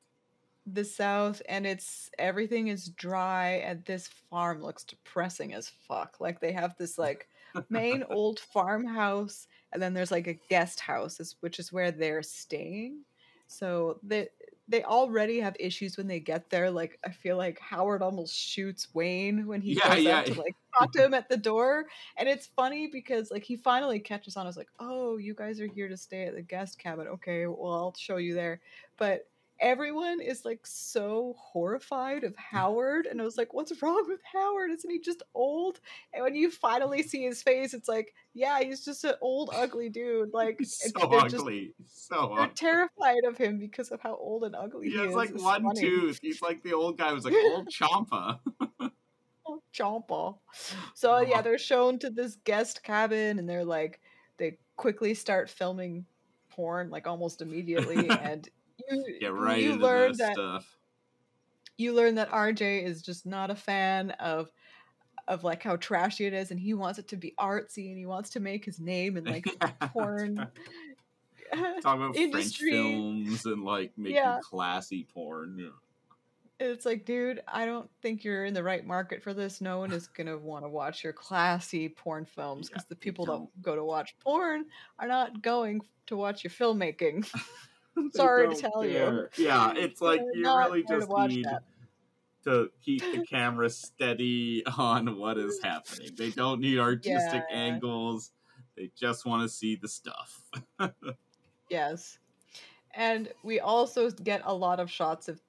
the 0.72 0.84
south 0.86 1.42
and 1.50 1.66
it's 1.66 2.12
everything 2.20 2.68
is 2.68 2.90
dry 2.90 3.54
and 3.66 3.84
this 3.86 4.08
farm 4.30 4.62
looks 4.62 4.84
depressing 4.84 5.52
as 5.56 5.68
fuck 5.88 6.18
like 6.20 6.40
they 6.40 6.52
have 6.52 6.78
this 6.78 7.00
like 7.00 7.28
main 7.70 8.04
old 8.12 8.40
farmhouse 8.40 9.48
and 9.74 9.82
then 9.82 9.96
there's 9.96 10.12
like 10.12 10.28
a 10.28 10.40
guest 10.50 10.80
house 10.80 11.20
which 11.40 11.58
is 11.58 11.74
where 11.74 11.90
they're 11.90 12.22
staying 12.22 13.00
so 13.48 14.00
they 14.04 14.28
they 14.70 14.84
already 14.84 15.40
have 15.40 15.56
issues 15.60 15.98
when 15.98 16.08
they 16.08 16.20
get 16.20 16.50
there 16.50 16.72
like 16.72 17.00
i 17.06 17.12
feel 17.12 17.38
like 17.38 17.60
howard 17.60 18.02
almost 18.02 18.36
shoots 18.36 18.94
wayne 18.94 19.48
when 19.48 19.62
he 19.62 19.76
Yeah, 19.76 19.96
goes 19.96 20.06
yeah. 20.06 20.20
out 20.20 20.26
to 20.28 20.36
like 20.36 20.56
talk 20.80 20.92
to 20.94 21.04
him 21.04 21.14
at 21.14 21.30
the 21.30 21.38
door 21.38 21.86
and 22.18 22.30
it's 22.30 22.48
funny 22.48 22.88
because 22.88 23.32
like 23.32 23.44
he 23.44 23.58
finally 23.58 24.00
catches 24.00 24.38
on. 24.38 24.46
I 24.46 24.50
was 24.50 24.58
like 24.58 24.70
oh 24.80 25.18
you 25.18 25.36
guys 25.36 25.60
are 25.62 25.68
here 25.68 25.90
to 25.90 25.98
stay 25.98 26.26
at 26.26 26.36
the 26.36 26.42
guest 26.44 26.80
cabin. 26.80 27.08
Okay 27.08 27.48
well 27.48 27.74
i'll 27.74 27.96
show 27.98 28.18
you 28.18 28.34
there. 28.36 28.62
But 28.98 29.24
everyone 29.62 30.22
is 30.22 30.46
like 30.46 30.62
so 30.66 31.36
horrified 31.38 32.24
of 32.24 32.36
Howard. 32.38 33.06
And 33.06 33.20
I 33.22 33.26
was 33.26 33.38
like, 33.38 33.54
what's 33.54 33.82
wrong 33.82 34.06
with 34.08 34.20
Howard? 34.34 34.72
Isn't 34.72 34.90
he 34.90 35.00
just 35.00 35.22
old? 35.34 35.80
And 36.14 36.24
when 36.24 36.36
you 36.36 36.50
finally 36.50 37.04
see 37.04 37.24
his 37.24 37.44
face, 37.44 37.74
it's 37.74 37.88
like, 37.90 38.14
yeah, 38.34 38.60
he's 38.62 38.86
just 38.86 39.04
an 39.04 39.16
old, 39.22 39.50
ugly 39.54 39.90
dude. 39.90 40.30
Like, 40.34 40.60
so 40.64 41.08
they're 41.10 41.22
just- 41.24 41.36
ugly. 41.36 41.74
so 41.88 42.32
they're 42.36 42.44
ugly. 42.46 42.56
terrified 42.56 43.24
of 43.28 43.38
him 43.38 43.60
because 43.60 43.92
of 43.92 44.00
how 44.02 44.16
old 44.16 44.44
and 44.46 44.56
ugly 44.56 44.88
He 44.88 44.94
he, 44.94 45.00
has 45.00 45.10
is. 45.10 45.16
like 45.16 45.30
It's 45.32 45.44
one 45.44 45.64
funny. 45.64 45.82
tooth. 45.82 46.20
He's 46.22 46.42
like 46.42 46.64
the 46.64 46.74
old 46.74 46.98
guy 46.98 47.12
was 47.14 47.26
like 47.26 47.34
old 47.52 47.70
Champa. 47.70 48.40
Oh, 49.48 49.64
Jompa. 49.74 50.38
So 50.94 51.20
yeah, 51.22 51.42
they're 51.42 51.58
shown 51.58 51.98
to 52.00 52.10
this 52.12 52.36
guest 52.44 52.84
cabin, 52.84 53.40
and 53.40 53.50
they're 53.50 53.66
like, 53.66 54.00
they 54.38 54.58
quickly 54.78 55.14
start 55.16 55.50
filming 55.50 56.06
porn 56.50 56.90
like 56.92 57.08
almost 57.08 57.42
immediately, 57.42 58.08
and 58.22 58.48
Get 59.20 59.34
right 59.34 59.62
you 59.62 59.74
into 59.74 59.84
learn 59.86 60.10
this 60.10 60.18
that 60.20 60.34
stuff. 60.34 60.78
you 61.78 61.94
learn 61.94 62.16
that 62.16 62.30
RJ 62.32 62.84
is 62.84 63.02
just 63.02 63.26
not 63.26 63.52
a 63.52 63.56
fan 63.56 64.12
of 64.12 64.52
of 65.28 65.44
like 65.44 65.62
how 65.62 65.76
trashy 65.76 66.26
it 66.26 66.34
is, 66.34 66.52
and 66.52 66.60
he 66.60 66.74
wants 66.74 66.98
it 67.00 67.08
to 67.10 67.16
be 67.18 67.34
artsy, 67.40 67.90
and 67.90 67.98
he 67.98 68.06
wants 68.06 68.32
to 68.32 68.40
make 68.40 68.66
his 68.66 68.80
name 68.80 69.16
in 69.18 69.26
like 69.26 69.46
porn. 69.94 70.36
Talking 71.54 72.04
about 72.04 72.16
industry. 72.16 72.72
French 72.72 72.84
films 72.84 73.46
and 73.46 73.64
like 73.64 73.92
making 73.98 74.16
Yeah. 74.16 74.40
classy 74.44 75.08
porn. 75.14 75.58
Yeah. 75.60 75.70
it's 76.60 76.86
like, 76.86 77.06
dude, 77.06 77.42
I 77.48 77.66
don't 77.66 77.90
think 78.02 78.24
you're 78.24 78.46
in 78.46 78.54
the 78.54 78.64
right 78.64 78.86
market 78.86 79.24
for 79.24 79.34
this. 79.34 79.62
No 79.62 79.80
one 79.80 79.92
is 79.92 80.08
gonna 80.08 80.38
want 80.38 80.66
to 80.66 80.70
watch 80.70 81.04
your 81.04 81.14
classy 81.14 81.90
porn 81.90 82.26
films 82.26 82.70
because 82.70 82.84
Yeah, 82.84 82.90
the 82.90 82.96
people 82.98 83.26
that 83.26 83.48
go 83.62 83.76
to 83.76 83.84
watch 83.84 84.16
porn 84.20 84.66
are 85.00 85.08
not 85.08 85.42
going 85.42 85.82
to 86.08 86.18
watch 86.18 86.44
your 86.44 86.52
filmmaking. 86.52 87.28
Sorry 88.14 88.48
to 88.54 88.56
tell 88.56 88.86
you. 88.86 89.28
Yeah, 89.38 89.74
it's 89.76 90.02
like 90.02 90.22
They're 90.22 90.36
you 90.36 90.44
really 90.58 90.84
just 90.84 91.10
need 91.10 91.46
that. 91.46 91.64
to 92.46 92.70
keep 92.82 93.02
the 93.02 93.26
camera 93.30 93.70
steady 93.70 94.64
on 94.78 95.18
what 95.18 95.38
is 95.38 95.60
happening. 95.62 96.16
They 96.16 96.30
don't 96.32 96.62
need 96.62 96.80
artistic 96.80 97.44
Yeah. 97.50 97.56
angles. 97.56 98.32
They 98.78 98.92
just 98.96 99.26
want 99.26 99.44
to 99.44 99.50
see 99.50 99.76
the 99.76 99.88
stuff. 99.88 100.42
Yes. 101.70 102.18
And 102.96 103.32
we 103.44 103.60
also 103.60 104.10
get 104.10 104.42
a 104.44 104.54
lot 104.54 104.80
of 104.80 104.90
shots 104.90 105.28
of 105.28 105.40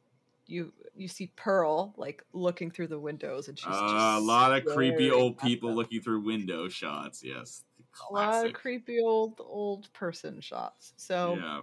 you 0.47 0.73
you 0.95 1.09
see 1.09 1.33
Pearl 1.37 1.95
like 1.97 2.23
looking 2.35 2.71
through 2.71 2.89
the 2.89 2.99
windows 2.99 3.49
and 3.49 3.59
she's 3.59 3.69
Uh, 3.69 3.81
just 3.81 3.95
a 3.95 4.19
lot 4.21 4.53
of 4.55 4.67
creepy 4.67 5.11
old 5.11 5.39
people 5.39 5.71
them. 5.71 5.77
looking 5.77 6.03
through 6.03 6.21
window 6.21 6.69
shots. 6.69 7.23
Yes, 7.25 7.65
a 8.11 8.13
lot 8.13 8.45
of 8.47 8.53
creepy 8.53 9.01
old 9.01 9.41
old 9.41 9.91
person 9.95 10.41
shots. 10.43 10.93
So 10.99 11.37
yeah. 11.37 11.61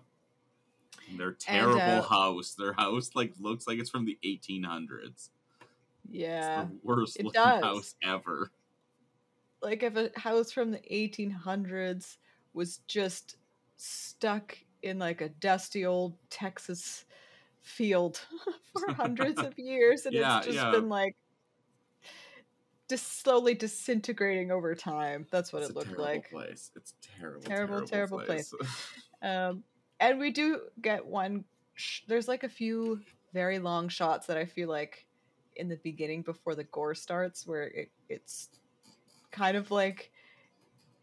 And 1.10 1.20
Their 1.20 1.34
terrible 1.34 1.80
uh, 1.80 2.02
house. 2.02 2.54
Their 2.54 2.74
house 2.74 3.16
like 3.16 3.34
looks 3.40 3.68
like 3.68 3.80
it's 3.80 3.90
from 3.90 4.06
the 4.06 4.18
1800s. 4.24 5.30
Yeah. 6.10 6.64
It's 6.64 6.72
the 6.72 6.80
worst 6.84 7.20
it 7.20 7.26
looking 7.26 7.42
does. 7.42 7.64
house 7.64 7.96
ever. 8.04 8.52
Like 9.62 9.84
if 9.84 9.96
a 9.96 10.12
house 10.20 10.52
from 10.52 10.72
the 10.72 10.82
1800s 10.92 12.18
was 12.54 12.80
just 12.88 13.38
stuck 13.78 14.58
in 14.82 15.00
like 15.00 15.22
a 15.22 15.30
dusty 15.30 15.86
old 15.86 16.16
Texas 16.30 17.06
field 17.62 18.20
for 18.80 18.94
hundreds 18.94 19.40
of 19.42 19.58
years 19.58 20.06
and 20.06 20.16
Yeah, 20.16 20.38
it's 20.38 20.48
just 20.48 20.58
yeah. 20.58 20.72
been 20.72 20.90
like 20.90 21.16
just 22.90 23.20
slowly 23.22 23.54
disintegrating 23.54 24.52
over 24.52 24.74
time. 24.74 25.28
That's 25.30 25.52
what 25.52 25.62
it's 25.62 25.72
it 25.72 25.76
looked 25.76 25.98
like. 25.98 26.30
place. 26.30 26.72
It's 26.76 26.94
a 26.94 27.20
terrible, 27.20 27.42
Terrible, 27.42 27.86
terrible, 27.86 27.88
terrible 27.88 28.20
place. 28.20 28.54
Um, 29.22 29.64
and 30.00 30.20
we 30.20 30.32
do 30.32 30.70
get 30.82 31.06
one. 31.06 31.46
Sh- 31.76 32.02
there's 32.08 32.28
like 32.28 32.44
a 32.44 32.50
few 32.50 33.02
very 33.34 33.60
long 33.60 33.90
shots 33.90 34.28
that 34.28 34.38
I 34.38 34.46
feel 34.46 34.70
like 34.70 35.08
in 35.56 35.70
the 35.70 35.78
beginning 35.78 36.22
before 36.24 36.56
the 36.56 36.64
gore 36.66 36.96
starts, 36.96 37.46
where 37.48 37.64
it, 37.64 37.92
it's 38.10 38.50
kind 39.32 39.58
of 39.58 39.72
like 39.72 40.12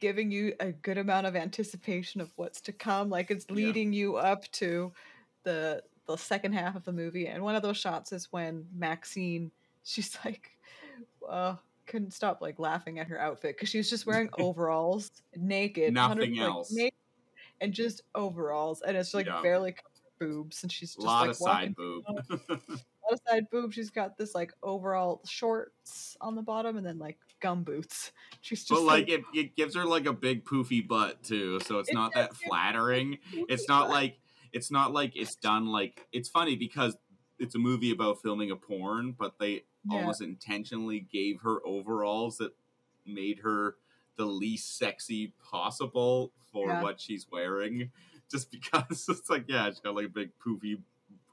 giving 0.00 0.30
you 0.30 0.54
a 0.60 0.72
good 0.72 0.98
amount 0.98 1.26
of 1.26 1.36
anticipation 1.36 2.20
of 2.20 2.32
what's 2.36 2.60
to 2.62 2.72
come. 2.72 3.08
Like 3.10 3.30
it's 3.30 3.46
Yeah. 3.54 3.54
leading 3.56 3.92
you 3.92 4.16
up 4.16 4.44
to 4.52 4.92
the 5.44 5.82
the 6.06 6.16
second 6.16 6.52
half 6.52 6.76
of 6.76 6.84
the 6.84 6.92
movie. 6.92 7.28
And 7.28 7.42
one 7.42 7.54
of 7.54 7.62
those 7.62 7.78
shots 7.78 8.12
is 8.12 8.30
when 8.32 8.66
Maxine, 8.74 9.50
she's 9.84 10.18
like, 10.24 10.50
uh, 11.28 11.56
couldn't 11.86 12.12
stop 12.12 12.40
like 12.42 12.58
laughing 12.58 12.98
at 12.98 13.08
her 13.08 13.20
outfit 13.20 13.56
because 13.56 13.68
she 13.70 13.78
was 13.78 13.90
just 13.90 14.06
wearing 14.06 14.28
overalls, 14.38 15.10
naked, 15.36 15.94
100 15.96 16.30
Nothing 16.30 16.36
like, 16.36 16.48
else. 16.48 16.70
naked, 16.70 16.93
and 17.64 17.72
just 17.74 18.02
overalls, 18.14 18.82
and 18.82 18.96
it's 18.96 19.14
like 19.14 19.26
Yeah. 19.26 19.42
barely 19.42 19.76
boobs, 20.20 20.62
and 20.62 20.70
she's 20.72 20.96
a 20.96 21.00
just 21.00 21.06
lot 21.06 21.22
like 21.22 21.30
of 21.30 21.36
side 21.36 21.74
boob. 21.74 22.04
a 22.08 22.12
lot 22.12 23.12
of 23.12 23.20
side 23.28 23.44
boobs. 23.50 23.74
She's 23.74 23.90
got 23.90 24.16
this 24.16 24.34
like 24.34 24.52
overall 24.62 25.22
shorts 25.26 26.16
on 26.20 26.34
the 26.34 26.42
bottom, 26.42 26.76
and 26.76 26.86
then 26.86 26.98
like 26.98 27.18
gum 27.40 27.64
boots. 27.64 28.12
She's 28.40 28.64
just 28.64 28.70
but 28.70 28.82
like 28.82 29.08
it, 29.08 29.22
it 29.34 29.56
gives 29.56 29.74
her 29.74 29.84
like 29.84 30.06
a 30.06 30.12
big 30.12 30.44
poofy 30.44 30.86
butt 30.86 31.22
too, 31.22 31.60
so 31.60 31.78
it's 31.78 31.90
It 31.90 31.94
not 31.94 32.14
that 32.14 32.36
flattering. 32.36 33.18
It's 33.48 33.68
not 33.68 33.90
like 33.90 34.18
it's 34.52 34.70
not 34.70 34.92
like 34.92 35.16
it's 35.16 35.34
done 35.36 35.66
like 35.66 36.06
it's 36.12 36.28
funny 36.28 36.56
because 36.56 36.96
it's 37.38 37.54
a 37.54 37.58
movie 37.58 37.90
about 37.90 38.22
filming 38.22 38.50
a 38.50 38.56
porn, 38.56 39.12
but 39.12 39.38
they 39.38 39.64
Yeah. 39.84 39.90
almost 39.96 40.20
intentionally 40.22 41.00
gave 41.00 41.40
her 41.42 41.60
overalls 41.66 42.38
that 42.38 42.52
made 43.04 43.40
her 43.40 43.76
the 44.16 44.24
least 44.24 44.78
sexy 44.78 45.34
possible 45.50 46.32
for 46.52 46.68
Yeah. 46.68 46.82
what 46.82 47.00
she's 47.00 47.26
wearing. 47.30 47.90
Just 48.30 48.50
because 48.50 49.06
it's 49.08 49.28
like, 49.28 49.44
yeah, 49.48 49.66
she's 49.68 49.80
got 49.80 49.94
like 49.94 50.06
a 50.06 50.08
big 50.08 50.30
poofy 50.44 50.76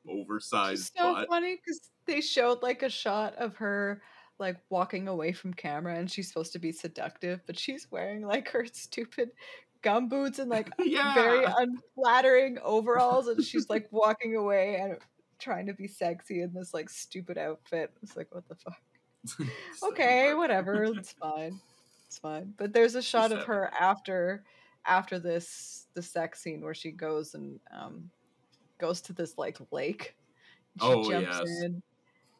oversized 0.09 0.89
It's 0.89 0.91
so 0.97 1.13
butt. 1.13 1.27
funny 1.29 1.55
because 1.55 1.89
they 2.05 2.21
showed 2.21 2.61
like 2.63 2.83
a 2.83 2.89
shot 2.89 3.35
of 3.35 3.55
her 3.57 4.01
like 4.39 4.57
walking 4.69 5.07
away 5.07 5.31
from 5.31 5.53
camera, 5.53 5.95
and 5.95 6.09
she's 6.11 6.27
supposed 6.27 6.51
to 6.53 6.59
be 6.59 6.71
seductive, 6.71 7.41
but 7.45 7.57
she's 7.59 7.87
wearing 7.91 8.25
like 8.25 8.49
her 8.49 8.65
stupid 8.71 9.29
gum 9.83 10.09
boots 10.09 10.39
and 10.39 10.49
like 10.49 10.69
yeah. 10.79 11.13
very 11.13 11.45
unflattering 11.45 12.57
overalls, 12.63 13.27
and 13.27 13.43
she's 13.43 13.69
like 13.69 13.87
walking 13.91 14.35
away 14.35 14.77
and 14.81 14.97
trying 15.39 15.67
to 15.67 15.73
be 15.73 15.87
sexy 15.87 16.41
in 16.41 16.51
this 16.53 16.73
like 16.73 16.89
stupid 16.89 17.37
outfit. 17.37 17.91
It's 18.01 18.17
like 18.17 18.33
what 18.33 18.47
the 18.49 18.55
fuck. 18.55 19.47
okay, 19.83 20.33
whatever. 20.33 20.83
It's 20.85 21.13
fine. 21.13 21.59
It's 22.11 22.19
fine. 22.19 22.53
But 22.57 22.73
there's 22.73 22.95
a 22.95 23.01
shot 23.01 23.31
of 23.31 23.45
her 23.45 23.71
after 23.79 24.43
after 24.85 25.17
this 25.17 25.87
the 25.93 26.01
sex 26.01 26.41
scene 26.41 26.59
where 26.59 26.73
she 26.73 26.91
goes 26.91 27.35
and 27.35 27.57
um 27.73 28.09
goes 28.79 28.99
to 29.03 29.13
this 29.13 29.37
like 29.37 29.57
lake. 29.71 30.17
She 30.81 30.87
Oh, 30.87 31.09
jumps 31.09 31.39
yes. 31.39 31.63
in 31.63 31.81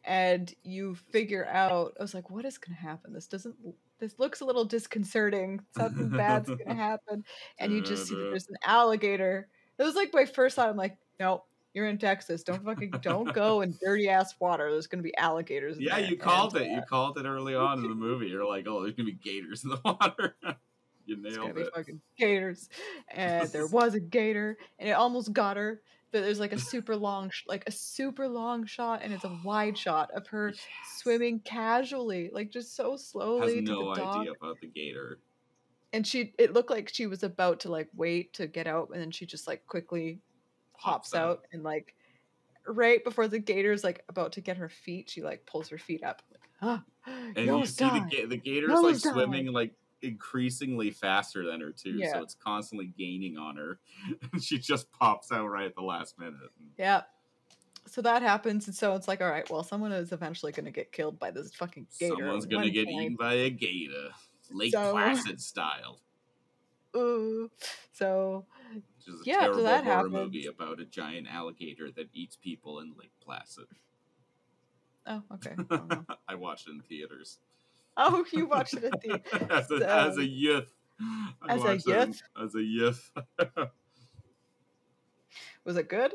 and 0.04 0.54
you 0.64 0.96
figure 0.96 1.46
out 1.46 1.96
I 1.98 2.04
was 2.04 2.14
like, 2.14 2.30
what 2.30 2.44
is 2.44 2.58
gonna 2.58 2.76
happen? 2.78 3.14
This 3.14 3.28
doesn't 3.28 3.56
this 3.98 4.20
looks 4.20 4.42
a 4.42 4.46
little 4.46 4.66
disconcerting. 4.66 5.62
Something 5.78 6.10
bad's 6.10 6.50
gonna 6.50 6.76
happen. 6.76 7.24
And 7.58 7.72
you 7.72 7.82
just 7.82 8.08
see 8.10 8.16
that 8.16 8.24
there's 8.30 8.50
an 8.50 8.58
alligator. 8.66 9.48
It 9.80 9.84
was 9.84 9.96
like 9.96 10.14
my 10.14 10.26
first 10.26 10.58
thought. 10.58 10.68
I'm 10.68 10.76
like, 10.76 10.98
no, 11.18 11.46
you're 11.74 11.88
in 11.88 11.98
Texas. 11.98 12.44
Don't 12.44 12.64
fucking 12.64 12.92
don't 13.02 13.34
go 13.34 13.62
in 13.62 13.76
dirty 13.82 14.10
ass 14.10 14.36
water. 14.40 14.72
There's 14.72 14.88
gonna 14.88 15.04
be 15.04 15.16
alligators. 15.18 15.78
in 15.78 15.84
Yeah, 15.84 16.00
there." 16.00 16.10
you 16.10 16.18
called 16.18 16.56
it. 16.58 16.70
You 16.70 16.82
called 16.82 17.18
it 17.18 17.26
early 17.26 17.56
on 17.56 17.80
in 17.84 17.90
the 17.90 17.96
movie. 17.96 18.28
You're 18.28 18.46
like, 18.48 18.68
oh, 18.68 18.82
there's 18.82 18.96
gonna 18.96 19.08
be 19.12 19.14
gators 19.14 19.64
in 19.64 19.70
the 19.70 19.80
water. 19.86 20.36
you 21.06 21.18
It's 21.24 21.38
gonna 21.38 21.48
nailed 21.48 21.56
be 21.56 21.62
it. 21.64 21.74
fucking 21.76 22.02
gators, 22.18 22.70
and 23.10 23.50
there 23.50 23.68
was 23.72 23.96
a 23.96 24.00
gator, 24.00 24.58
and 24.80 24.90
it 24.90 24.94
almost 24.94 25.34
got 25.34 25.58
her. 25.58 25.82
But 26.12 26.24
there's 26.24 26.42
like 26.42 26.52
a 26.52 26.60
super 26.60 26.98
long, 26.98 27.30
sh- 27.30 27.46
like 27.48 27.64
a 27.68 27.72
super 27.72 28.28
long 28.28 28.66
shot, 28.66 29.00
and 29.02 29.14
it's 29.14 29.24
a 29.24 29.40
wide 29.46 29.78
shot 29.78 30.12
of 30.12 30.28
her 30.28 30.50
Yes. 30.50 30.60
swimming 30.98 31.40
casually, 31.40 32.30
like 32.34 32.52
just 32.52 32.76
so 32.76 32.92
Has 32.92 33.08
slowly 33.08 33.56
to 33.56 33.62
no 33.62 33.96
the 33.96 34.02
dock. 34.02 34.18
idea 34.18 34.32
about 34.34 34.60
the 34.60 34.68
gator. 34.68 35.20
And 35.94 36.06
she, 36.06 36.34
it 36.38 36.52
looked 36.54 36.70
like 36.70 36.90
she 36.94 37.06
was 37.08 37.24
about 37.24 37.62
to 37.62 37.72
like 37.72 37.88
wait 37.96 38.34
to 38.34 38.48
get 38.48 38.68
out, 38.68 38.90
and 38.92 39.00
then 39.02 39.12
she 39.12 39.26
just 39.26 39.48
like 39.48 39.66
quickly 39.68 40.20
Hops 40.82 41.14
out. 41.14 41.30
out, 41.30 41.46
and 41.54 41.64
like 41.64 41.96
right 42.68 43.04
before 43.04 43.28
the 43.28 43.40
gator's 43.40 43.84
like 43.84 44.04
about 44.10 44.34
to 44.34 44.42
get 44.42 44.58
her 44.58 44.70
feet, 44.70 45.10
she 45.10 45.22
like 45.22 45.46
pulls 45.46 45.70
her 45.70 45.78
feet 45.78 46.04
up. 46.04 46.22
Like, 46.32 46.42
ah, 46.62 46.84
And 47.36 47.46
you 47.48 47.66
see 47.66 47.86
the, 47.86 48.26
the 48.26 48.38
gator's 48.38 48.70
like 48.82 48.96
swimming 48.96 49.48
like 49.48 49.74
increasingly 50.02 50.92
faster 50.92 51.46
than 51.46 51.62
her 51.62 51.72
too. 51.72 51.92
Yeah. 51.92 52.14
So 52.14 52.24
it's 52.24 52.36
constantly 52.36 52.92
gaining 52.98 53.38
on 53.38 53.58
her. 53.58 53.80
And 54.34 54.44
she 54.44 54.58
just 54.58 54.92
pops 54.92 55.32
out 55.32 55.48
right 55.48 55.66
at 55.66 55.76
the 55.76 55.82
last 55.82 56.18
minute. 56.20 56.36
Yeah. 56.78 57.02
So 57.88 58.02
that 58.04 58.22
happens, 58.22 58.68
and 58.68 58.76
so 58.76 58.94
it's 58.94 59.08
like, 59.08 59.22
all 59.22 59.30
right, 59.30 59.50
well, 59.50 59.64
someone 59.64 59.92
is 59.92 60.12
eventually 60.12 60.52
going 60.52 60.66
to 60.66 60.72
get 60.72 60.92
killed 60.92 61.18
by 61.18 61.32
this 61.32 61.54
fucking 61.56 61.88
gator. 62.00 62.16
Someone's 62.16 62.46
gonna 62.46 62.70
get 62.70 62.86
point. 62.86 63.02
eaten 63.02 63.16
by 63.16 63.34
a 63.34 63.50
gator. 63.50 64.10
Lake 64.52 64.72
So- 64.72 64.92
Placid 64.92 65.42
style. 65.42 66.00
Ooh. 66.96 67.50
So 67.94 68.46
Which 69.06 69.16
is 69.16 69.22
a 69.22 69.24
Yeah, 69.26 69.40
terrible 69.42 69.64
that 69.64 69.84
horror 69.84 69.96
happens. 69.96 70.14
movie 70.14 70.46
about 70.46 70.80
a 70.80 70.86
giant 70.86 71.28
alligator 71.28 71.90
that 71.92 72.10
eats 72.14 72.36
people 72.36 72.80
in 72.80 72.94
Lake 73.00 73.12
Placid. 73.24 73.66
oh, 75.08 75.24
okay. 75.34 75.56
I. 75.72 76.16
I 76.30 76.36
watched 76.36 76.68
it 76.68 76.72
in 76.72 76.82
theaters. 76.82 77.40
Oh, 77.98 78.24
you 78.32 78.46
watched 78.48 78.76
it 78.76 78.84
in 78.84 78.92
theaters 79.00 79.48
as, 79.50 79.72
a, 79.72 79.80
so- 79.80 79.86
as 79.88 80.18
a 80.18 80.26
youth. 80.26 80.72
I 81.00 81.34
As 81.56 81.62
a 81.62 81.66
watched 81.66 81.88
it 81.88 82.08
youth? 82.10 82.22
As 82.40 82.54
a 82.56 82.62
youth. 82.62 83.12
was 85.66 85.78
it 85.78 85.90
good? 85.90 86.14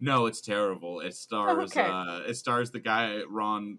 no, 0.00 0.26
it's 0.26 0.40
terrible. 0.40 1.00
It 1.00 1.14
stars. 1.16 1.72
okay. 1.72 1.82
uh, 1.90 2.20
it 2.28 2.34
stars 2.36 2.70
the 2.70 2.78
guy 2.80 3.22
Ron, 3.28 3.78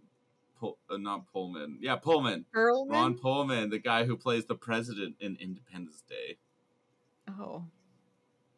Pul- 0.60 0.78
uh, 0.90 0.98
not 0.98 1.26
Pullman. 1.32 1.78
Yeah, 1.82 1.96
Pullman. 1.96 2.46
Perlman? 2.54 2.92
Ron 2.92 3.18
Pullman, 3.18 3.70
the 3.70 3.80
guy 3.80 4.04
who 4.04 4.18
plays 4.18 4.46
the 4.46 4.56
president 4.56 5.16
in 5.22 5.38
Independence 5.40 6.04
Day, 6.10 6.38
Oh. 7.30 7.64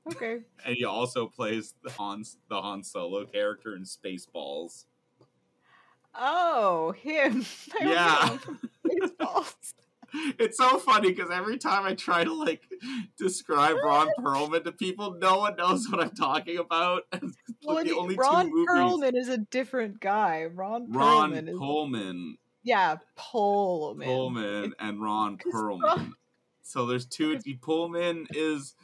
Okay. 0.07 0.39
and 0.65 0.75
he 0.75 0.85
also 0.85 1.27
plays 1.27 1.75
the 1.83 1.91
Han 1.91 2.23
the 2.49 2.61
Han 2.61 2.83
Solo 2.83 3.25
character 3.25 3.75
in 3.75 3.83
Spaceballs. 3.83 4.85
Oh, 6.19 6.91
him. 6.93 7.45
I 7.79 7.83
Yeah. 7.83 8.25
know 8.25 8.31
him 8.33 8.39
from 8.39 8.59
Spaceballs. 8.85 9.53
It's 10.39 10.57
so 10.57 10.79
funny 10.79 11.09
because 11.11 11.29
every 11.31 11.57
time 11.57 11.83
I 11.85 11.93
try 11.93 12.23
to 12.23 12.33
like 12.33 12.61
describe 13.17 13.75
Ron 13.83 14.07
Perlman 14.17 14.63
to 14.63 14.71
people, 14.71 15.15
no 15.19 15.39
one 15.39 15.57
knows 15.57 15.89
what 15.89 15.99
I'm 16.01 16.11
talking 16.15 16.57
about. 16.59 17.03
Well, 17.65 17.83
the 17.83 17.91
only 17.91 18.15
Ron. 18.15 18.49
Perlman 18.69 19.17
is 19.17 19.27
a 19.27 19.37
different 19.37 19.99
guy. 19.99 20.45
Ron, 20.45 20.89
Ron 20.93 21.31
Perlman 21.33 21.49
is 21.49 21.57
Pullman, 21.57 22.37
yeah, 22.63 22.95
Pullman. 23.17 24.07
Pullman, 24.07 24.73
and 24.79 25.01
Ron 25.01 25.37
Perlman. 25.39 25.81
Ron- 25.83 26.15
So 26.63 26.85
there's 26.85 27.05
two. 27.05 27.37
Pullman 27.61 28.27
is 28.31 28.75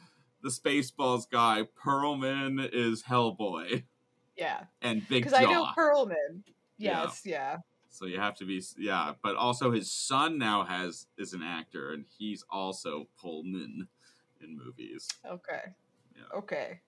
the 0.44 0.50
Spaceballs 0.50 1.28
guy. 1.28 1.66
Perlman 1.82 2.68
is 2.72 3.02
Hellboy 3.02 3.82
Yeah, 4.36 4.64
and 4.82 5.00
Big 5.08 5.24
because 5.24 5.32
I 5.32 5.44
know 5.50 5.66
Perlman. 5.76 6.42
Yeah. 6.76 7.04
Yes, 7.04 7.22
yeah. 7.24 7.56
so 7.88 8.04
you 8.04 8.20
have 8.20 8.36
to 8.36 8.44
be 8.44 8.62
yeah. 8.78 9.14
But 9.22 9.36
also 9.36 9.72
his 9.72 9.90
son 9.90 10.38
now 10.38 10.64
has 10.64 11.06
is 11.16 11.32
an 11.32 11.42
actor, 11.42 11.92
and 11.92 12.04
he's 12.18 12.44
also 12.50 13.08
Pullman 13.20 13.88
in 14.42 14.56
movies. 14.56 15.08
Okay. 15.28 15.62
Yeah. 16.14 16.38
Okay. 16.38 16.80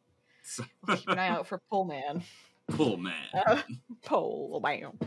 So, 0.45 0.65
We'll 0.87 0.99
keep 0.99 1.09
an 1.09 1.19
eye 1.19 1.29
out 1.29 1.47
for 1.47 1.59
Pullman. 1.71 2.23
Pullman. 2.69 3.13
Uh, 3.47 3.63
Pullman. 4.05 4.99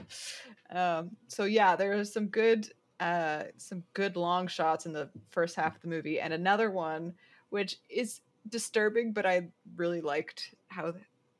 Um, 0.71 1.11
so 1.27 1.43
yeah, 1.45 1.75
there 1.75 1.95
was 1.95 2.11
some 2.11 2.27
good 2.27 2.67
uh 2.99 3.43
some 3.57 3.83
good 3.93 4.17
long 4.17 4.47
shots 4.47 4.85
in 4.85 4.91
the 4.91 5.09
first 5.29 5.55
half 5.55 5.75
of 5.75 5.81
the 5.81 5.87
movie, 5.87 6.19
and 6.19 6.33
another 6.33 6.71
one 6.71 7.13
which 7.49 7.77
is 7.89 8.21
disturbing, 8.47 9.13
but 9.13 9.25
I 9.25 9.49
really 9.75 10.01
liked 10.01 10.53
how 10.67 10.93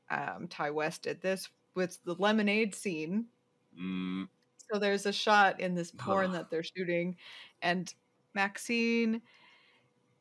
um 0.10 0.48
Ti 0.48 0.72
West 0.72 1.04
did 1.04 1.22
this 1.22 1.50
with 1.76 1.98
the 2.04 2.16
lemonade 2.16 2.74
scene. 2.76 3.28
Mm, 3.80 4.28
So 4.72 4.80
there's 4.80 5.06
a 5.06 5.14
shot 5.14 5.60
in 5.60 5.76
this 5.76 5.92
porn 5.92 6.32
that 6.34 6.50
they're 6.50 6.64
shooting, 6.64 7.16
and 7.62 7.94
Maxine 8.34 9.22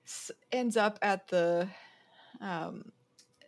s- 0.06 0.30
ends 0.52 0.76
up 0.76 0.98
at 1.02 1.26
the 1.28 1.68
um, 2.40 2.92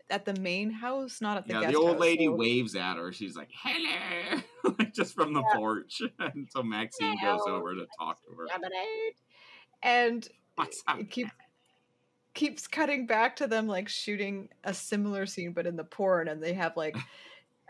at 0.09 0.25
the 0.25 0.35
main 0.41 0.71
house, 0.71 1.21
not 1.21 1.37
at 1.37 1.47
the 1.47 1.53
yeah, 1.55 1.67
the 1.71 1.77
old 1.77 1.93
house, 1.93 2.01
lady 2.01 2.27
so- 2.27 2.35
waves 2.35 2.75
at 2.75 2.97
her. 2.97 3.13
She's 3.13 3.37
like, 3.37 3.51
"Hello," 3.53 4.41
like 4.79 4.93
just 4.93 5.15
from 5.15 5.33
the 5.35 5.43
Yeah. 5.43 5.57
porch, 5.59 6.03
and 6.19 6.49
so 6.51 6.63
Maxine 6.63 7.17
goes 7.23 7.43
over 7.47 7.75
to 7.75 7.87
talk 7.99 8.19
to 8.25 8.35
her. 8.37 8.47
lemonade. 8.47 9.15
And 9.83 10.29
it 10.99 11.11
keeps 11.11 11.31
keeps 12.41 12.67
cutting 12.67 13.05
back 13.05 13.37
to 13.37 13.47
them 13.47 13.67
like 13.67 13.87
shooting 13.87 14.49
a 14.65 14.73
similar 14.73 15.27
scene 15.27 15.53
but 15.53 15.67
in 15.67 15.77
the 15.77 15.85
porn 15.85 16.27
and 16.27 16.43
they 16.43 16.55
have 16.55 16.75
like 16.75 16.97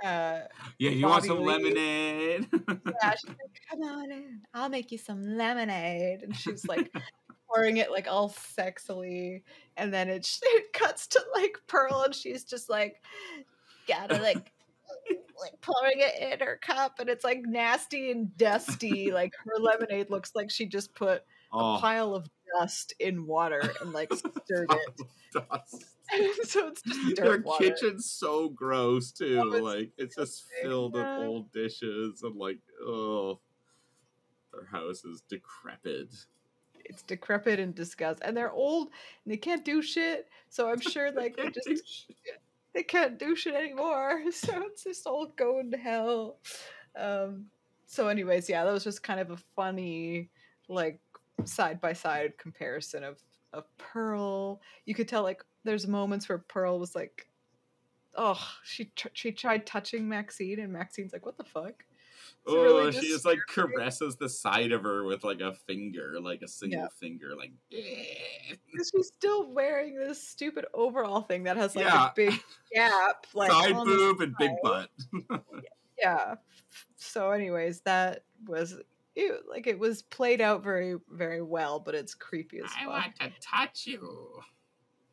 uh 0.04 0.42
Yeah, 0.78 0.90
you 0.90 1.08
want 1.08 1.24
some 1.24 1.40
Lee. 1.40 1.46
lemonade? 1.46 2.46
yeah, 2.52 3.10
she's 3.20 3.28
like, 3.30 3.60
come 3.68 3.82
on 3.82 4.12
in, 4.12 4.42
I'll 4.54 4.68
make 4.68 4.92
you 4.92 4.98
some 4.98 5.36
lemonade. 5.36 6.22
And 6.22 6.36
she's 6.36 6.64
like 6.66 6.88
pouring 7.48 7.78
it 7.78 7.90
like 7.90 8.06
all 8.06 8.30
sexily. 8.30 9.42
And 9.76 9.92
then 9.92 10.08
it, 10.08 10.38
it 10.42 10.72
cuts 10.72 11.08
to 11.08 11.24
like 11.34 11.58
Pearl 11.66 12.02
and 12.02 12.14
she's 12.14 12.44
just 12.44 12.70
like, 12.70 13.02
gotta 13.88 14.22
like, 14.22 14.52
like 15.40 15.60
pouring 15.62 15.96
it 15.98 16.32
in 16.32 16.46
her 16.46 16.60
cup. 16.62 17.00
And 17.00 17.10
it's 17.10 17.24
like 17.24 17.42
nasty 17.44 18.12
and 18.12 18.34
dusty. 18.36 19.10
Like 19.10 19.34
her 19.44 19.60
lemonade 19.60 20.10
looks 20.10 20.30
like 20.36 20.48
she 20.48 20.64
just 20.64 20.94
put 20.94 21.24
a 21.52 21.56
oh, 21.56 21.78
pile 21.80 22.14
of 22.14 22.30
dust 22.58 22.94
in 22.98 23.26
water 23.26 23.62
and 23.80 23.92
like 23.92 24.12
stirred 24.44 24.70
it. 24.70 25.06
dust. 25.32 25.84
so 26.44 26.68
it's 26.68 26.82
just 26.82 27.16
Their 27.16 27.40
water. 27.40 27.64
kitchen's 27.64 28.10
so 28.10 28.48
gross 28.48 29.12
too. 29.12 29.40
Oh, 29.42 29.52
it's 29.52 29.62
like 29.62 29.90
it's 29.96 30.16
just 30.16 30.46
filled 30.62 30.94
with 30.94 31.06
old 31.06 31.52
dishes 31.52 32.22
and 32.22 32.36
like 32.36 32.58
oh, 32.84 33.38
their 34.52 34.66
house 34.66 35.04
is 35.04 35.22
decrepit. 35.28 36.08
It's 36.84 37.02
decrepit 37.02 37.60
and 37.60 37.74
disgust. 37.74 38.20
And 38.24 38.36
they're 38.36 38.50
old 38.50 38.88
and 39.24 39.32
they 39.32 39.36
can't 39.36 39.64
do 39.64 39.82
shit. 39.82 40.28
So 40.48 40.68
I'm 40.68 40.80
sure 40.80 41.12
like 41.12 41.36
they 41.36 41.50
just 41.50 42.10
they 42.74 42.82
can't 42.82 43.18
do 43.18 43.36
shit 43.36 43.54
anymore. 43.54 44.22
So 44.32 44.62
it's 44.66 44.84
just 44.84 45.06
all 45.06 45.26
going 45.36 45.70
to 45.70 45.76
hell. 45.76 46.38
Um, 46.96 47.46
so, 47.86 48.06
anyways, 48.06 48.48
yeah, 48.48 48.64
that 48.64 48.72
was 48.72 48.84
just 48.84 49.02
kind 49.02 49.18
of 49.18 49.30
a 49.32 49.36
funny, 49.56 50.30
like, 50.68 51.00
side 51.46 51.80
by 51.80 51.92
side 51.92 52.36
comparison 52.38 53.04
of 53.04 53.18
of 53.52 53.64
Pearl. 53.78 54.60
You 54.86 54.94
could 54.94 55.08
tell 55.08 55.22
like 55.22 55.44
there's 55.64 55.86
moments 55.86 56.28
where 56.28 56.38
Pearl 56.38 56.78
was 56.78 56.94
like, 56.94 57.28
oh, 58.16 58.40
she 58.64 58.86
tr- 58.96 59.08
she 59.12 59.32
tried 59.32 59.66
touching 59.66 60.08
Maxine, 60.08 60.60
and 60.60 60.72
Maxine's 60.72 61.12
like, 61.12 61.26
what 61.26 61.36
the 61.36 61.44
fuck? 61.44 61.84
It's 62.42 62.54
Oh, 62.54 62.62
really 62.62 62.92
she 62.92 63.08
just 63.08 63.24
like 63.26 63.38
caresses 63.48 64.16
the 64.16 64.28
side 64.28 64.72
of 64.72 64.82
her 64.84 65.04
with 65.04 65.24
like 65.24 65.40
a 65.40 65.52
finger, 65.52 66.18
like 66.22 66.42
a 66.42 66.48
single 66.48 66.80
Yeah. 66.80 66.86
finger, 66.98 67.34
like. 67.36 67.52
She's 67.70 69.08
still 69.08 69.52
wearing 69.52 69.98
this 69.98 70.26
stupid 70.26 70.64
overall 70.72 71.22
thing 71.22 71.42
that 71.44 71.56
has 71.56 71.74
like 71.76 71.84
Yeah. 71.86 72.06
a 72.08 72.12
big 72.14 72.34
gap, 72.72 73.26
like 73.34 73.50
side 73.50 73.74
boob 73.84 74.20
and 74.20 74.34
big 74.38 74.52
butt. 74.62 74.90
yeah 75.98 76.34
so 76.96 77.30
anyways 77.30 77.80
that 77.82 78.24
was 78.46 78.78
it, 79.16 79.42
like 79.48 79.66
it 79.66 79.78
was 79.78 80.02
played 80.02 80.40
out 80.40 80.62
very 80.62 80.96
very 81.10 81.42
well 81.42 81.80
but 81.80 81.94
it's 81.94 82.14
creepy 82.14 82.58
as 82.58 82.70
I 82.76 82.84
fuck 82.84 82.88
I 82.88 82.94
want 82.94 83.16
to 83.18 83.30
touch 83.40 83.86
you. 83.86 84.40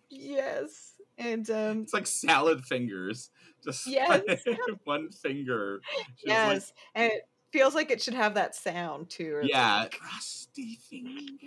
yes 0.09 0.93
and 1.17 1.49
um 1.49 1.81
It's 1.81 1.93
like 1.93 2.07
salad 2.07 2.63
fingers. 2.65 3.31
Just 3.63 3.87
Yes. 3.87 4.23
like 4.27 4.59
one 4.83 5.09
finger. 5.11 5.81
She's 6.17 6.27
yes 6.27 6.73
and 6.95 7.11
it 7.11 7.27
feels 7.51 7.73
like 7.75 7.89
it 7.91 8.01
should 8.01 8.13
have 8.13 8.35
that 8.35 8.53
sound 8.55 9.09
too 9.09 9.39
yeah. 9.43 9.81
like, 9.83 9.99
Rusty 10.03 10.77
fingers. 10.89 11.39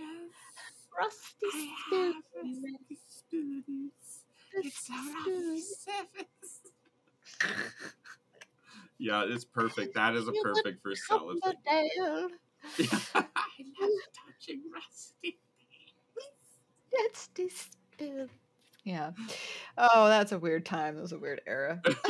rusty 0.99 1.47
I 1.47 1.69
spoon, 1.87 2.13
have 2.13 2.23
rusty 2.35 2.99
spoons. 3.07 3.93
It's 4.53 4.91
a 4.91 5.61
spoon. 5.61 6.27
rough 9.09 9.23
service. 9.23 9.29
yeah, 9.29 9.35
it's 9.35 9.45
perfect. 9.45 9.95
That 9.95 10.15
is 10.15 10.29
a 10.29 10.33
You 10.33 10.43
perfect 10.43 10.83
for 10.83 10.95
salad 10.95 11.39
Come 11.43 11.55
Yeah. 12.79 12.87
I 13.15 13.25
love 13.81 13.91
touching 14.27 14.63
rusty 14.73 15.39
things. 15.57 16.99
rusty 16.99 17.49
spoon. 17.49 18.29
yeah 18.85 19.11
oh 19.79 20.09
that's 20.09 20.33
a 20.33 20.39
weird 20.39 20.65
time 20.67 20.95
that 20.97 21.03
was 21.03 21.13
a 21.13 21.19
weird 21.19 21.41
era 21.47 21.81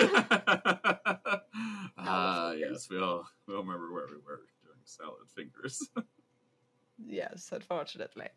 Ah, 2.02 2.50
fingers. 2.52 2.70
yes, 2.72 2.88
we 2.90 2.98
all 2.98 3.26
we 3.46 3.54
all 3.54 3.62
remember 3.62 3.92
where 3.92 4.06
we 4.08 4.16
were 4.16 4.42
doing 4.64 4.78
salad 4.84 5.28
fingers. 5.34 5.88
yes 7.06 7.50
unfortunately 7.52 8.28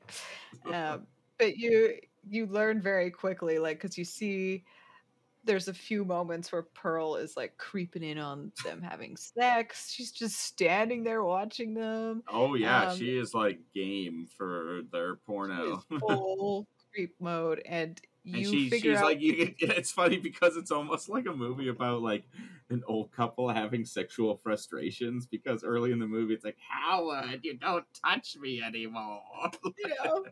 um, 0.74 1.06
but 1.38 1.58
you 1.58 1.96
you 2.30 2.46
learn 2.46 2.82
very 2.82 3.10
quickly 3.12 3.60
like 3.60 3.78
because 3.82 3.98
you 3.98 4.06
see 4.06 4.64
there's 5.44 5.68
a 5.68 5.74
few 5.74 6.06
moments 6.06 6.52
where 6.52 6.64
pearl 6.64 7.16
is 7.16 7.36
like 7.36 7.58
creeping 7.58 8.04
in 8.04 8.18
on 8.18 8.52
them 8.64 8.82
having 8.82 9.16
sex 9.18 9.92
she's 9.92 10.12
just 10.12 10.40
standing 10.40 11.04
there 11.04 11.24
watching 11.24 11.74
them 11.74 12.24
oh 12.30 12.56
yeah, 12.56 12.90
Um, 12.90 12.98
she 12.98 13.18
is 13.18 13.34
like 13.34 13.60
game 13.74 14.28
for 14.38 14.82
their 14.92 15.16
porno. 15.16 15.84
full 16.00 16.68
creep 16.92 17.16
mode 17.20 17.62
and 17.66 18.00
And 18.26 18.38
you 18.38 18.46
she, 18.46 18.70
figure 18.70 18.92
she's 18.94 19.00
out 19.00 19.06
like, 19.06 19.22
you, 19.22 19.54
it's 19.60 19.92
funny 19.92 20.18
because 20.18 20.56
it's 20.56 20.72
almost 20.72 21.10
like 21.10 21.26
a 21.26 21.34
movie 21.34 21.68
about 21.68 22.02
like 22.02 22.24
an 22.70 22.84
old 22.88 23.12
couple 23.12 23.50
having 23.50 23.84
sexual 23.84 24.38
frustrations. 24.38 25.26
Because 25.26 25.64
early 25.64 25.92
in 25.92 26.00
the 26.00 26.08
movie, 26.08 26.34
it's 26.34 26.46
like, 26.46 26.58
Howard, 26.70 27.42
you 27.44 27.58
don't 27.58 27.86
touch 28.06 28.38
me 28.40 28.62
anymore. 28.62 29.22
you 29.78 29.94
know, 30.06 30.26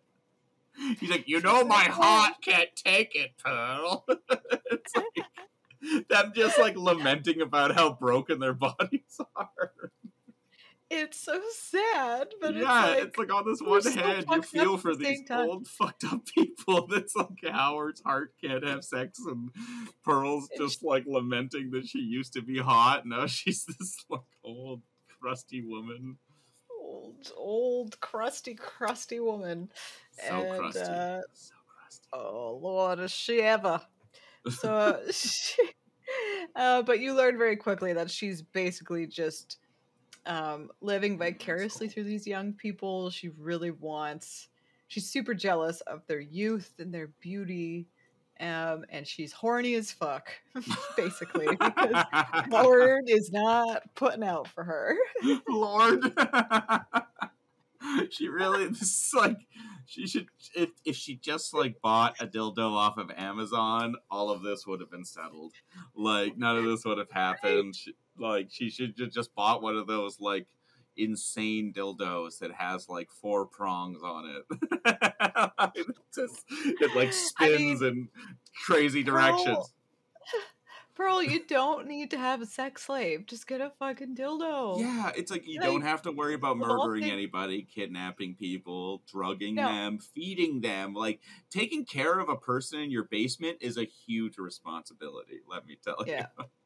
He's 0.99 1.09
like, 1.09 1.27
you 1.27 1.41
know, 1.41 1.63
my 1.63 1.83
heart 1.83 2.33
can't 2.41 2.69
take 2.75 3.15
it, 3.15 3.31
Pearl. 3.43 4.05
it's 4.09 4.95
like 4.95 5.25
them 6.09 6.31
just 6.35 6.59
like 6.59 6.75
lamenting 6.75 7.41
about 7.41 7.75
how 7.75 7.93
broken 7.93 8.39
their 8.39 8.53
bodies 8.53 9.19
are. 9.35 9.71
it's 10.89 11.19
so 11.19 11.39
sad 11.53 12.27
but 12.39 12.55
yeah, 12.55 12.93
it's 12.93 13.17
like 13.17 13.33
on 13.33 13.45
this 13.47 13.61
one 13.61 13.81
hand, 13.83 14.25
you 14.29 14.41
feel 14.41 14.77
for 14.77 14.95
the 14.95 15.03
these 15.03 15.23
time. 15.27 15.49
old 15.49 15.67
fucked 15.67 16.03
up 16.03 16.21
people. 16.35 16.87
That's 16.87 17.15
like 17.15 17.51
Howard's 17.51 18.01
heart 18.01 18.33
can't 18.43 18.65
have 18.65 18.83
sex, 18.83 19.19
and 19.25 19.49
Pearl's 20.03 20.49
just 20.57 20.83
like 20.83 21.05
lamenting 21.07 21.71
that 21.71 21.87
she 21.87 21.99
used 21.99 22.33
to 22.33 22.41
be 22.41 22.59
hot. 22.59 23.05
Now 23.05 23.25
she's 23.25 23.65
this 23.65 24.05
like 24.09 24.21
old 24.43 24.81
crusty 25.19 25.63
woman. 25.65 26.17
Old 27.11 27.31
old 27.35 27.99
crusty 27.99 28.55
crusty 28.55 29.19
woman 29.19 29.69
So 30.11 30.45
And, 30.45 30.57
crusty. 30.57 30.81
uh, 30.81 31.21
so 31.33 31.55
crusty. 31.67 32.07
Oh 32.13 32.59
Lord, 32.61 32.99
is 32.99 33.11
she 33.11 33.41
ever? 33.41 33.81
So, 34.49 35.01
she, 35.11 35.61
uh, 36.55 36.81
but 36.83 36.99
you 36.99 37.13
learn 37.13 37.37
very 37.37 37.55
quickly 37.55 37.93
that 37.93 38.11
she's 38.11 38.41
basically 38.41 39.07
just 39.07 39.57
um, 40.25 40.69
living 40.81 41.17
vicariously 41.17 41.87
through 41.87 42.03
these 42.05 42.27
young 42.27 42.53
people. 42.53 43.09
She 43.09 43.29
really 43.29 43.71
wants. 43.71 44.47
She's 44.87 45.09
super 45.09 45.33
jealous 45.33 45.81
of 45.81 46.05
their 46.07 46.19
youth 46.19 46.73
and 46.79 46.93
their 46.93 47.07
beauty, 47.21 47.87
um, 48.41 48.85
and 48.89 49.05
she's 49.07 49.31
horny 49.31 49.75
as 49.75 49.91
fuck, 49.91 50.29
basically, 50.97 51.47
because 51.47 52.05
Howard 52.51 53.05
is 53.07 53.31
not 53.31 53.83
putting 53.95 54.23
out 54.23 54.47
for 54.47 54.63
her. 54.63 54.97
Lord. 55.47 56.11
she 58.09 58.27
really 58.27 58.67
this 58.67 58.81
is 58.81 59.11
like 59.15 59.37
she 59.85 60.07
should 60.07 60.27
if 60.55 60.69
if 60.85 60.95
she 60.95 61.15
just 61.15 61.53
like 61.53 61.81
bought 61.81 62.15
a 62.19 62.27
dildo 62.27 62.71
off 62.71 62.97
of 62.97 63.11
Amazon, 63.15 63.95
all 64.09 64.31
of 64.31 64.41
this 64.41 64.65
would 64.65 64.79
have 64.79 64.91
been 64.91 65.05
settled. 65.05 65.53
Like 65.95 66.37
none 66.37 66.57
of 66.57 66.65
this 66.65 66.83
would 66.85 66.97
have 66.97 67.11
happened. 67.11 67.75
She, 67.75 67.93
like 68.17 68.47
she 68.51 68.69
should 68.69 68.95
have 68.99 69.11
just 69.11 69.35
bought 69.35 69.61
one 69.61 69.77
of 69.77 69.87
those 69.87 70.19
like 70.19 70.47
insane 71.01 71.73
dildos 71.75 72.39
that 72.39 72.51
has 72.51 72.87
like 72.87 73.09
four 73.11 73.45
prongs 73.45 74.01
on 74.03 74.25
it. 74.27 74.45
it 75.75 75.87
just 76.13 76.43
it 76.49 76.95
like 76.95 77.13
spins 77.13 77.81
in 77.81 78.09
crazy 78.65 79.03
directions. 79.03 79.73
Pearl, 80.95 81.23
you 81.23 81.45
don't 81.47 81.87
need 81.87 82.11
to 82.11 82.17
have 82.17 82.41
a 82.41 82.45
sex 82.45 82.83
slave. 82.83 83.25
Just 83.25 83.47
get 83.47 83.61
a 83.61 83.71
fucking 83.79 84.15
dildo. 84.15 84.79
Yeah, 84.79 85.11
it's 85.15 85.31
like 85.31 85.47
you 85.47 85.59
Like, 85.59 85.67
don't 85.67 85.81
have 85.81 86.01
to 86.03 86.11
worry 86.11 86.33
about 86.33 86.57
murdering 86.57 87.05
anybody, 87.05 87.63
kidnapping 87.63 88.35
people, 88.35 89.01
drugging 89.11 89.55
No. 89.55 89.67
them, 89.67 89.99
feeding 89.99 90.61
them. 90.61 90.93
Like 90.93 91.21
taking 91.49 91.85
care 91.85 92.19
of 92.19 92.29
a 92.29 92.35
person 92.35 92.81
in 92.81 92.91
your 92.91 93.05
basement 93.05 93.57
is 93.61 93.77
a 93.77 93.85
huge 93.85 94.37
responsibility, 94.37 95.39
let 95.49 95.65
me 95.65 95.77
tell 95.81 96.03
Yeah. 96.05 96.27
you. 96.37 96.45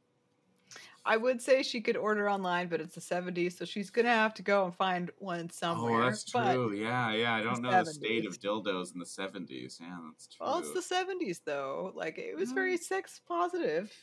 I 1.08 1.18
would 1.18 1.40
say 1.42 1.62
she 1.62 1.82
could 1.82 1.96
order 1.98 2.28
online, 2.30 2.68
but 2.68 2.82
it's 2.82 2.96
the 2.96 3.02
70s, 3.02 3.58
so 3.58 3.66
she's 3.66 3.92
gonna 3.92 4.10
have 4.10 4.34
to 4.36 4.42
go 4.42 4.66
and 4.66 4.74
find 4.76 5.12
one 5.20 5.50
somewhere. 5.52 6.02
Oh, 6.02 6.06
that's 6.06 6.30
but- 6.32 6.54
true. 6.54 6.74
yeah, 6.74 7.12
yeah. 7.14 7.36
I 7.36 7.44
don't 7.44 7.62
the 7.62 7.70
know 7.70 7.84
the 7.84 7.94
state 7.94 8.26
of 8.26 8.40
dildos 8.40 8.94
in 8.94 9.00
the 9.00 9.06
70s. 9.06 9.80
Yeah, 9.80 9.98
that's 10.10 10.28
true. 10.28 10.46
well, 10.46 10.60
it's 10.60 10.74
the 10.74 10.82
70s 10.82 11.42
though. 11.46 11.92
Like 11.96 12.18
it 12.18 12.36
was 12.36 12.52
Mm. 12.52 12.56
very 12.56 12.78
sex 12.78 13.22
positive. 13.28 13.94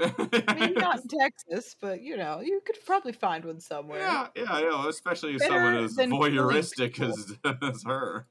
I 0.00 0.54
mean, 0.58 0.74
not 0.74 1.00
in 1.02 1.08
Texas, 1.20 1.76
but 1.80 2.00
you 2.02 2.16
know, 2.16 2.40
you 2.40 2.60
could 2.64 2.76
probably 2.84 3.12
find 3.12 3.44
one 3.44 3.60
somewhere. 3.60 4.00
yeah, 4.00 4.28
yeah, 4.36 4.60
know. 4.60 4.88
Especially 4.88 5.34
if 5.34 5.40
Better 5.40 5.54
someone 5.54 5.84
as 5.84 5.94
voyeuristic 5.96 7.00
as, 7.00 7.36
as 7.62 7.82
her. 7.84 8.26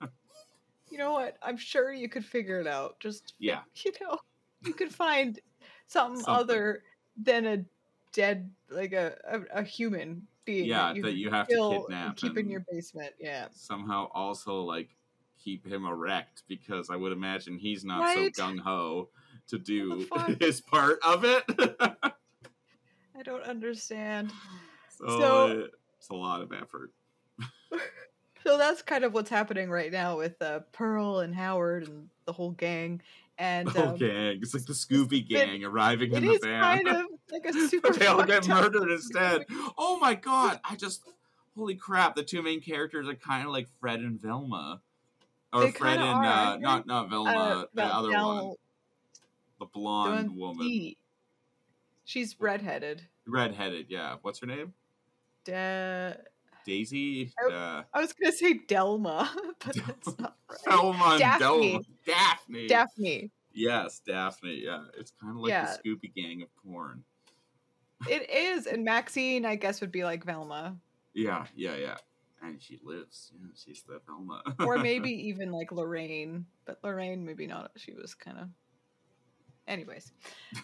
You 0.89 0.97
know 0.97 1.11
what? 1.13 1.37
I'm 1.41 1.57
sure 1.57 1.91
you 1.93 2.09
could 2.09 2.25
figure 2.25 2.59
it 2.59 2.67
out. 2.67 2.99
Just 2.99 3.33
Yeah. 3.39 3.59
you 3.85 3.91
know, 4.01 4.17
you 4.65 4.73
could 4.73 4.93
find 4.93 5.39
something, 5.87 6.21
Something. 6.21 6.33
other 6.43 6.83
than 7.17 7.45
a 7.45 7.65
dead 8.11 8.49
like 8.69 8.93
a 8.93 9.15
a, 9.27 9.59
a 9.59 9.63
human 9.63 10.25
being 10.45 10.65
Yeah, 10.65 10.87
that 10.87 10.95
you, 10.95 11.01
that 11.03 11.15
you 11.15 11.29
have 11.29 11.47
to 11.47 11.79
kidnap 11.87 12.17
keep 12.17 12.37
in 12.37 12.49
your 12.49 12.63
basement. 12.71 13.13
Yeah. 13.19 13.47
somehow 13.51 14.09
also 14.13 14.61
like 14.61 14.89
keep 15.43 15.65
him 15.65 15.85
erect 15.85 16.43
because 16.47 16.89
I 16.89 16.95
would 16.95 17.11
imagine 17.11 17.57
he's 17.57 17.85
not 17.85 18.01
Right? 18.01 18.35
so 18.35 18.43
gung 18.43 18.59
ho 18.59 19.09
to 19.47 19.57
do 19.57 20.07
his 20.39 20.61
part 20.61 20.99
of 21.05 21.23
it. 21.25 21.43
I 21.99 23.23
don't 23.23 23.43
understand. 23.43 24.31
so, 24.89 25.07
So- 25.19 25.67
it's 25.97 26.09
a 26.09 26.15
lot 26.15 26.41
of 26.41 26.51
effort. 26.53 26.91
So 28.45 28.57
that's 28.57 28.81
kind 28.81 29.03
of 29.03 29.13
what's 29.13 29.29
happening 29.29 29.69
right 29.69 29.91
now 29.91 30.17
with 30.17 30.41
uh, 30.41 30.61
Pearl 30.71 31.19
and 31.19 31.35
Howard 31.35 31.89
and 31.89 32.09
the 32.25 32.31
whole 32.31 32.51
gang. 32.51 33.01
And 33.37 33.69
Oh, 33.75 33.89
um, 33.89 33.97
gang! 33.97 34.39
It's 34.41 34.53
like 34.53 34.63
the 34.65 34.71
Scooby 34.73 35.27
Gang 35.27 35.65
arriving 35.65 36.13
it 36.13 36.23
in 36.23 36.25
the 36.25 36.39
van. 36.41 36.61
kind 36.61 36.87
of 36.87 37.05
like 37.31 37.45
a 37.45 37.53
super. 37.69 37.91
they 37.93 38.07
all 38.07 38.23
get 38.23 38.47
murdered 38.47 38.91
instead. 38.91 39.45
Oh 39.77 39.97
my 39.99 40.15
god! 40.15 40.59
I 40.69 40.75
just 40.75 41.03
holy 41.55 41.75
crap! 41.75 42.15
The 42.15 42.23
two 42.23 42.41
main 42.41 42.61
characters 42.61 43.07
are 43.07 43.15
kind 43.15 43.45
of 43.45 43.51
like 43.51 43.67
Fred 43.79 43.99
and 43.99 44.19
Velma, 44.21 44.81
or 45.53 45.61
They 45.65 45.71
Fred 45.71 45.99
and 45.99 46.03
are, 46.09 46.23
uh, 46.23 46.57
not 46.57 46.85
not 46.87 47.09
Velma, 47.09 47.29
Uh, 47.31 47.59
the 47.73 47.81
Val- 47.81 47.91
other 47.91 48.11
one, 48.11 48.53
the 49.59 49.65
blonde 49.65 50.35
woman. 50.35 50.95
She's 52.05 52.35
redheaded. 52.39 53.03
redheaded. 53.27 53.85
Yeah, 53.89 54.15
what's 54.23 54.39
her 54.39 54.47
name? 54.47 54.73
Da- 55.45 56.13
Daisy. 56.65 57.31
Oh, 57.41 57.51
Uh, 57.51 57.83
I 57.93 58.01
was 58.01 58.13
gonna 58.13 58.31
say 58.31 58.59
Delma, 58.67 59.27
but 59.65 59.75
that's 59.87 60.17
not 60.19 60.35
right. 60.49 60.59
Velma 60.65 61.05
and 61.11 61.19
Daphne. 61.19 61.45
Delma. 61.73 61.85
Daphne. 62.05 62.67
Daphne. 62.67 63.31
Yes, 63.53 64.01
Daphne. 64.05 64.61
Yeah, 64.65 64.85
it's 64.97 65.11
kind 65.21 65.35
of 65.35 65.41
like 65.41 65.49
Yeah. 65.49 65.75
the 65.83 65.89
Scooby 65.89 66.13
Gang 66.13 66.41
of 66.43 66.49
porn. 66.63 67.03
It 68.07 68.29
is, 68.29 68.65
and 68.65 68.83
Maxine, 68.85 69.45
I 69.45 69.55
guess, 69.55 69.81
would 69.81 69.91
be 69.91 70.03
like 70.03 70.23
Velma, 70.23 70.77
Yeah, 71.13 71.45
yeah, 71.55 71.75
yeah. 71.75 71.97
And 72.41 72.61
she 72.61 72.79
lives. 72.83 73.31
Yeah, 73.37 73.47
she's 73.55 73.83
the 73.83 73.99
Velma. 74.07 74.41
or 74.59 74.77
maybe 74.89 75.11
even 75.27 75.51
like 75.51 75.71
Lorraine. 75.73 76.45
But 76.65 76.79
Lorraine, 76.83 77.25
maybe 77.25 77.45
not. 77.47 77.71
She 77.75 77.93
was 77.93 78.13
kind 78.13 78.37
of. 78.37 78.47
Anyways, 79.67 80.13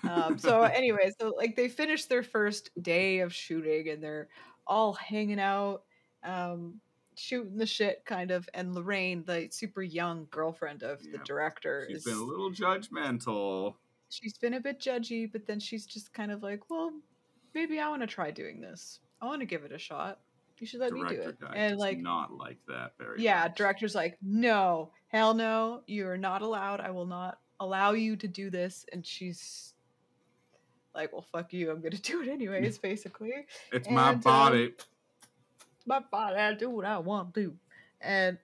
um, 0.10 0.38
so 0.40 0.62
anyway, 0.64 1.12
so 1.20 1.34
like 1.38 1.56
they 1.56 1.68
finished 1.68 2.08
their 2.10 2.24
first 2.24 2.72
day 2.82 3.20
of 3.20 3.34
shooting, 3.34 3.90
and 3.90 4.02
they're 4.02 4.30
all 4.66 4.94
hanging 4.94 5.40
out, 5.40 5.84
um, 6.24 6.80
shooting 7.16 7.58
the 7.58 7.66
shit, 7.68 8.04
kind 8.06 8.32
of. 8.32 8.50
And 8.54 8.74
Lorraine, 8.74 9.24
the 9.26 9.50
super 9.52 9.84
young 9.84 10.28
girlfriend 10.32 10.82
of 10.84 11.04
the 11.04 11.20
director, 11.26 11.86
She's 11.90 11.98
is 11.98 12.04
been 12.06 12.18
a 12.18 12.24
little 12.24 12.50
judgmental. 12.50 13.76
she's 14.10 14.38
been 14.38 14.54
a 14.56 14.60
bit 14.62 14.80
judgy, 14.80 15.30
but 15.32 15.46
then 15.46 15.60
she's 15.60 15.86
just 15.86 16.14
kind 16.14 16.32
of 16.32 16.42
like, 16.42 16.62
well, 16.70 16.92
maybe 17.56 17.80
I 17.80 17.90
want 17.90 18.02
to 18.02 18.08
try 18.08 18.30
doing 18.30 18.62
this. 18.62 19.00
I 19.22 19.26
want 19.26 19.40
to 19.40 19.46
give 19.46 19.64
it 19.64 19.72
a 19.72 19.80
shot. 19.80 20.20
You 20.60 20.68
should 20.68 20.82
let 20.82 20.94
me 20.94 21.02
do 21.10 21.16
it. 21.16 21.38
And 21.54 21.78
like, 21.78 21.98
not 21.98 22.32
like 22.32 22.58
that 22.68 22.94
very 22.98 23.22
yeah, 23.22 23.44
much. 23.44 23.56
director's 23.58 23.96
like, 23.96 24.18
no, 24.22 24.92
hell 25.08 25.34
no, 25.34 25.82
you're 25.88 26.18
not 26.18 26.42
allowed. 26.42 26.80
I 26.80 26.92
will 26.92 27.06
not 27.06 27.40
allow 27.60 27.92
you 27.92 28.16
to 28.18 28.28
do 28.28 28.50
this. 28.50 28.86
And 28.94 29.06
she's 29.06 29.74
like, 30.94 31.12
well, 31.12 31.26
fuck 31.32 31.52
you. 31.52 31.72
I'm 31.72 31.82
gonna 31.82 31.98
do 32.02 32.22
it 32.22 32.30
anyways. 32.30 32.78
Basically, 32.78 33.34
It's 33.72 33.90
my 33.90 34.10
and, 34.12 34.16
um, 34.16 34.22
body. 34.22 34.74
my 35.86 36.00
body, 36.00 36.36
I 36.36 36.54
do 36.54 36.70
what 36.70 36.86
I 36.86 37.00
want 37.00 37.34
to. 37.36 37.54
And 38.00 38.38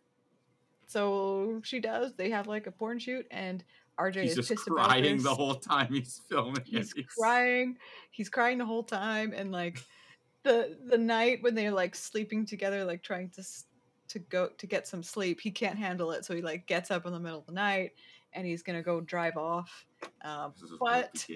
so 0.88 1.62
she 1.64 1.80
does. 1.80 2.14
They 2.14 2.30
have 2.32 2.48
like 2.48 2.68
a 2.68 2.72
porn 2.72 3.00
shoot, 3.00 3.26
and 3.32 3.64
RJ 4.00 4.22
He's 4.22 4.32
is 4.32 4.36
just 4.38 4.50
pissed 4.50 4.66
crying 4.66 5.22
the 5.22 5.34
whole 5.36 5.56
time 5.56 5.94
he's 5.94 6.22
filming 6.30 6.64
he's 6.66 6.94
crying 7.18 7.78
he's 8.12 8.30
crying 8.30 8.58
the 8.58 8.66
whole 8.66 8.84
time 8.84 9.34
and 9.36 9.52
like 9.52 9.80
the 10.44 10.78
the 10.86 10.98
night 10.98 11.44
when 11.44 11.54
they're 11.56 11.72
like 11.72 11.94
sleeping 11.96 12.46
together 12.46 12.84
like 12.84 13.04
trying 13.04 13.30
to 13.30 13.44
to 14.08 14.20
go 14.20 14.50
to 14.58 14.66
get 14.68 14.88
some 14.88 15.04
sleep 15.04 15.40
he 15.40 15.52
can't 15.52 15.78
handle 15.78 16.12
it 16.12 16.26
so 16.26 16.34
he 16.36 16.42
like 16.42 16.66
gets 16.68 16.90
up 16.92 17.06
in 17.06 17.14
the 17.14 17.20
middle 17.20 17.40
of 17.40 17.46
the 17.46 17.52
night 17.52 17.92
and 18.34 18.48
he's 18.48 18.64
gonna 18.64 18.82
go 18.82 19.02
drive 19.02 19.38
off 19.38 19.86
um, 20.24 20.54
This 20.60 20.72
is 20.72 20.80
where 20.80 21.10
but 21.14 21.28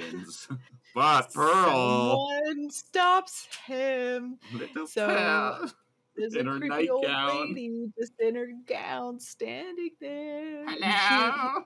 but 0.96 1.34
Pearl, 1.34 2.28
someone 2.30 2.70
stops 2.72 3.48
him 3.68 4.40
little 4.54 4.88
so- 4.88 5.08
Pearl. 5.08 5.72
there's 6.18 6.36
In 6.36 6.48
a 6.48 6.52
her 6.54 6.60
creepy 6.60 6.90
old 6.90 7.06
lady 7.06 7.92
just 8.00 8.14
in 8.20 8.36
her 8.36 8.48
gown 8.66 9.20
standing 9.20 9.92
there 10.02 10.66
Hello. 10.68 11.64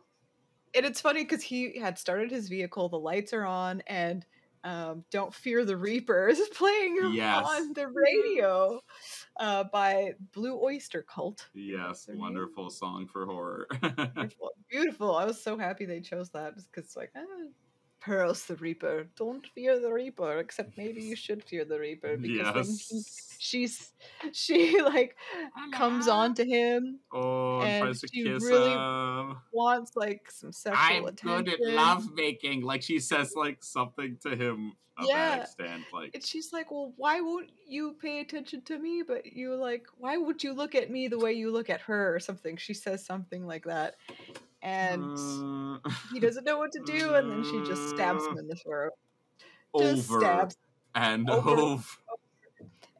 And 0.75 0.85
it's 0.85 1.01
funny 1.01 1.23
because 1.23 1.43
he 1.43 1.77
had 1.77 1.97
started 1.97 2.31
his 2.31 2.47
vehicle 2.49 2.89
the 2.89 2.99
lights 2.99 3.33
are 3.33 3.45
on 3.45 3.81
and 3.87 4.25
um, 4.65 5.05
don't 5.09 5.33
fear 5.33 5.63
the 5.63 5.77
reaper 5.77 6.27
is 6.27 6.39
playing 6.53 6.97
Yes. 7.13 7.45
on 7.45 7.73
the 7.73 7.87
radio 7.87 8.81
uh, 9.39 9.63
by 9.71 10.13
blue 10.33 10.61
oyster 10.61 11.03
cult 11.03 11.49
Yes, 11.53 12.05
their 12.05 12.15
name? 12.15 12.21
wonderful 12.23 12.69
song 12.69 13.07
for 13.07 13.25
horror. 13.25 13.67
beautiful, 14.15 14.51
beautiful 14.69 15.15
i 15.15 15.25
was 15.25 15.41
so 15.41 15.57
happy 15.57 15.85
they 15.85 16.01
chose 16.01 16.29
that 16.31 16.53
because 16.55 16.95
like 16.95 17.11
ah, 17.15 17.21
pearls 18.01 18.45
the 18.47 18.55
reaper 18.57 19.03
don't 19.15 19.47
fear 19.47 19.79
the 19.79 19.91
reaper 19.91 20.39
except 20.39 20.77
maybe 20.77 21.01
you 21.01 21.15
should 21.15 21.43
fear 21.43 21.65
the 21.65 21.79
reaper 21.79 22.17
because 22.17 22.51
then 22.53 22.65
he, 22.89 23.03
she's 23.37 23.93
she 24.31 24.81
like 24.83 25.17
comes 25.71 26.07
on 26.07 26.33
to 26.35 26.45
him 26.45 26.99
Oh, 27.11 27.61
and 27.61 27.71
and 27.71 27.75
tries 27.75 28.01
to 28.01 28.07
she 28.07 28.23
kiss 28.23 28.43
really 28.43 28.75
him. 28.75 29.37
wants 29.51 29.91
like 29.95 30.29
some 30.31 30.51
sexual 30.51 30.79
I'm 30.79 31.05
attention 31.07 31.45
good 31.45 31.49
at 31.49 31.59
love 31.73 32.13
making. 32.13 32.61
Like 32.61 32.81
she 32.83 32.99
says, 32.99 33.35
like 33.35 33.63
something 33.63 34.17
to 34.19 34.35
him 34.35 34.73
of 34.97 35.07
Yeah. 35.07 35.29
that 35.29 35.43
extent. 35.43 35.87
Like 35.91 36.13
And 36.13 36.23
she's 36.25 36.53
like, 36.53 36.71
Well, 36.71 36.93
why 36.97 37.21
won't 37.21 37.51
you 37.67 37.93
pay 38.01 38.19
attention 38.21 38.61
to 38.65 38.77
me? 38.77 39.03
But 39.05 39.25
you 39.25 39.55
like, 39.55 39.87
why 39.97 40.17
would 40.17 40.43
you 40.43 40.53
look 40.53 40.75
at 40.75 40.91
me 40.91 41.07
the 41.07 41.19
way 41.19 41.33
you 41.33 41.51
look 41.51 41.69
at 41.69 41.81
her 41.81 42.15
or 42.15 42.19
something? 42.19 42.57
She 42.57 42.73
says 42.73 43.05
something 43.05 43.45
like 43.45 43.65
that. 43.65 43.95
And 44.61 45.17
uh, 45.85 45.89
he 46.11 46.19
doesn't 46.19 46.43
know 46.43 46.57
what 46.57 46.71
to 46.73 46.81
do, 46.85 47.13
and 47.15 47.31
then 47.31 47.43
she 47.43 47.69
just 47.69 47.89
stabs 47.89 48.25
him 48.25 48.37
in 48.37 48.47
the 48.47 48.55
throat. 48.55 48.91
Just 49.77 50.09
over 50.09 50.19
stabs. 50.19 50.57
and 50.95 51.29
over. 51.29 51.49
over. 51.49 51.83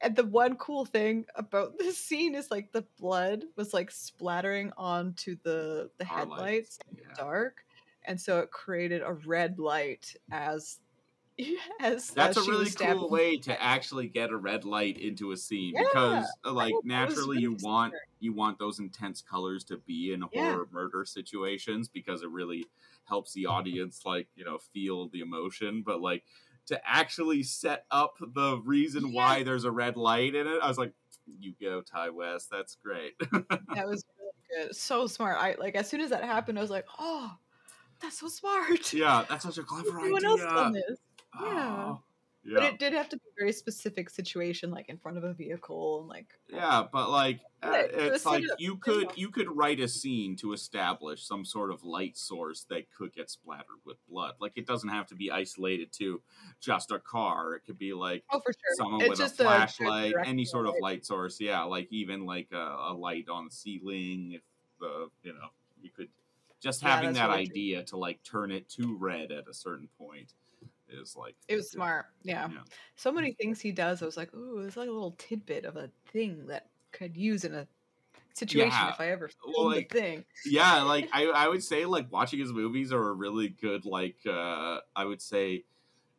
And 0.01 0.15
the 0.15 0.25
one 0.25 0.55
cool 0.55 0.85
thing 0.85 1.25
about 1.35 1.77
this 1.77 1.97
scene 1.97 2.33
is 2.33 2.49
like 2.49 2.71
the 2.71 2.85
blood 2.99 3.43
was 3.57 3.73
like 3.73 3.91
splattering 3.91 4.71
onto 4.77 5.35
the 5.43 5.89
the 5.97 6.05
Our 6.05 6.19
headlights 6.19 6.39
lights, 6.39 6.79
yeah. 6.95 7.13
dark. 7.17 7.65
And 8.05 8.19
so 8.19 8.39
it 8.39 8.51
created 8.51 9.01
a 9.01 9.13
red 9.13 9.59
light 9.59 10.15
as 10.31 10.79
as 11.79 12.15
That's 12.15 12.37
as 12.37 12.37
a 12.37 12.43
really 12.43 12.71
cool 12.71 13.09
way 13.09 13.37
to 13.39 13.61
actually 13.61 14.07
get 14.07 14.31
a 14.31 14.37
red 14.37 14.65
light 14.65 14.97
into 14.97 15.31
a 15.31 15.37
scene 15.37 15.75
Yeah, 15.75 15.77
because, 15.77 16.37
uh, 16.43 16.51
like, 16.51 16.73
thought 16.73 16.83
that 16.89 17.07
was 17.07 17.13
naturally 17.13 17.37
really 17.37 17.43
you 17.43 17.53
want 17.53 17.93
smart. 17.93 18.01
you 18.19 18.33
want 18.33 18.57
those 18.59 18.79
intense 18.79 19.21
colors 19.21 19.63
to 19.65 19.77
be 19.77 20.11
in 20.11 20.21
Yeah. 20.31 20.31
horror 20.33 20.67
murder 20.71 21.05
situations 21.05 21.87
because 21.87 22.21
it 22.21 22.29
really 22.29 22.69
helps 23.05 23.31
the 23.33 23.45
audience, 23.45 24.01
like, 24.05 24.27
you 24.35 24.43
know, 24.43 24.57
feel 24.57 25.07
the 25.07 25.21
emotion. 25.21 25.83
But 25.83 26.01
like 26.01 26.25
to 26.65 26.81
actually 26.87 27.43
set 27.43 27.85
up 27.91 28.15
the 28.19 28.57
reason 28.65 29.13
Yeah. 29.13 29.13
why 29.13 29.43
there's 29.43 29.63
a 29.63 29.71
red 29.71 29.95
light 29.95 30.35
in 30.35 30.47
it, 30.47 30.59
I 30.61 30.67
was 30.67 30.77
like, 30.77 30.93
"You 31.25 31.53
go, 31.61 31.81
Ti 31.81 32.09
West. 32.09 32.49
That's 32.51 32.75
great." 32.75 33.13
That 33.73 33.87
was 33.87 34.03
really 34.17 34.65
good. 34.67 34.75
So 34.75 35.07
smart. 35.07 35.37
I 35.39 35.55
like 35.59 35.75
as 35.75 35.87
soon 35.89 36.01
as 36.01 36.09
that 36.09 36.23
happened, 36.23 36.57
I 36.57 36.61
was 36.61 36.71
like, 36.71 36.85
oh, 36.97 37.37
that's 38.01 38.19
so 38.19 38.27
smart. 38.29 38.93
yeah, 38.93 39.25
that's 39.29 39.43
such 39.43 39.57
a 39.57 39.63
clever 39.63 39.99
Everyone 40.01 40.25
idea. 40.25 40.25
else 40.25 40.45
done 40.55 40.71
this. 40.71 40.99
Yeah. 41.37 41.93
Oh, 41.93 42.03
But 42.53 42.63
it 42.63 42.79
did 42.79 42.93
have 42.93 43.09
to 43.09 43.17
be 43.17 43.23
a 43.29 43.33
very 43.39 43.51
specific 43.53 44.09
situation, 44.09 44.71
like 44.71 44.89
in 44.89 44.97
front 44.97 45.17
of 45.17 45.23
a 45.23 45.33
vehicle 45.33 45.99
and 46.01 46.09
like 46.09 46.39
Yeah, 46.47 46.87
but 46.91 47.09
like 47.11 47.41
Yeah, 47.63 47.83
it's 47.91 48.25
like 48.25 48.43
you 48.57 48.77
could 48.77 49.11
up. 49.11 49.15
you 49.15 49.29
could 49.29 49.49
write 49.55 49.79
a 49.79 49.87
scene 49.87 50.35
to 50.37 50.53
establish 50.53 51.23
some 51.27 51.45
sort 51.45 51.71
of 51.71 51.83
light 51.83 52.17
source 52.17 52.63
that 52.65 52.91
could 52.91 53.13
get 53.13 53.29
splattered 53.29 53.81
with 53.85 53.97
blood. 54.07 54.35
Like 54.39 54.53
it 54.55 54.65
doesn't 54.65 54.89
have 54.89 55.05
to 55.07 55.15
be 55.15 55.29
isolated 55.29 55.91
to 55.93 56.23
just 56.59 56.89
a 56.91 56.99
car. 56.99 57.53
It 57.55 57.65
could 57.65 57.77
be 57.77 57.93
like 57.93 58.25
Oh 58.31 58.39
for 58.43 58.53
sure. 58.53 58.77
someone 58.77 59.05
It's 59.05 59.09
with 59.09 59.19
a 59.21 59.27
just 59.27 59.39
a- 59.39 59.63
a 59.63 59.67
flashlight, 59.67 60.07
direct 60.09 60.29
any 60.29 60.45
sort 60.45 60.65
of 60.67 60.79
light. 60.79 61.05
source. 61.05 61.39
Yeah, 61.39 61.63
like 61.63 61.87
even 61.91 62.25
like 62.25 62.51
a, 62.51 62.57
a 62.89 62.93
light 62.93 63.29
on 63.29 63.45
the 63.45 63.51
ceiling. 63.51 64.31
If 64.33 64.43
the 64.79 65.09
you 65.21 65.33
know 65.33 65.49
you 65.81 65.91
could 65.91 66.09
just 66.59 66.81
having 66.81 67.13
that's 67.13 67.15
that 67.15 67.29
really 67.29 67.41
true. 67.41 67.55
idea 67.55 67.83
to 67.85 67.97
like 67.97 68.23
turn 68.23 68.51
it 68.51 68.67
to 68.69 68.97
red 68.97 69.31
at 69.31 69.47
a 69.47 69.53
certain 69.53 69.87
point 69.97 70.33
is 70.89 71.15
like 71.15 71.35
It 71.47 71.55
was 71.55 71.71
good. 71.71 71.81
smart. 71.81 72.07
Yeah. 72.23 72.49
Yeah. 72.49 72.63
So 72.95 73.11
many 73.11 73.33
things 73.33 73.61
he 73.61 73.71
does. 73.71 74.01
I 74.01 74.05
was 74.05 74.17
like, 74.17 74.33
ooh, 74.33 74.59
it's 74.59 74.77
like 74.77 74.89
a 74.89 74.91
little 74.91 75.13
tidbit 75.13 75.65
of 75.65 75.77
a 75.77 75.91
thing 76.05 76.47
that 76.47 76.69
could 76.91 77.17
use 77.17 77.43
in 77.45 77.55
a 77.55 77.67
situation 78.35 78.71
Yeah. 78.77 78.89
if 78.89 78.99
I 78.99 79.09
ever 79.11 79.29
Well, 79.45 79.65
like, 79.67 79.91
thing. 79.91 80.25
yeah 80.45 80.81
like 80.83 81.09
I, 81.13 81.25
I 81.27 81.47
would 81.49 81.63
say 81.63 81.85
like 81.85 82.11
watching 82.11 82.39
his 82.39 82.53
movies 82.53 82.93
are 82.93 83.09
a 83.09 83.13
really 83.13 83.49
good 83.49 83.85
like 83.85 84.17
uh 84.25 84.79
i 84.95 85.05
would 85.05 85.21
say 85.21 85.65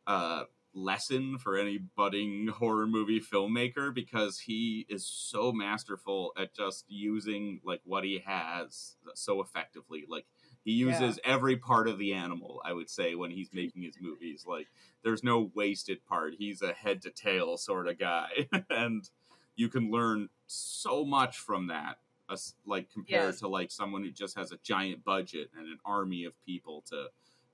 uh 0.06 0.44
lesson 0.74 1.38
for 1.38 1.56
any 1.58 1.78
budding 1.78 2.48
horror 2.48 2.86
movie 2.86 3.20
filmmaker 3.20 3.94
because 3.94 4.40
he 4.40 4.86
is 4.88 5.06
so 5.06 5.52
masterful 5.52 6.32
at 6.38 6.54
just 6.54 6.86
using 6.90 7.60
like 7.64 7.80
what 7.84 8.04
he 8.04 8.20
has 8.20 8.96
so 9.14 9.40
effectively 9.42 10.04
like 10.08 10.26
He 10.70 10.76
uses 10.76 11.18
every 11.24 11.56
part 11.56 11.88
of 11.88 11.98
the 11.98 12.12
animal, 12.12 12.62
I 12.64 12.72
would 12.72 12.88
say, 12.88 13.16
when 13.16 13.32
he's 13.32 13.50
making 13.52 13.82
his 13.82 13.96
movies. 14.00 14.44
Like, 14.46 14.68
there's 15.02 15.24
no 15.24 15.50
wasted 15.52 16.06
part. 16.06 16.34
He's 16.38 16.62
a 16.62 16.72
head 16.72 17.02
to 17.02 17.10
tail 17.10 17.56
sort 17.56 17.88
of 17.88 17.98
guy. 17.98 18.48
and 18.70 19.08
you 19.56 19.68
can 19.68 19.90
learn 19.90 20.28
so 20.46 21.04
much 21.04 21.38
from 21.38 21.66
that. 21.66 21.98
As, 22.30 22.54
like 22.64 22.88
compared 22.92 23.30
Yes. 23.32 23.40
to 23.40 23.48
like 23.48 23.72
someone 23.72 24.04
who 24.04 24.12
just 24.12 24.38
has 24.38 24.52
a 24.52 24.58
giant 24.62 25.04
budget 25.04 25.50
and 25.58 25.66
an 25.66 25.80
army 25.84 26.22
of 26.24 26.40
people 26.46 26.84
to 26.90 27.08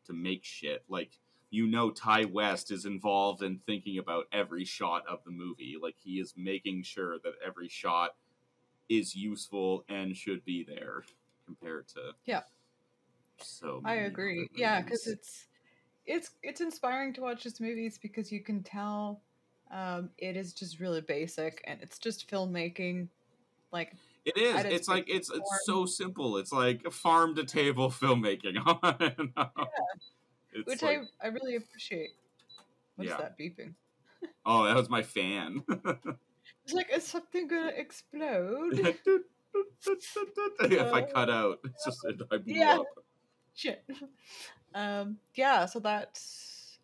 to 0.04 0.12
make 0.12 0.44
shit. 0.44 0.84
Like 0.86 1.18
you 1.48 1.66
know 1.66 1.90
Ti 1.90 2.26
West 2.26 2.70
is 2.70 2.84
involved 2.84 3.42
in 3.42 3.60
thinking 3.64 3.96
about 3.96 4.26
every 4.30 4.66
shot 4.66 5.06
of 5.08 5.24
the 5.24 5.30
movie. 5.30 5.76
Like 5.82 5.96
he 6.04 6.20
is 6.20 6.34
making 6.36 6.82
sure 6.82 7.18
that 7.24 7.32
every 7.42 7.68
shot 7.68 8.16
is 8.90 9.16
useful 9.16 9.86
and 9.88 10.14
should 10.14 10.44
be 10.44 10.62
there 10.62 11.04
compared 11.46 11.88
to 11.88 12.12
Yeah. 12.26 12.42
So 13.41 13.82
I 13.84 13.95
agree. 13.95 14.49
Yeah, 14.55 14.80
because 14.82 15.07
it's 15.07 15.47
it's 16.07 16.30
it's 16.43 16.61
inspiring 16.61 17.12
to 17.14 17.20
watch 17.20 17.43
his 17.43 17.61
movies 17.61 17.99
because 17.99 18.30
you 18.30 18.43
can 18.43 18.62
tell 18.62 19.22
um, 19.70 20.11
it 20.18 20.37
is 20.37 20.53
just 20.53 20.80
really 20.80 21.01
basic 21.01 21.62
and 21.66 21.80
it's 21.82 21.99
just 21.99 22.30
filmmaking. 22.30 23.09
Like 23.72 23.93
It 24.24 24.37
is. 24.37 24.64
its 24.64 24.74
It's 24.74 24.89
like 24.89 25.05
it's 25.09 25.30
it's 25.30 25.61
so 25.64 25.87
simple. 25.87 26.37
It's 26.39 26.53
like 26.53 26.91
farm 26.93 27.34
to 27.37 27.45
table 27.45 27.91
filmmaking. 27.91 28.57
It's 30.53 30.66
which 30.68 30.82
like, 30.82 31.01
I 31.22 31.26
I 31.26 31.28
really 31.28 31.57
appreciate. 31.57 32.11
What 32.95 33.07
is 33.07 33.11
Yeah. 33.11 33.18
that 33.18 33.39
beeping? 33.39 33.74
oh, 34.47 34.64
that 34.64 34.74
was 34.76 34.89
my 34.89 35.03
fan. 35.03 35.62
It's 35.68 36.72
like 36.72 36.89
is 36.93 37.07
something 37.07 37.47
gonna 37.47 37.72
explode? 37.76 38.97
if 40.61 40.95
I 40.95 41.03
cut 41.03 41.30
out, 41.30 41.59
it's 41.64 41.84
just 41.84 42.07
I 42.32 42.39
blew 42.39 42.55
Yeah. 42.57 42.78
up. 42.78 42.87
Shit. 43.57 43.84
Um, 44.74 45.16
yeah, 45.34 45.64
so 45.64 45.80
that's 45.80 46.78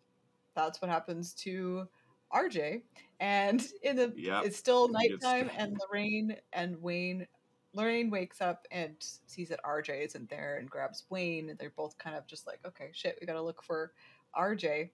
that's 0.55 0.81
what 0.81 0.89
happens 0.89 1.33
to 1.33 1.87
RJ. 2.33 2.81
And 3.19 3.65
in 3.83 3.95
the 3.95 4.11
Yeah, 4.15 4.41
it's 4.43 4.57
still 4.57 4.89
nighttime 4.89 5.49
and 5.57 5.77
Lorraine 5.79 6.35
and 6.51 6.81
Wayne 6.81 7.27
Lorraine 7.75 8.09
wakes 8.09 8.41
up 8.41 8.67
and 8.71 8.95
sees 9.27 9.49
that 9.49 9.59
RJ 9.63 10.05
isn't 10.05 10.29
there 10.29 10.57
and 10.57 10.69
grabs 10.69 11.05
Wayne 11.09 11.49
and 11.49 11.59
they're 11.59 11.73
both 11.75 11.97
kind 11.97 12.15
of 12.15 12.27
just 12.27 12.45
like, 12.47 12.59
okay, 12.65 12.89
shit, 12.93 13.17
we 13.21 13.27
gotta 13.27 13.41
look 13.41 13.63
for 13.63 13.93
RJ. 14.35 14.89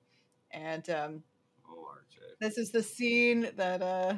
And 0.52 0.90
um 0.90 1.24
Oh, 1.68 1.88
RJ. 1.94 2.20
this 2.42 2.58
is 2.58 2.72
the 2.72 2.84
scene 2.84 3.50
that 3.56 3.82
uh 3.82 4.16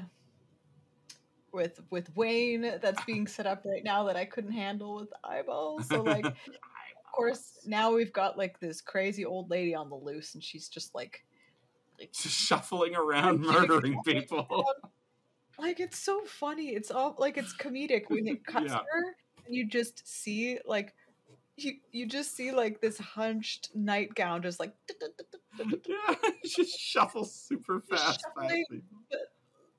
with 1.52 1.82
with 1.90 2.16
Wayne 2.16 2.80
that's 2.82 3.04
being 3.06 3.28
set 3.28 3.46
up 3.46 3.64
right 3.66 3.84
now 3.84 4.06
that 4.06 4.16
I 4.16 4.26
couldn't 4.26 4.54
handle 4.54 4.96
with 4.96 5.14
eyeballs. 5.24 5.88
So 5.88 6.02
like 6.02 6.26
course 7.12 7.60
now 7.66 7.94
we've 7.94 8.14
got 8.14 8.38
like 8.38 8.60
this 8.60 8.82
crazy 8.82 9.26
old 9.26 9.50
lady 9.50 9.76
on 9.76 9.90
the 9.90 9.96
loose 9.96 10.34
and 10.36 10.44
she's 10.44 10.68
just 10.68 10.94
like 10.96 11.24
like 12.00 12.12
just 12.14 12.36
shuffling 12.38 12.96
around, 12.96 13.42
murdering 13.46 14.02
people. 14.04 14.66
like 15.60 15.80
it's 15.80 16.00
so 16.00 16.24
funny. 16.26 16.70
It's 16.70 16.90
all 16.92 17.16
like 17.20 17.38
it's 17.38 17.54
comedic 17.56 18.04
when 18.08 18.28
it 18.28 18.46
cuts 18.46 18.66
Yeah. 18.68 18.78
her 18.78 19.16
and 19.46 19.56
you 19.56 19.68
just 19.68 20.08
see 20.08 20.58
like 20.66 20.94
you 21.58 21.74
you 21.92 22.08
just 22.08 22.36
see 22.36 22.52
like 22.52 22.82
this 22.82 22.98
hunched 22.98 23.70
nightgown 23.76 24.42
just 24.42 24.60
like 24.60 24.74
yeah, 25.88 26.16
she 26.46 26.66
shuffles 26.66 27.36
super 27.36 27.82
fast. 27.82 28.26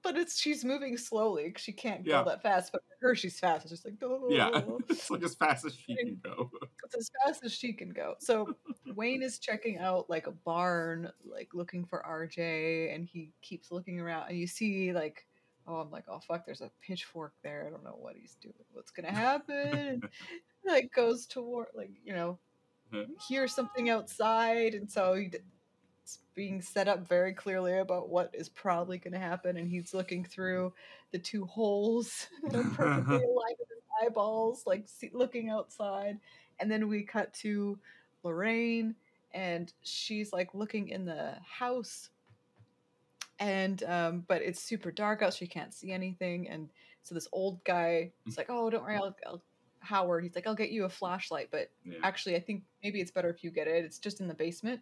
But 0.02 0.16
it's 0.16 0.38
she's 0.38 0.64
moving 0.64 0.96
slowly 0.96 1.44
because 1.44 1.62
she 1.62 1.72
can't 1.72 2.04
Yeah. 2.04 2.22
go 2.24 2.30
that 2.30 2.42
fast 2.42 2.72
but 2.72 2.82
for 3.00 3.08
her 3.08 3.14
she's 3.14 3.38
fast 3.38 3.64
it's 3.64 3.70
just 3.70 3.84
like 3.84 3.98
people. 3.98 4.28
Yeah, 4.30 4.50
it's 4.88 5.10
like 5.10 5.22
as 5.22 5.34
fast 5.34 5.64
as 5.64 5.74
she 5.74 5.94
can 5.96 6.20
go. 6.22 6.50
it's 6.84 6.94
as 6.96 7.10
fast 7.24 7.44
as 7.44 7.52
she 7.52 7.72
can 7.72 7.90
go. 7.90 8.14
So 8.18 8.56
Wayne 8.94 9.22
is 9.22 9.38
checking 9.38 9.78
out 9.78 10.08
like 10.10 10.26
a 10.26 10.32
barn, 10.32 11.10
like 11.24 11.48
looking 11.54 11.84
for 11.84 12.04
RJ, 12.08 12.94
and 12.94 13.06
he 13.06 13.30
keeps 13.42 13.70
looking 13.70 14.00
around, 14.00 14.28
and 14.28 14.38
you 14.38 14.46
see 14.46 14.92
like, 14.92 15.26
oh, 15.66 15.76
I'm 15.76 15.90
like, 15.90 16.04
oh 16.08 16.20
fuck, 16.20 16.44
there's 16.44 16.60
a 16.60 16.70
pitchfork 16.86 17.32
there. 17.42 17.64
I 17.66 17.70
don't 17.70 17.84
know 17.84 17.96
what 17.98 18.16
he's 18.16 18.36
doing. 18.40 18.54
What's 18.72 18.90
gonna 18.90 19.12
happen? 19.12 20.02
Like 20.64 20.92
goes 20.94 21.26
toward 21.26 21.66
like 21.74 21.90
you 22.04 22.12
know 22.12 22.38
uh-huh. 22.94 23.06
hears 23.28 23.52
something 23.52 23.90
outside, 23.90 24.74
and 24.74 24.88
so 24.88 25.14
he, 25.14 25.32
being 26.34 26.60
set 26.62 26.88
up 26.88 27.06
very 27.06 27.32
clearly 27.32 27.78
about 27.78 28.08
what 28.08 28.30
is 28.34 28.48
probably 28.48 28.98
going 28.98 29.12
to 29.12 29.18
happen, 29.18 29.56
and 29.56 29.68
he's 29.68 29.94
looking 29.94 30.24
through 30.24 30.72
the 31.12 31.18
two 31.18 31.44
holes 31.44 32.26
that 32.42 32.54
are 32.56 32.62
perfectly 32.64 33.16
aligned 33.24 33.56
with 33.58 33.68
his 33.68 33.82
eyeballs, 34.02 34.64
like 34.66 34.84
see, 34.86 35.10
looking 35.12 35.50
outside, 35.50 36.18
and 36.58 36.70
then 36.70 36.88
we 36.88 37.02
cut 37.02 37.32
to 37.34 37.78
Lorraine, 38.22 38.94
and 39.32 39.72
she's 39.82 40.32
like 40.32 40.54
looking 40.54 40.88
in 40.88 41.04
the 41.04 41.36
house. 41.42 42.10
And 43.38 43.82
um, 43.84 44.24
but 44.28 44.42
it's 44.42 44.62
super 44.62 44.92
dark 44.92 45.22
out, 45.22 45.32
so 45.34 45.38
she 45.38 45.46
can't 45.48 45.74
see 45.74 45.90
anything. 45.90 46.48
And 46.48 46.68
so 47.02 47.14
this 47.14 47.26
old 47.32 47.62
guy 47.64 48.12
is 48.26 48.36
like, 48.36 48.46
"Oh, 48.50 48.70
don't 48.70 48.82
worry, 48.84 48.96
I'll, 48.96 49.16
I'll 49.26 49.42
Howard." 49.80 50.22
He's 50.22 50.36
like, 50.36 50.46
"I'll 50.46 50.54
get 50.54 50.70
you 50.70 50.84
a 50.84 50.88
flashlight," 50.88 51.48
but 51.50 51.70
Yeah. 51.84 51.98
actually 52.04 52.36
i 52.36 52.40
think 52.40 52.62
maybe 52.82 53.00
it's 53.00 53.10
better 53.10 53.30
if 53.30 53.42
you 53.44 53.50
get 53.50 53.66
it 53.68 53.84
it's 53.84 53.98
just 53.98 54.20
in 54.20 54.28
the 54.28 54.34
basement 54.34 54.80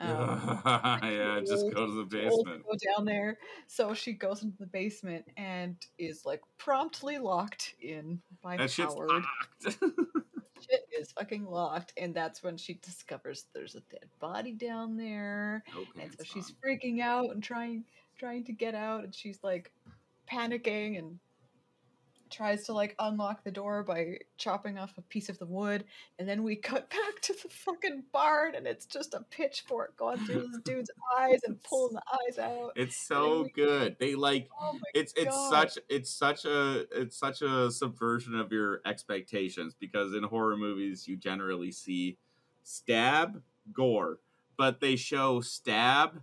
um, 0.00 0.60
yeah, 0.64 1.40
just 1.46 1.72
go 1.72 1.86
to 1.86 1.92
the 1.92 2.04
basement. 2.04 2.64
go 2.64 2.76
down 2.96 3.04
there 3.04 3.38
so 3.66 3.94
she 3.94 4.12
goes 4.12 4.42
into 4.42 4.58
the 4.58 4.66
basement 4.66 5.24
and 5.36 5.76
is 5.98 6.26
like 6.26 6.40
promptly 6.58 7.18
locked 7.18 7.74
in 7.80 8.20
by 8.42 8.56
That 8.56 8.70
shit's 8.70 8.92
howard 8.94 9.10
locked. 9.10 9.78
shit 10.70 10.88
is 10.98 11.12
fucking 11.12 11.44
locked 11.44 11.92
and 11.96 12.14
that's 12.14 12.42
when 12.42 12.56
she 12.56 12.74
discovers 12.74 13.46
there's 13.54 13.74
a 13.76 13.80
dead 13.90 14.06
body 14.18 14.52
down 14.52 14.96
there 14.96 15.62
and 16.00 16.10
so 16.18 16.24
she's 16.24 16.50
on. 16.50 16.56
freaking 16.64 17.00
out 17.00 17.26
and 17.30 17.42
trying 17.42 17.84
trying 18.18 18.44
to 18.44 18.52
get 18.52 18.74
out 18.74 19.04
and 19.04 19.14
she's 19.14 19.38
like 19.42 19.70
panicking 20.30 20.98
and 20.98 21.18
tries 22.34 22.64
to 22.64 22.72
like 22.72 22.94
unlock 22.98 23.44
the 23.44 23.50
door 23.50 23.82
by 23.84 24.16
chopping 24.36 24.76
off 24.76 24.92
a 24.98 25.02
piece 25.02 25.28
of 25.28 25.38
the 25.38 25.46
wood 25.46 25.84
and 26.18 26.28
then 26.28 26.42
we 26.42 26.56
cut 26.70 26.90
back 26.90 27.20
to 27.22 27.32
the 27.32 27.48
fucking 27.48 28.02
barn 28.12 28.54
and 28.54 28.66
it's 28.66 28.86
just 28.86 29.14
a 29.14 29.24
pitchfork 29.30 29.96
going 29.96 30.18
through 30.26 30.48
this 30.48 30.60
dude's 30.64 30.90
eyes 31.18 31.40
and 31.46 31.62
pulling 31.62 31.94
the 31.94 32.02
eyes 32.12 32.38
out 32.38 32.72
It's 32.76 33.06
so 33.06 33.46
good. 33.54 33.96
They 33.98 34.14
like 34.14 34.48
oh 34.60 34.78
it's 34.94 35.12
it's 35.16 35.26
God. 35.26 35.50
such 35.50 35.78
it's 35.88 36.10
such 36.10 36.44
a 36.44 36.86
it's 36.92 37.16
such 37.16 37.42
a 37.42 37.70
subversion 37.70 38.34
of 38.34 38.50
your 38.50 38.80
expectations 38.84 39.74
because 39.78 40.12
in 40.14 40.24
horror 40.24 40.56
movies 40.56 41.06
you 41.06 41.16
generally 41.16 41.70
see 41.70 42.18
stab 42.62 43.42
gore 43.72 44.18
but 44.56 44.80
they 44.80 44.96
show 44.96 45.40
stab 45.40 46.22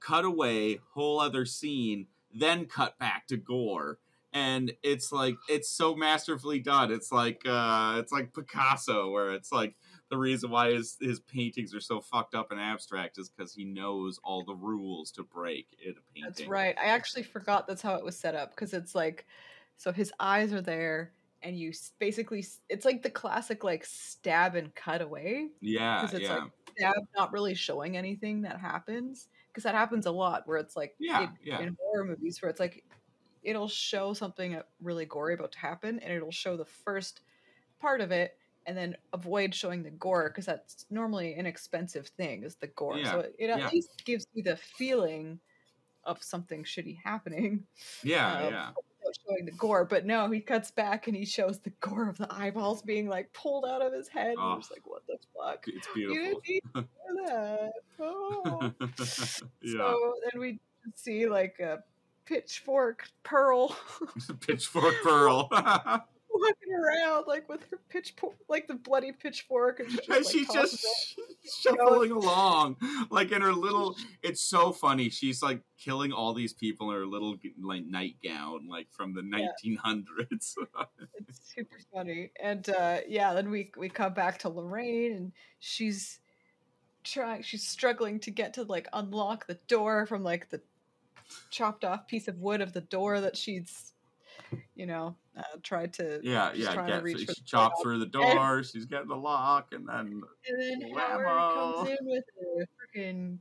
cut 0.00 0.24
away 0.24 0.80
whole 0.94 1.20
other 1.20 1.44
scene 1.44 2.06
then 2.34 2.64
cut 2.66 2.98
back 2.98 3.26
to 3.26 3.36
gore 3.36 3.98
and 4.32 4.72
it's 4.82 5.12
like 5.12 5.36
it's 5.48 5.70
so 5.70 5.94
masterfully 5.94 6.58
done 6.58 6.90
it's 6.90 7.12
like 7.12 7.40
uh 7.46 7.96
it's 7.98 8.12
like 8.12 8.34
picasso 8.34 9.10
where 9.10 9.32
it's 9.32 9.52
like 9.52 9.74
the 10.08 10.16
reason 10.16 10.50
why 10.50 10.72
his 10.72 10.96
his 11.00 11.20
paintings 11.20 11.74
are 11.74 11.80
so 11.80 12.00
fucked 12.00 12.34
up 12.34 12.52
and 12.52 12.60
abstract 12.60 13.18
is 13.18 13.28
because 13.28 13.52
he 13.52 13.64
knows 13.64 14.20
all 14.22 14.44
the 14.44 14.54
rules 14.54 15.10
to 15.12 15.22
break 15.22 15.66
in 15.84 15.90
a 15.90 16.14
painting 16.14 16.24
That's 16.24 16.46
right. 16.46 16.76
I 16.78 16.86
actually 16.86 17.24
forgot 17.24 17.66
that's 17.66 17.82
how 17.82 17.96
it 17.96 18.04
was 18.04 18.16
set 18.16 18.34
up 18.34 18.50
because 18.50 18.72
it's 18.72 18.94
like, 18.94 19.26
so 19.76 19.92
his 19.92 20.12
eyes 20.20 20.52
are 20.52 20.60
there, 20.60 21.12
and 21.42 21.58
you 21.58 21.72
basically 21.98 22.44
it's 22.68 22.84
like 22.84 23.02
the 23.02 23.10
classic 23.10 23.64
like 23.64 23.84
stab 23.84 24.54
and 24.54 24.74
cut 24.74 25.02
away 25.02 25.48
yeah 25.60 26.00
because 26.00 26.14
it's 26.14 26.28
yeah 26.28 26.36
like 26.36 26.50
stab 26.76 26.94
not 27.16 27.32
really 27.32 27.54
showing 27.54 27.96
anything 27.96 28.42
that 28.42 28.58
happens 28.58 29.28
because 29.48 29.64
that 29.64 29.74
happens 29.74 30.06
a 30.06 30.10
lot 30.10 30.46
where 30.46 30.58
it's 30.58 30.76
like 30.76 30.94
Yeah, 30.98 31.24
in, 31.24 31.30
yeah. 31.42 31.60
in 31.60 31.76
horror 31.80 32.04
movies 32.04 32.40
where 32.40 32.50
it's 32.50 32.60
like 32.60 32.84
it'll 33.46 33.68
show 33.68 34.12
something 34.12 34.60
really 34.82 35.06
gory 35.06 35.34
about 35.34 35.52
to 35.52 35.58
happen 35.58 36.00
and 36.00 36.12
it'll 36.12 36.32
show 36.32 36.56
the 36.56 36.64
first 36.64 37.20
part 37.80 38.00
of 38.00 38.10
it 38.10 38.36
and 38.66 38.76
then 38.76 38.96
avoid 39.12 39.54
showing 39.54 39.84
the 39.84 39.90
gore 39.90 40.28
because 40.28 40.44
that's 40.44 40.84
normally 40.90 41.34
an 41.34 41.46
expensive 41.46 42.08
thing 42.08 42.42
is 42.42 42.56
the 42.56 42.66
gore. 42.66 43.02
So 43.04 43.20
it, 43.20 43.36
it 43.38 43.50
at 43.50 43.60
yeah. 43.60 43.68
least 43.72 44.04
gives 44.04 44.26
you 44.34 44.42
the 44.42 44.56
feeling 44.56 45.38
of 46.04 46.22
something 46.22 46.62
shitty 46.62 46.96
happening 47.02 47.64
yeah 48.04 48.38
um, 48.38 48.52
yeah. 48.52 48.70
showing 49.26 49.44
the 49.44 49.52
gore. 49.52 49.84
But 49.84 50.06
no 50.06 50.28
he 50.28 50.40
cuts 50.40 50.72
back 50.72 51.06
and 51.06 51.16
he 51.16 51.24
shows 51.24 51.60
the 51.60 51.72
gore 51.80 52.08
of 52.08 52.18
the 52.18 52.26
eyeballs 52.32 52.82
being 52.82 53.08
like 53.08 53.32
pulled 53.32 53.64
out 53.64 53.80
of 53.80 53.92
his 53.92 54.08
head 54.08 54.30
and 54.30 54.38
Oh. 54.40 54.50
you're 54.50 54.58
just 54.58 54.72
like 54.72 54.86
what 54.86 55.06
the 55.06 55.18
fuck? 55.36 55.64
It's 55.68 55.86
you 55.94 56.08
beautiful. 56.08 56.40
didn't 56.44 56.48
need 56.48 56.62
to 56.74 56.88
that. 57.28 57.72
Oh. 58.00 58.72
yeah. 59.62 59.72
So 59.78 60.14
then 60.24 60.40
we 60.40 60.58
see 60.96 61.28
like 61.28 61.60
a 61.60 61.84
pitchfork 62.26 63.08
pearl. 63.22 63.76
Pitchfork 64.46 64.94
pearl. 65.02 65.48
Walking 66.38 66.74
around 66.74 67.24
like 67.26 67.48
with 67.48 67.62
her 67.70 67.78
pitchfork, 67.88 68.34
like 68.46 68.68
the 68.68 68.74
bloody 68.74 69.10
pitchfork, 69.10 69.80
and 69.80 69.88
she's 69.90 70.00
just, 70.00 70.08
and 70.10 70.24
like, 70.24 70.32
she's 70.32 70.48
just 70.48 71.62
shuffling 71.62 72.10
along 72.10 72.76
like 73.10 73.32
in 73.32 73.40
her 73.40 73.54
little 73.54 73.96
it's 74.22 74.42
so 74.42 74.70
funny. 74.70 75.08
She's 75.08 75.42
like 75.42 75.62
killing 75.78 76.12
all 76.12 76.34
these 76.34 76.52
people 76.52 76.90
in 76.90 76.98
her 76.98 77.06
little 77.06 77.36
like 77.62 77.86
nightgown 77.86 78.68
like 78.68 78.88
from 78.90 79.14
the 79.14 79.22
1900s 79.22 80.56
It's 81.26 81.54
super 81.54 81.78
funny, 81.94 82.32
and 82.38 82.68
uh, 82.68 82.98
yeah, 83.08 83.32
then 83.32 83.50
we 83.50 83.70
we 83.78 83.88
come 83.88 84.12
back 84.12 84.38
to 84.40 84.50
Lorraine, 84.50 85.12
and 85.14 85.32
she's 85.58 86.18
trying, 87.02 87.42
she's 87.42 87.66
struggling 87.66 88.20
to 88.20 88.30
get 88.30 88.54
to 88.54 88.64
like 88.64 88.88
unlock 88.92 89.46
the 89.46 89.58
door 89.68 90.04
from 90.04 90.22
like 90.22 90.50
the 90.50 90.60
chopped 91.50 91.84
off 91.84 92.06
piece 92.06 92.28
of 92.28 92.38
wood 92.38 92.60
of 92.60 92.72
the 92.72 92.80
door 92.82 93.20
that 93.20 93.36
she's, 93.36 93.92
you 94.74 94.86
know, 94.86 95.16
uh, 95.36 95.42
tried 95.62 95.92
to. 95.94 96.20
yeah 96.22 96.52
yeah 96.54 96.72
trying 96.72 96.88
to 96.92 97.00
reach 97.00 97.18
she 97.18 97.26
for 97.26 97.32
the 97.34 97.40
chops 97.44 97.82
through 97.82 97.98
the 97.98 98.06
door 98.06 98.62
she's 98.62 98.86
getting 98.86 99.08
the 99.08 99.14
lock 99.16 99.68
and 99.72 99.86
then 99.88 100.22
And 100.48 100.82
then 100.82 100.90
Howard 100.96 101.26
comes 101.54 101.88
in 101.90 102.06
with 102.06 102.24
a 102.40 102.98
freaking, 102.98 103.38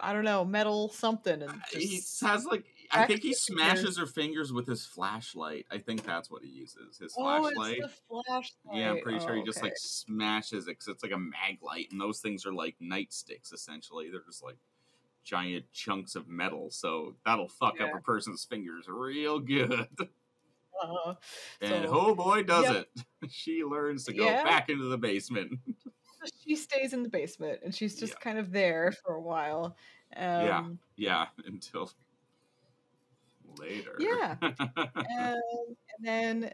I 0.00 0.12
don't 0.12 0.24
know, 0.24 0.44
metal 0.44 0.88
something, 0.90 1.42
and 1.42 1.62
he 1.72 1.96
just 1.96 2.20
has 2.24 2.44
like 2.44 2.64
I 2.92 3.06
think 3.06 3.22
he 3.22 3.34
cracks 3.34 3.48
her 3.48 3.54
fingers. 3.56 3.78
smashes 3.80 3.98
her 3.98 4.06
fingers 4.06 4.52
with 4.52 4.66
his 4.66 4.84
flashlight. 4.86 5.66
I 5.70 5.78
think 5.78 6.04
that's 6.04 6.30
what 6.30 6.42
he 6.42 6.50
uses. 6.50 6.98
His 6.98 7.14
oh, 7.18 7.40
flashlight. 7.42 7.80
flashlight. 8.08 8.52
Yeah, 8.72 8.90
I'm 8.90 9.00
pretty 9.00 9.18
sure 9.20 9.32
Oh, 9.32 9.34
he 9.34 9.42
just 9.42 9.58
okay. 9.58 9.68
like 9.68 9.76
smashes 9.76 10.64
it 10.68 10.72
because 10.78 10.88
it's 10.88 11.02
like 11.02 11.12
a 11.12 11.18
mag 11.18 11.58
light, 11.62 11.88
and 11.90 12.00
those 12.00 12.20
things 12.20 12.44
are 12.46 12.52
like 12.52 12.76
nightsticks 12.82 13.52
essentially. 13.52 14.10
They're 14.10 14.20
just 14.24 14.42
like 14.44 14.56
giant 15.26 15.64
chunks 15.72 16.14
of 16.14 16.28
metal, 16.28 16.70
so 16.70 17.16
that'll 17.26 17.48
fuck 17.48 17.80
up 17.80 17.90
a 17.94 18.00
person's 18.00 18.44
fingers 18.44 18.86
real 18.88 19.38
good. 19.40 19.88
Uh-huh. 20.78 21.14
And 21.62 21.86
So- 21.86 21.90
oh 21.90 22.14
boy, 22.14 22.42
does 22.42 22.68
it! 22.68 22.90
she 23.30 23.64
learns 23.64 24.04
to 24.04 24.12
go 24.12 24.26
Yeah. 24.26 24.44
back 24.44 24.68
into 24.68 24.84
the 24.84 24.98
basement. 24.98 25.58
she 26.44 26.54
stays 26.54 26.92
in 26.92 27.02
the 27.02 27.08
basement 27.08 27.60
and 27.64 27.74
she's 27.74 27.98
just 27.98 28.12
Yeah. 28.12 28.18
kind 28.18 28.38
of 28.38 28.52
there 28.52 28.92
for 29.02 29.14
a 29.14 29.20
while. 29.22 29.74
Um, 30.14 30.78
yeah, 30.96 31.28
until 31.46 31.90
later. 33.58 33.96
Yeah. 33.98 34.36
and, 34.42 34.56
and 35.18 35.76
then 35.98 36.52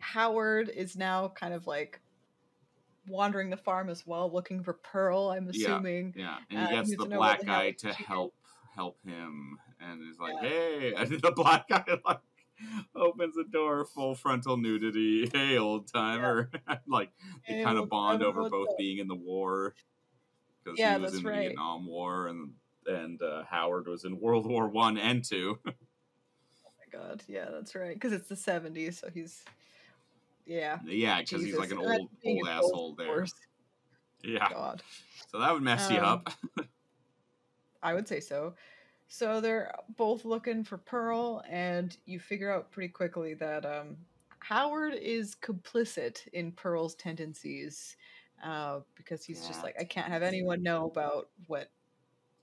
Howard 0.00 0.68
is 0.68 0.96
now 0.96 1.28
kind 1.28 1.54
of 1.54 1.68
like 1.68 2.00
wandering 3.08 3.50
the 3.50 3.56
farm 3.56 3.88
as 3.88 4.06
well, 4.06 4.30
looking 4.30 4.62
for 4.62 4.74
Pearl. 4.74 5.30
I'm 5.30 5.48
assuming. 5.48 6.14
Yeah, 6.16 6.38
yeah. 6.50 6.56
and 6.58 6.58
Uh, 6.58 6.70
he 6.70 6.76
gets 6.76 6.88
needs 6.90 6.98
the 7.00 7.04
to 7.04 7.10
know 7.10 7.20
where 7.20 7.28
black 7.28 7.44
guy 7.46 7.70
to 7.72 7.92
help 7.92 8.34
help 8.74 8.98
him, 9.04 9.58
and 9.80 10.02
he's 10.02 10.18
like, 10.18 10.34
Yeah. 10.42 10.48
"Hey!" 10.48 10.94
And 10.96 11.10
the 11.10 11.32
black 11.32 11.68
guy 11.68 11.84
like 12.04 12.20
opens 12.94 13.34
the 13.36 13.44
door, 13.44 13.84
full 13.84 14.14
frontal 14.14 14.56
nudity. 14.56 15.28
Hey, 15.32 15.58
old 15.58 15.86
timer! 15.92 16.50
like 16.86 17.10
they 17.46 17.54
Hey, 17.54 17.64
kind 17.64 17.78
of 17.78 17.88
bond 17.88 18.22
over 18.22 18.48
both 18.50 18.70
up? 18.70 18.78
being 18.78 18.98
in 18.98 19.08
the 19.08 19.14
war 19.14 19.74
because 20.64 20.78
Yeah, 20.78 20.96
he 20.96 21.00
was 21.00 21.14
in 21.14 21.22
the 21.22 21.28
right. 21.30 21.40
Vietnam 21.48 21.86
War, 21.86 22.26
and 22.28 22.52
and 22.86 23.20
uh, 23.22 23.44
Howard 23.44 23.86
was 23.86 24.04
in 24.04 24.18
World 24.20 24.46
War 24.46 24.68
One 24.68 24.96
and 24.98 25.24
Two. 25.24 25.58
Oh 25.66 25.72
my 26.78 26.98
god, 26.98 27.22
yeah, 27.28 27.46
that's 27.50 27.74
right. 27.74 27.94
Because 27.94 28.12
it's 28.12 28.28
the 28.28 28.34
70s, 28.34 28.94
so 28.94 29.08
he's 29.10 29.44
yeah. 30.48 30.78
yeah, 30.84 31.20
because 31.20 31.42
he's 31.44 31.56
like 31.56 31.70
an 31.70 31.78
that's 31.78 31.88
old 32.00 32.08
old 32.24 32.48
asshole 32.48 32.92
Ghost 32.94 33.34
there. 34.22 34.32
Yeah, 34.32 34.48
God. 34.50 34.82
so 35.30 35.38
that 35.38 35.52
would 35.52 35.62
mess 35.62 35.88
you 35.90 35.98
Um, 35.98 36.04
up. 36.04 36.30
I 37.82 37.94
would 37.94 38.08
say 38.08 38.18
so. 38.18 38.54
So 39.06 39.40
they're 39.40 39.72
both 39.96 40.24
looking 40.24 40.64
for 40.64 40.76
Pearl, 40.78 41.42
and 41.48 41.96
you 42.04 42.18
figure 42.18 42.52
out 42.52 42.70
pretty 42.72 42.88
quickly 42.88 43.34
that 43.34 43.64
um, 43.64 43.96
Howard 44.40 44.94
is 44.94 45.34
complicit 45.36 46.26
in 46.32 46.52
Pearl's 46.52 46.94
tendencies 46.96 47.96
uh, 48.44 48.80
because 48.96 49.24
he's 49.24 49.46
just 49.46 49.62
like, 49.62 49.76
I 49.80 49.84
can't 49.84 50.08
have 50.08 50.22
anyone 50.22 50.62
know 50.62 50.84
about 50.86 51.30
what, 51.46 51.70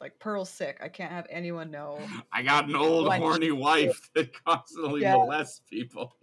like, 0.01 0.18
Pearl's 0.20 0.49
sick. 0.49 0.78
I 0.82 0.88
can't 0.88 1.12
have 1.12 1.28
anyone 1.30 1.70
know. 1.70 1.99
I 2.34 2.41
got 2.41 2.68
an 2.68 2.76
old 2.76 3.14
horny 3.14 3.51
wife 3.51 4.10
that 4.16 4.32
constantly 4.45 5.01
Yeah. 5.01 5.14
molests 5.14 5.62
people. 5.70 6.16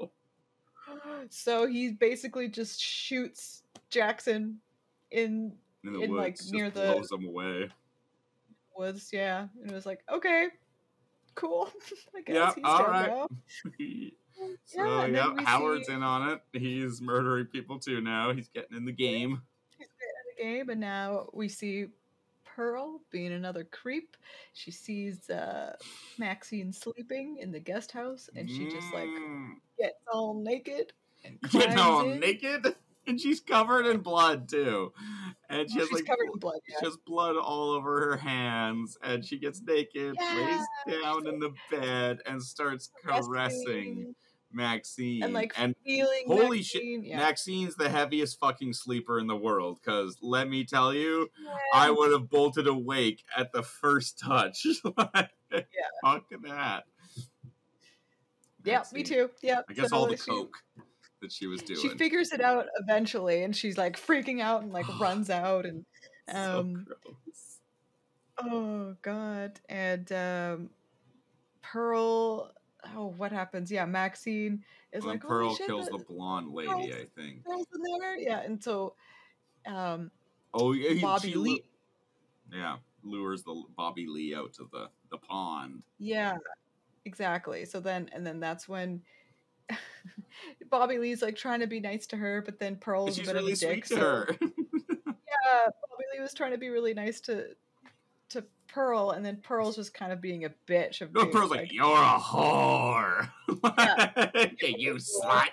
So 1.28 1.66
he 1.66 1.90
basically 1.92 2.48
just 2.48 2.80
shoots 2.80 3.62
Jackson 3.90 4.59
in 5.11 5.53
in 5.84 5.92
the 5.92 6.00
In, 6.03 6.11
woods, 6.12 6.20
like, 6.20 6.36
just 6.36 6.53
near 6.53 6.70
the- 6.70 6.92
blows 6.92 7.09
them 7.09 7.26
away. 7.26 7.68
woods. 8.76 9.11
Yeah, 9.12 9.48
and 9.61 9.70
it 9.70 9.74
was 9.74 9.84
like, 9.86 10.03
okay, 10.11 10.48
cool. 11.34 11.68
I 12.16 12.20
guess 12.22 12.34
Yeah, 12.34 12.53
he's 12.55 12.64
all 12.64 12.92
dead 12.92 14.12
so 14.64 14.84
Yeah, 14.84 15.07
yeah, 15.07 15.44
Howard's 15.44 15.86
see- 15.88 15.92
in 15.92 16.03
on 16.03 16.30
it. 16.30 16.40
He's 16.59 17.00
murdering 17.03 17.46
people 17.46 17.78
too 17.78 18.00
now. 18.00 18.32
He's 18.32 18.48
getting 18.48 18.76
in 18.76 18.84
the 18.84 18.92
game. 18.92 19.42
She's 19.78 19.88
great 19.98 20.46
in 20.48 20.55
the 20.55 20.59
game, 20.59 20.68
and 20.70 20.80
now 20.80 21.28
we 21.32 21.48
see 21.48 21.86
Pearl 22.55 23.00
being 23.11 23.32
another 23.32 23.64
creep. 23.64 24.16
She 24.53 24.70
sees 24.70 25.28
uh, 25.30 25.76
Maxine 26.18 26.72
sleeping 26.72 27.38
in 27.40 27.50
the 27.53 27.61
guest 27.61 27.92
house, 27.92 28.28
and 28.36 28.48
she 28.50 28.64
just 28.64 28.92
like 28.92 29.09
Mm. 29.09 29.55
gets 29.78 29.94
all 30.12 30.34
naked 30.34 30.92
and 31.24 31.40
climbs 31.50 31.74
know, 31.74 32.03
in. 32.03 32.20
naked, 32.20 32.74
and 33.07 33.20
she's 33.20 33.40
covered 33.40 33.86
in 33.86 33.98
blood 34.00 34.48
too, 34.48 34.92
and 35.48 35.70
she 35.70 35.78
Oh, 35.78 35.80
has 35.80 35.88
she's 35.88 35.92
like 35.92 36.07
covered 36.07 36.30
in 36.32 36.38
blood. 36.38 36.61
she 36.66 36.84
has 36.84 36.96
blood 37.07 37.36
all 37.36 37.70
over 37.70 38.00
her 38.11 38.16
hands, 38.16 38.96
and 39.03 39.24
she 39.24 39.38
gets 39.38 39.61
naked, 39.62 40.16
lays 40.34 40.68
down 40.88 41.26
in 41.26 41.38
the 41.38 41.55
bed, 41.70 42.18
and 42.26 42.42
starts 42.42 42.90
caressing 43.05 43.26
Caressing 43.32 44.14
Maxine, 44.53 45.22
and 45.22 45.32
like 45.32 45.53
and 45.57 45.74
feeling. 45.84 46.24
holy 46.26 46.62
shit, 46.62 46.82
Yeah. 47.05 47.16
Maxine's 47.18 47.74
the 47.76 47.88
heaviest 47.88 48.38
fucking 48.38 48.72
sleeper 48.74 49.18
in 49.18 49.26
the 49.26 49.36
world. 49.36 49.78
Because 49.82 50.18
let 50.22 50.48
me 50.48 50.64
tell 50.64 50.92
you, 50.92 51.28
Yeah. 51.42 51.55
I 51.74 51.90
would 51.90 52.12
have 52.12 52.28
bolted 52.28 52.66
awake 52.66 53.24
at 53.36 53.53
the 53.53 53.62
first 53.62 54.18
touch. 54.18 54.66
yeah. 54.98 55.26
Fuck 56.05 56.24
that. 56.44 56.84
Yeah, 58.64 58.84
me 58.92 59.03
too. 59.03 59.30
Yeah. 59.42 59.62
I 59.68 59.72
guess 59.72 59.90
so 59.90 59.96
all 59.96 60.07
the 60.07 60.16
she- 60.16 60.30
coke 60.30 60.57
that 61.20 61.32
she 61.32 61.46
was 61.46 61.62
doing. 61.62 61.80
She 61.80 61.88
figures 61.90 62.32
it 62.32 62.40
out 62.40 62.66
eventually, 62.80 63.42
and 63.44 63.55
she's 63.55 63.76
like 63.78 63.98
freaking 63.98 64.40
out 64.40 64.62
and 64.62 64.72
like 64.72 64.86
runs 65.00 65.30
out 65.30 65.66
and 65.66 65.84
so 66.30 66.61
um, 66.61 66.84
gross. 66.84 67.59
Oh 68.38 68.96
god. 69.03 69.61
And 69.68 70.11
um 70.12 70.70
Pearl 71.62 72.53
oh 72.97 73.14
what 73.16 73.33
happens? 73.33 73.70
Yeah, 73.70 73.85
Maxine 73.87 74.64
is 74.93 75.05
like 75.05 75.20
Pearl 75.20 75.55
shit, 75.55 75.66
kills 75.66 75.87
the 75.89 75.99
the 75.99 76.05
blonde 76.05 76.53
lady, 76.53 76.68
Pearl's- 76.68 76.91
I 76.93 77.20
think. 77.20 77.45
Pearl's 77.45 77.66
in 77.74 78.01
there. 78.01 78.18
Yeah, 78.18 78.41
and 78.41 78.62
so 78.62 78.95
um 79.66 80.11
Oh 80.55 80.72
yeah, 80.72 80.91
he- 80.91 81.01
Bobby 81.01 81.28
she 81.30 81.35
lu- 81.35 81.43
Lee- 81.43 81.64
yeah, 82.53 82.76
lures 83.03 83.43
the 83.43 83.62
Bobby 83.76 84.07
Lee 84.07 84.35
out 84.35 84.53
to 84.55 84.68
the 84.72 84.89
the 85.11 85.18
pond. 85.18 85.83
yeah, 85.99 86.37
exactly. 87.05 87.64
So 87.64 87.80
then 87.80 88.09
and 88.12 88.26
then 88.26 88.41
that's 88.41 88.68
when 88.68 89.03
Bobby 90.70 90.99
Lee's 90.99 91.22
like 91.22 91.37
trying 91.37 91.61
to 91.61 91.66
be 91.66 91.80
nice 91.80 92.07
to 92.09 92.16
her, 92.16 92.43
but 92.43 92.59
then 92.59 92.76
Pearl's 92.76 93.18
a 93.18 93.22
bit 93.22 93.35
really 93.35 93.53
of 93.53 93.62
a 93.62 93.66
dick. 93.74 93.87
so- 93.87 93.97
her. 93.97 94.28
Yeah, 95.45 95.64
Bobby 95.64 96.05
Lee 96.14 96.20
was 96.20 96.35
trying 96.35 96.53
to 96.53 96.59
be 96.59 96.68
really 96.68 96.95
nice 96.95 97.20
to 97.22 97.49
Pearl, 98.73 99.11
and 99.11 99.25
then 99.25 99.37
Pearl's 99.43 99.77
just 99.77 99.93
kind 99.95 100.12
of 100.12 100.20
being 100.20 100.45
a 100.45 100.51
bitch 100.66 101.01
of 101.03 101.12
no, 101.14 101.27
Pearl's 101.27 101.51
like, 101.51 101.73
"You're 101.73 101.85
a 101.85 102.18
whore, 102.18 103.29
you 104.79 104.95
slut." 104.95 105.49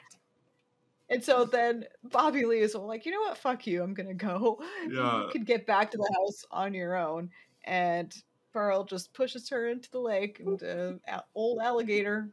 And 1.11 1.23
so 1.23 1.43
then 1.43 1.85
Bobby 2.03 2.45
Lee 2.45 2.59
is 2.59 2.75
all 2.75 2.85
like, 2.87 3.03
you 3.05 3.11
know 3.11 3.21
what? 3.21 3.37
Fuck 3.37 3.65
you. 3.65 3.81
I'm 3.83 3.93
gonna 3.95 4.13
go. 4.13 4.61
Yeah. 4.89 5.23
You 5.25 5.29
could 5.31 5.45
get 5.45 5.65
back 5.65 5.89
to 5.91 5.97
the 5.97 6.09
house 6.19 6.45
on 6.51 6.73
your 6.73 6.95
own. 6.95 7.31
And 7.63 8.15
Pearl 8.53 8.83
just 8.83 9.11
pushes 9.13 9.49
her 9.49 9.67
into 9.69 9.89
the 9.91 9.99
lake, 9.99 10.39
and 10.39 10.99
uh, 11.11 11.21
old 11.35 11.59
alligator 11.59 12.29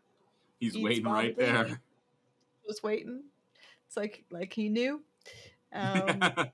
He's 0.61 0.77
waiting 0.77 1.05
Bobby 1.05 1.29
right 1.29 1.39
Lee. 1.39 1.45
there. 1.45 1.81
was 2.67 2.83
waiting. 2.83 3.23
It's 3.87 3.97
like 3.97 4.25
like 4.31 4.53
he 4.53 4.69
knew. 4.69 5.03
Um, 5.73 6.07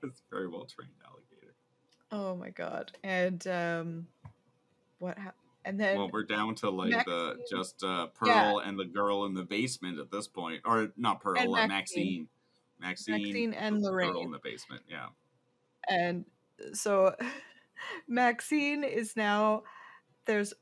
it's 0.03 0.19
a 0.19 0.29
very 0.29 0.49
well 0.49 0.65
trained 0.65 0.91
alligator. 1.05 1.53
oh 2.11 2.35
my 2.35 2.49
god! 2.49 2.91
And 3.03 3.45
um, 3.47 4.07
what? 5.03 5.17
hap 5.17 5.35
and 5.65 5.79
then 5.79 5.97
Well, 5.97 6.09
we're 6.11 6.23
down 6.23 6.55
to 6.55 6.69
like 6.69 7.05
the 7.05 7.37
just 7.49 7.83
uh, 7.83 8.07
Pearl 8.07 8.27
Yeah. 8.61 8.67
and 8.67 8.77
the 8.77 8.85
girl 8.85 9.25
in 9.25 9.33
the 9.33 9.43
basement 9.43 9.99
at 9.99 10.11
this 10.11 10.27
point, 10.27 10.61
or 10.65 10.91
not 10.97 11.21
Pearl, 11.21 11.37
And 11.39 11.49
uh, 11.49 11.67
Maxine. 11.67 12.27
Maxine. 12.79 13.13
Maxine, 13.15 13.21
Maxine 13.21 13.53
and 13.53 13.83
Pearl 13.83 14.21
in 14.21 14.31
the 14.31 14.39
basement. 14.39 14.81
Yeah. 14.89 15.07
and 15.87 16.25
so 16.73 17.15
Maxine 18.07 18.83
is 18.83 19.15
now. 19.15 19.63
There's 20.25 20.53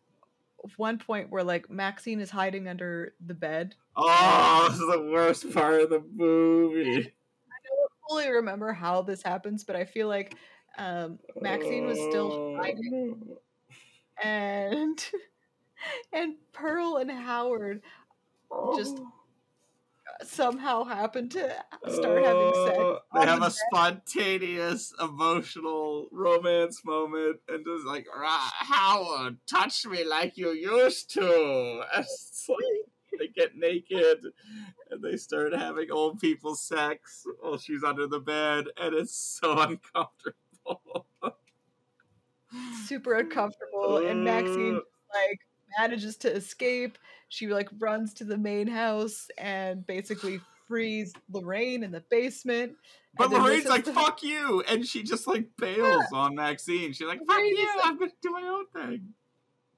one 0.77 0.97
point 0.99 1.29
where 1.31 1.43
like 1.43 1.69
Maxine 1.69 2.19
is 2.19 2.29
hiding 2.29 2.67
under 2.67 3.13
the 3.25 3.33
bed 3.33 3.75
Oh, 3.95 4.67
this 4.69 4.79
is 4.79 4.87
the 4.87 5.11
worst 5.11 5.51
part 5.53 5.81
of 5.81 5.89
the 5.89 6.03
movie. 6.15 6.99
I 7.51 7.57
don't 7.67 7.91
fully 8.07 8.29
remember 8.31 8.71
how 8.73 9.01
this 9.01 9.21
happens, 9.21 9.63
but 9.63 9.75
I 9.75 9.85
feel 9.85 10.07
like 10.07 10.35
um, 10.77 11.19
Maxine 11.41 11.85
was 11.85 11.97
still 11.99 12.31
Oh, 12.31 12.55
hiding. 12.57 13.35
And 14.23 15.03
and 16.13 16.35
Pearl 16.53 16.97
and 16.97 17.11
Howard 17.11 17.81
just 18.75 18.97
Oh. 18.99 19.11
somehow 20.23 20.83
happen 20.83 21.29
to 21.29 21.55
start 21.87 22.23
having 22.25 22.53
sex. 22.65 22.77
Oh, 22.77 22.99
They 23.15 23.25
have 23.25 23.39
the 23.39 23.45
a 23.47 23.51
spontaneous 23.51 24.93
emotional 25.01 26.09
romance 26.11 26.83
moment 26.83 27.39
and 27.47 27.65
just 27.65 27.85
like 27.85 28.07
Howard, 28.13 29.37
touch 29.47 29.85
me 29.85 30.03
like 30.03 30.37
you 30.37 30.51
used 30.51 31.11
to. 31.13 31.83
It's 31.97 32.45
like 32.49 33.19
they 33.19 33.27
get 33.27 33.55
naked 33.55 34.19
and 34.89 35.01
they 35.03 35.15
start 35.17 35.53
having 35.53 35.91
old 35.91 36.19
people 36.19 36.55
sex 36.55 37.25
while 37.39 37.57
she's 37.57 37.83
under 37.83 38.07
the 38.07 38.19
bed 38.19 38.65
and 38.77 38.93
it's 38.93 39.15
so 39.15 39.51
uncomfortable. 39.59 41.05
Super 42.85 43.13
uncomfortable 43.15 43.97
and 43.97 44.23
Maxine 44.23 44.75
like 45.13 45.39
manages 45.79 46.17
to 46.17 46.33
escape. 46.33 46.97
She 47.29 47.47
like 47.47 47.69
runs 47.79 48.13
to 48.15 48.23
the 48.25 48.37
main 48.37 48.67
house 48.67 49.27
and 49.37 49.85
basically 49.85 50.41
frees 50.67 51.13
Lorraine 51.31 51.83
in 51.83 51.91
the 51.91 52.03
basement. 52.09 52.73
But 53.17 53.29
Lorraine's 53.31 53.65
like, 53.67 53.85
the- 53.85 53.93
fuck 54.01 54.23
you. 54.23 54.63
And 54.67 54.85
she 54.85 55.03
just 55.03 55.27
like 55.27 55.47
bails 55.57 56.05
on 56.13 56.35
Maxine. 56.35 56.93
She's 56.93 57.07
like, 57.07 57.19
fuck 57.25 57.39
you. 57.39 57.67
like- 57.77 57.85
I'm 57.85 57.97
to 57.99 58.09
do 58.21 58.31
my 58.31 58.43
own 58.43 58.65
thing. 58.67 59.13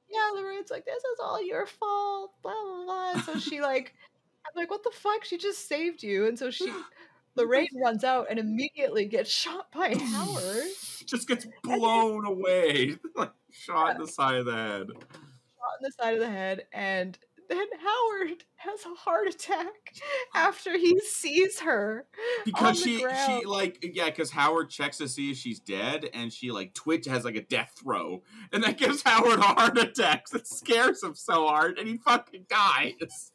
Yeah, 0.10 0.30
Lorraine's 0.40 0.70
like, 0.70 0.86
this 0.86 0.98
is 1.04 1.20
all 1.24 1.44
your 1.44 1.66
fault, 1.66 2.32
blah 2.44 2.54
blah 2.54 2.84
blah. 3.14 3.22
So 3.24 3.40
she 3.40 3.62
like 3.62 3.94
I'm 4.46 4.60
like, 4.60 4.70
what 4.70 4.84
the 4.84 4.92
fuck? 4.94 5.24
She 5.24 5.38
just 5.38 5.68
saved 5.68 6.04
you. 6.04 6.28
And 6.28 6.38
so 6.38 6.52
she 6.52 6.72
Lorraine 7.36 7.68
runs 7.84 8.04
out 8.04 8.28
and 8.30 8.38
immediately 8.38 9.06
gets 9.06 9.32
shot 9.32 9.72
by 9.72 9.96
Howard. 9.96 10.68
Just 11.06 11.28
gets 11.28 11.46
blown 11.64 12.26
away. 12.26 12.96
like 13.16 13.32
shot 13.52 13.96
in 13.96 14.02
the 14.02 14.08
side 14.08 14.36
of 14.36 14.46
the 14.46 14.54
head. 14.54 14.88
shot 14.88 15.78
in 15.80 15.84
the 15.84 15.92
side 16.00 16.14
of 16.16 16.20
the 16.20 16.30
head, 16.30 16.66
and 16.74 17.18
then 17.60 17.68
Howard 17.80 18.44
has 18.56 18.86
a 18.86 18.96
heart 18.96 19.28
attack 19.28 19.68
oh. 19.96 20.02
after 20.34 20.78
he 20.78 21.00
sees 21.00 21.60
her. 21.60 22.06
because 22.46 22.80
she 22.80 23.02
ground. 23.02 23.42
she 23.42 23.46
like 23.46 23.80
yeah 23.94 24.06
because 24.06 24.32
howard 24.32 24.70
checks 24.70 24.98
to 24.98 25.08
see 25.08 25.32
if 25.32 25.38
she's 25.38 25.60
dead 25.60 26.10
and 26.14 26.32
she 26.32 26.52
like 26.52 26.74
twitch 26.74 27.06
has 27.06 27.26
like 27.26 27.36
a 27.36 27.42
death 27.42 27.74
throe 27.78 28.22
and 28.52 28.64
that 28.64 28.78
gives 28.78 29.02
howard 29.04 29.40
a 29.40 29.42
heart 29.42 29.78
attack 29.78 30.26
it 30.34 30.48
scares 30.48 31.04
him 31.04 31.14
so 31.14 31.48
hard 31.48 31.78
and 31.78 31.88
he 31.88 31.98
fucking 31.98 32.46
dies 32.50 33.32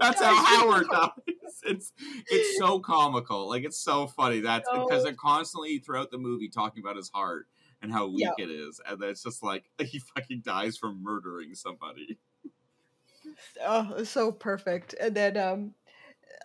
that's 0.00 0.20
how 0.20 0.36
howard 0.44 0.86
dies 0.90 1.10
it's 1.64 1.92
it's 2.30 2.58
so 2.58 2.78
comical 2.78 3.48
like 3.48 3.64
it's 3.64 3.78
so 3.78 4.06
funny 4.06 4.40
that's 4.40 4.68
because 4.70 5.04
they're 5.04 5.12
constantly 5.14 5.78
throughout 5.78 6.10
the 6.10 6.18
movie 6.18 6.48
talking 6.48 6.82
about 6.82 6.96
his 6.96 7.10
heart 7.10 7.46
and 7.80 7.92
how 7.92 8.06
weak 8.08 8.28
Yeah. 8.38 8.44
it 8.44 8.50
is 8.50 8.80
and 8.86 9.00
then 9.00 9.10
it's 9.10 9.22
just 9.22 9.42
like 9.42 9.64
he 9.78 9.98
fucking 9.98 10.42
dies 10.44 10.76
from 10.76 11.02
murdering 11.02 11.54
somebody 11.54 12.18
Oh, 13.64 14.04
so 14.04 14.32
perfect. 14.32 14.94
And 15.00 15.14
then 15.14 15.36
um 15.36 15.74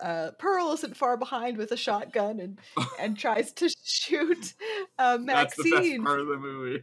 uh, 0.02 0.32
Pearl 0.38 0.72
isn't 0.72 0.96
far 0.96 1.16
behind 1.16 1.56
with 1.56 1.70
a 1.70 1.76
shotgun 1.76 2.40
and 2.40 2.58
and 2.98 3.16
tries 3.16 3.52
to 3.52 3.68
shoot 3.84 4.54
uh, 4.98 5.18
that's 5.24 5.56
the 5.56 5.62
best 5.62 5.72
Maxine. 5.72 6.04
part 6.04 6.20
of 6.20 6.26
the 6.26 6.36
movie 6.36 6.82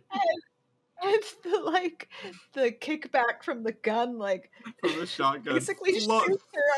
And 1.03 1.24
the 1.43 1.59
like 1.59 2.09
the 2.53 2.72
kickback 2.72 3.43
from 3.43 3.64
the 3.64 3.72
gun, 3.72 4.18
like 4.18 4.51
from 4.80 4.99
the 4.99 5.05
shotgun 5.05 5.55
basically 5.55 5.93
her 5.93 6.28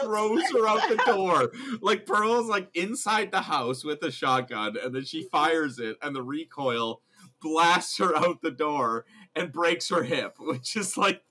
throws 0.04 0.50
her 0.52 0.68
out 0.68 0.88
the 0.90 1.02
door. 1.06 1.52
Like 1.82 2.06
Pearl's 2.06 2.48
like 2.48 2.70
inside 2.74 3.32
the 3.32 3.42
house 3.42 3.84
with 3.84 4.02
a 4.04 4.12
shotgun, 4.12 4.78
and 4.82 4.96
then 4.96 5.04
she 5.06 5.24
fires 5.24 5.78
it, 5.80 5.98
and 6.02 6.16
the 6.16 6.24
recoil 6.24 7.02
blasts 7.42 7.98
her 7.98 8.16
out 8.16 8.42
the 8.42 8.52
door 8.52 9.06
and 9.36 9.52
breaks 9.52 9.90
her 9.90 10.04
hip, 10.04 10.36
which 10.40 10.76
is 10.76 10.98
like 10.98 11.22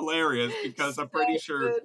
hilarious 0.00 0.52
because 0.62 0.98
I'm 0.98 1.08
pretty 1.08 1.34
So 1.38 1.42
sure 1.42 1.60
good. 1.72 1.82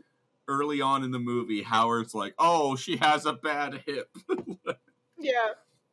early 0.47 0.81
on 0.81 1.03
in 1.03 1.11
the 1.11 1.19
movie 1.19 1.61
Howard's 1.61 2.13
like, 2.15 2.33
"Oh, 2.39 2.75
she 2.75 2.97
has 2.97 3.25
a 3.25 3.33
bad 3.33 3.83
hip." 3.85 4.09
Yeah, 5.21 5.33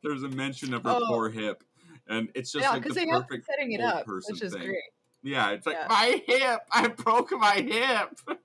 There's 0.03 0.23
a 0.23 0.29
mention 0.29 0.73
of 0.73 0.83
her 0.83 0.91
Oh. 1.01 1.05
poor 1.07 1.29
hip, 1.29 1.61
and 2.07 2.29
it's 2.33 2.49
just 2.51 2.63
yeah, 2.63 2.69
like 2.71 2.83
the 2.83 2.89
because 2.89 2.95
they 2.95 3.05
perfect. 3.11 3.45
setting 3.45 3.73
it 3.73 3.81
up, 3.81 4.05
person 4.05 4.35
which 4.35 4.41
is 4.41 4.53
thing. 4.53 4.61
great. 4.63 4.83
Yeah, 5.21 5.49
it's 5.49 5.65
like 5.67 5.75
Yeah. 5.75 5.87
my 5.89 6.23
hip. 6.25 6.59
I 6.71 6.87
broke 6.87 7.31
my 7.33 7.55
hip. 7.55 8.17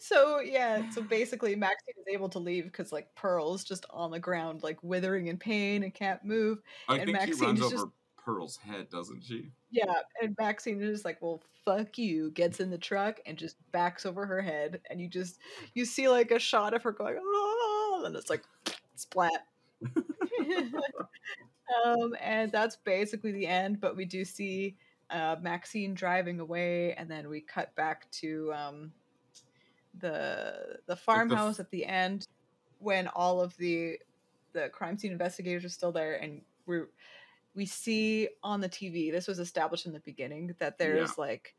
so 0.00 0.40
yeah, 0.40 0.90
so 0.90 1.00
basically 1.02 1.54
Maxine 1.54 1.94
is 1.96 2.12
able 2.12 2.28
to 2.30 2.38
leave 2.38 2.64
because 2.64 2.90
like 2.92 3.14
Pearl's 3.14 3.62
just 3.64 3.86
on 3.90 4.10
the 4.10 4.18
ground, 4.18 4.62
like 4.62 4.82
withering 4.82 5.28
in 5.28 5.38
pain 5.38 5.82
and 5.84 5.94
can't 5.94 6.24
move. 6.24 6.58
I 6.88 6.96
And 6.98 7.06
think 7.06 7.20
she 7.34 7.40
runs 7.44 7.60
over 7.62 7.70
just- 7.74 7.86
Pearl's 8.24 8.56
head, 8.56 8.88
doesn't 8.90 9.22
she? 9.22 9.52
Yeah, 9.74 9.92
and 10.22 10.36
Maxine 10.38 10.80
is 10.80 10.90
just 10.90 11.04
like, 11.04 11.20
well, 11.20 11.42
fuck 11.64 11.98
you, 11.98 12.30
gets 12.30 12.60
in 12.60 12.70
the 12.70 12.78
truck 12.78 13.18
and 13.26 13.36
just 13.36 13.56
backs 13.72 14.06
over 14.06 14.24
her 14.24 14.40
head, 14.40 14.80
and 14.88 15.00
you 15.00 15.08
just 15.08 15.40
you 15.74 15.84
see 15.84 16.08
like 16.08 16.30
a 16.30 16.38
shot 16.38 16.74
of 16.74 16.82
her 16.84 16.92
going, 16.92 17.16
oh, 17.20 18.04
and 18.06 18.14
it's 18.14 18.30
like 18.30 18.44
splat. 18.94 19.46
um, 21.84 22.14
and 22.20 22.52
that's 22.52 22.76
basically 22.76 23.32
the 23.32 23.48
end. 23.48 23.80
But 23.80 23.96
we 23.96 24.04
do 24.04 24.24
see 24.24 24.76
uh, 25.10 25.34
Maxine 25.42 25.92
driving 25.94 26.38
away, 26.38 26.94
and 26.94 27.10
then 27.10 27.28
we 27.28 27.40
cut 27.40 27.74
back 27.74 28.08
to 28.12 28.52
um, 28.54 28.92
the 29.98 30.78
the 30.86 30.94
farmhouse 30.94 31.58
at 31.58 31.70
the 31.72 31.84
end 31.84 32.28
when 32.78 33.08
all 33.08 33.40
of 33.40 33.56
the 33.56 33.98
the 34.52 34.68
crime 34.68 34.96
scene 34.96 35.10
investigators 35.10 35.64
are 35.64 35.68
still 35.68 35.90
there, 35.90 36.14
and 36.14 36.42
we're 36.64 36.90
we 37.54 37.66
see 37.66 38.28
on 38.42 38.60
the 38.60 38.68
TV. 38.68 39.10
This 39.12 39.26
was 39.28 39.38
established 39.38 39.86
in 39.86 39.92
the 39.92 40.00
beginning 40.00 40.54
that 40.58 40.78
there's 40.78 41.16
like 41.18 41.54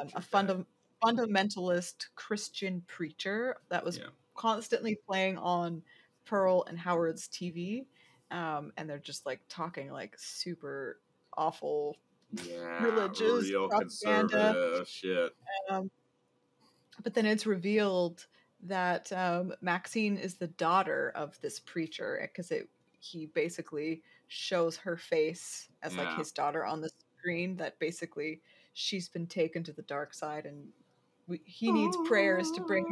um, 0.00 0.08
a 0.14 0.20
funda- 0.20 0.66
fundamentalist 1.02 2.06
Christian 2.16 2.82
preacher 2.86 3.56
that 3.68 3.84
was 3.84 3.98
Yeah. 3.98 4.06
constantly 4.34 4.96
playing 5.06 5.38
on 5.38 5.82
Pearl 6.24 6.64
and 6.68 6.78
Howard's 6.78 7.28
TV, 7.28 7.86
um, 8.30 8.72
and 8.76 8.88
they're 8.88 8.98
just 8.98 9.26
like 9.26 9.40
talking 9.48 9.90
like 9.92 10.14
super 10.18 11.00
awful. 11.36 11.96
yeah, 12.44 12.82
religious 12.84 13.50
propaganda. 13.50 14.84
shit. 14.86 15.34
Um, 15.70 15.90
but 17.02 17.14
then 17.14 17.24
it's 17.26 17.46
revealed 17.46 18.26
that 18.64 19.10
um, 19.12 19.54
Maxine 19.62 20.16
is 20.18 20.34
the 20.34 20.48
daughter 20.48 21.12
of 21.14 21.40
this 21.40 21.60
preacher 21.60 22.18
because 22.20 22.50
it 22.50 22.68
he 23.00 23.26
basically 23.26 24.02
shows 24.28 24.76
her 24.76 24.96
face 24.96 25.68
as 25.82 25.96
like 25.96 26.16
his 26.16 26.32
daughter 26.32 26.64
on 26.64 26.80
the 26.80 26.90
screen. 27.18 27.56
That 27.56 27.78
basically 27.78 28.40
she's 28.74 29.08
been 29.08 29.26
taken 29.26 29.62
to 29.64 29.72
the 29.72 29.82
dark 29.82 30.14
side, 30.14 30.46
and 30.46 30.68
we, 31.26 31.40
he 31.44 31.72
needs 31.72 31.96
prayers 32.06 32.50
to 32.52 32.60
bring 32.62 32.84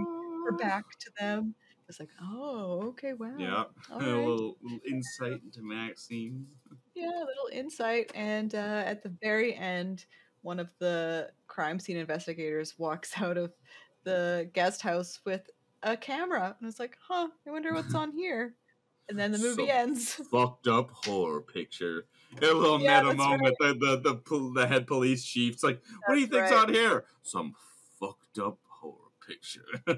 her 0.44 0.52
back 0.52 0.84
to 1.00 1.10
them. 1.20 1.54
It's 1.88 2.00
like, 2.00 2.10
oh, 2.20 2.82
okay, 2.88 3.12
wow, 3.12 3.34
Yeah, 3.38 3.64
all 3.92 3.98
a 4.00 4.02
little, 4.02 4.56
little 4.60 4.80
insight 4.88 5.40
into 5.44 5.62
Maxine. 5.62 6.46
yeah, 6.94 7.10
a 7.10 7.26
little 7.26 7.48
insight. 7.52 8.10
And 8.14 8.54
uh, 8.54 8.82
at 8.84 9.02
the 9.02 9.12
very 9.22 9.54
end, 9.54 10.06
one 10.42 10.58
of 10.58 10.68
the 10.78 11.30
crime 11.46 11.78
scene 11.78 11.96
investigators 11.96 12.78
walks 12.78 13.12
out 13.20 13.36
of 13.36 13.52
the 14.04 14.50
guest 14.52 14.82
house 14.82 15.20
with 15.24 15.48
a 15.82 15.96
camera, 15.96 16.56
and 16.58 16.68
it's 16.68 16.80
like, 16.80 16.98
huh, 17.00 17.28
I 17.46 17.50
wonder 17.50 17.72
what's 17.72 17.94
on 17.94 18.10
here. 18.10 18.54
And 19.08 19.18
then 19.18 19.32
the 19.32 19.38
movie 19.38 19.66
So 19.66 19.72
ends. 19.72 20.14
Fucked 20.30 20.66
up 20.66 20.90
horror 20.90 21.40
picture. 21.42 22.06
A 22.42 22.46
little 22.52 22.80
Yeah, 22.80 23.02
meta 23.02 23.14
that's 23.14 23.16
moment. 23.16 23.54
The, 23.60 23.74
the 23.74 23.96
the 24.20 24.50
the 24.54 24.66
head 24.66 24.86
police 24.86 25.24
chief's 25.24 25.62
like, 25.62 25.82
"What 26.06 26.14
do 26.14 26.20
you 26.20 26.26
think's 26.26 26.50
right. 26.50 26.68
on 26.68 26.74
here? 26.74 27.04
Some 27.22 27.54
fucked 28.00 28.38
up 28.38 28.58
horror 28.68 29.10
picture." 29.26 29.66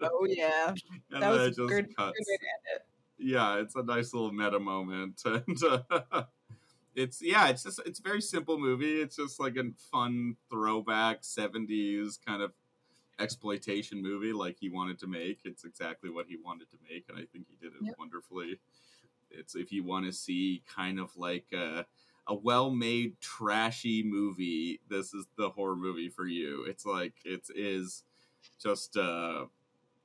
Oh 0.00 0.26
yeah, 0.28 0.74
and 1.10 1.22
that 1.22 1.30
was 1.30 1.56
good, 1.56 1.68
good 1.68 1.96
cuts. 1.96 2.18
way 2.28 2.36
to 2.36 2.44
end 2.44 2.62
it. 2.76 2.82
yeah, 3.18 3.56
it's 3.58 3.74
a 3.74 3.82
nice 3.82 4.14
little 4.14 4.32
meta 4.32 4.60
moment, 4.60 5.20
and 5.24 5.58
uh, 5.64 6.24
it's 6.94 7.20
yeah, 7.22 7.48
it's 7.48 7.62
just 7.64 7.80
it's 7.86 7.98
a 8.00 8.02
very 8.02 8.20
simple 8.20 8.58
movie. 8.58 9.00
It's 9.00 9.16
just 9.16 9.40
like 9.40 9.56
a 9.56 9.64
fun 9.90 10.36
throwback 10.50 11.22
'70s 11.22 12.18
kind 12.24 12.42
of 12.42 12.52
exploitation 13.18 14.02
movie, 14.02 14.32
like 14.32 14.58
he 14.60 14.68
wanted 14.68 14.98
to 15.00 15.06
make. 15.06 15.40
It's 15.44 15.64
exactly 15.64 16.10
what 16.10 16.26
he 16.26 16.36
wanted 16.36 16.70
to 16.70 16.76
make, 16.90 17.08
and 17.08 17.18
I 17.18 17.24
think 17.32 17.46
he 17.48 17.56
did 17.56 17.74
it 17.74 17.82
Yep. 17.82 17.96
wonderfully. 17.98 18.58
It's 19.30 19.54
if 19.54 19.72
you 19.72 19.84
want 19.84 20.06
to 20.06 20.12
see 20.12 20.62
kind 20.74 20.98
of 20.98 21.16
like 21.16 21.46
a, 21.52 21.86
a 22.26 22.34
well-made 22.34 23.20
trashy 23.20 24.02
movie, 24.02 24.80
this 24.88 25.12
is 25.14 25.26
the 25.36 25.50
horror 25.50 25.76
movie 25.76 26.08
for 26.08 26.26
you. 26.26 26.64
It's 26.64 26.86
like 26.86 27.14
it 27.24 27.48
is 27.54 28.04
just 28.62 28.96
uh 28.96 29.46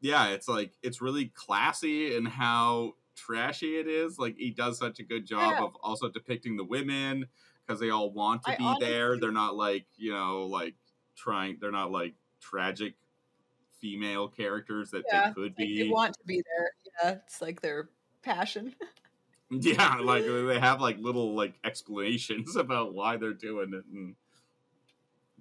yeah, 0.01 0.29
it's 0.29 0.47
like 0.47 0.73
it's 0.83 1.01
really 1.01 1.27
classy 1.27 2.15
in 2.15 2.25
how 2.25 2.93
trashy 3.15 3.77
it 3.77 3.87
is. 3.87 4.19
Like 4.19 4.35
he 4.37 4.51
does 4.51 4.77
such 4.77 4.99
a 4.99 5.03
good 5.03 5.25
job 5.25 5.53
Yeah. 5.53 5.65
of 5.65 5.75
also 5.81 6.09
depicting 6.09 6.57
the 6.57 6.63
women 6.65 7.27
because 7.65 7.79
they 7.79 7.89
all 7.89 8.11
want 8.11 8.43
to 8.43 8.51
I 8.51 8.57
be 8.57 8.75
there. 8.79 9.17
They're 9.17 9.31
not 9.31 9.55
like 9.55 9.85
you 9.95 10.11
know 10.13 10.45
like 10.47 10.75
trying. 11.15 11.57
They're 11.61 11.71
not 11.71 11.91
like 11.91 12.15
tragic 12.41 12.95
female 13.83 14.29
characters 14.29 14.91
that 14.91 15.09
Yeah, 15.11 15.21
they 15.25 15.33
could 15.35 15.55
Like 15.57 15.57
be. 15.57 15.75
they 15.75 15.83
want 15.89 16.13
to 16.17 16.23
be 16.25 16.41
there. 16.55 16.71
Yeah, 17.03 17.11
it's 17.25 17.41
like 17.41 17.61
their 17.61 17.89
passion. 18.21 18.75
yeah, 19.49 19.95
like 19.99 20.27
uh, 20.27 20.43
they 20.45 20.59
have 20.59 20.81
like 20.81 20.97
little 20.97 21.35
like 21.35 21.59
explanations 21.63 22.55
about 22.55 22.93
why 22.93 23.17
they're 23.17 23.33
doing 23.33 23.73
it 23.73 23.85
and 23.85 24.15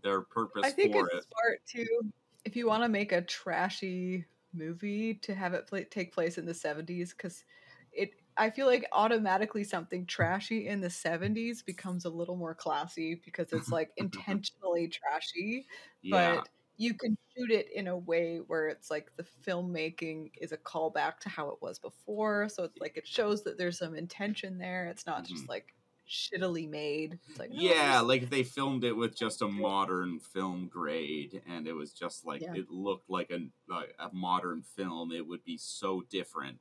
their 0.03 0.21
purpose 0.23 0.63
I 0.63 0.73
think 0.73 0.95
for 0.95 0.97
it's 0.97 1.13
it. 1.13 1.25
smart 1.29 1.61
too. 1.67 2.13
If 2.45 2.57
you 2.57 2.67
want 2.67 2.83
to 2.85 2.89
make 2.89 3.13
a 3.13 3.23
trashy 3.23 4.27
movie 4.53 5.15
to 5.15 5.35
have 5.35 5.55
it 5.55 5.67
play, 5.67 5.85
take 5.85 6.13
place 6.13 6.39
in 6.39 6.47
the 6.47 6.55
70s 6.55 7.13
because 7.13 7.45
it 7.93 8.11
I 8.37 8.51
feel 8.51 8.67
like 8.67 8.87
automatically 8.93 9.65
something 9.65 10.07
trashy 10.07 10.67
in 10.69 10.81
the 10.81 10.91
70s 10.91 11.63
becomes 11.63 12.05
a 12.05 12.11
little 12.11 12.37
more 12.37 12.55
classy 12.55 13.17
because 13.25 13.53
it's 13.53 13.71
like 13.73 13.93
intentionally 13.97 14.89
trashy, 14.89 15.67
Yeah. 16.03 16.43
but 16.43 16.49
you 16.77 16.95
can 16.95 17.17
shoot 17.37 17.51
it 17.51 17.71
in 17.73 17.89
a 17.89 17.97
way 17.97 18.39
where 18.39 18.69
it's 18.69 18.91
like 18.91 19.11
the 19.17 19.23
filmmaking 19.25 20.33
is 20.41 20.53
a 20.53 20.59
callback 20.59 21.19
to 21.21 21.29
how 21.29 21.49
it 21.51 21.63
was 21.63 21.79
before. 21.79 22.49
So 22.49 22.65
it's 22.65 22.81
like 22.81 22.97
it 22.97 23.07
shows 23.07 23.45
that 23.45 23.59
there's 23.59 23.79
some 23.79 23.95
intention 23.97 24.59
there. 24.59 24.87
It's 24.89 25.07
not 25.07 25.27
just 25.27 25.49
Mhm. 25.49 25.49
like 25.49 25.75
shittily 26.09 26.69
made. 26.69 27.21
It's 27.31 27.39
like, 27.39 27.51
no, 27.53 27.63
Yeah, 27.65 28.01
like 28.01 28.23
if 28.23 28.31
they 28.31 28.45
filmed 28.45 28.85
it 28.85 28.93
with 28.93 29.15
just 29.17 29.43
a 29.43 29.49
modern 29.49 30.19
film 30.21 30.69
grade, 30.69 31.43
and 31.47 31.67
it 31.67 31.73
was 31.75 31.93
just 31.93 32.25
like 32.25 32.47
Yeah. 32.47 32.53
it 32.53 32.71
looked 32.71 33.11
like 33.11 33.31
a 33.31 33.49
like 33.69 33.95
a 33.99 34.11
modern 34.13 34.63
film, 34.63 35.13
it 35.13 35.27
would 35.27 35.45
be 35.45 35.59
so 35.59 36.01
different 36.03 36.61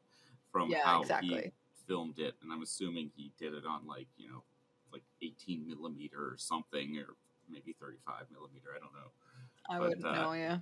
from 0.51 0.74
yeah, 0.74 0.84
how 0.84 1.07
exactly. 1.07 1.13
he 1.19 1.53
filmed 1.88 2.19
it. 2.19 2.36
And 2.41 2.51
I'm 2.51 2.61
assuming 2.61 3.09
he 3.15 3.32
did 3.38 3.53
it 3.53 3.65
on 3.65 3.86
like 3.88 4.09
you 4.17 4.30
know, 4.30 4.43
like 4.91 5.03
18 5.22 5.65
millimeter 5.67 6.30
or 6.34 6.38
something, 6.38 6.97
or 6.97 7.15
maybe 7.47 7.74
35 7.74 8.30
millimeter. 8.32 8.69
I 8.76 8.80
don't 8.80 8.93
know. 8.93 9.11
I 9.72 9.80
but, 9.80 9.89
wouldn't 9.89 10.05
uh, 10.05 10.13
know, 10.13 10.34
yeah. 10.34 10.57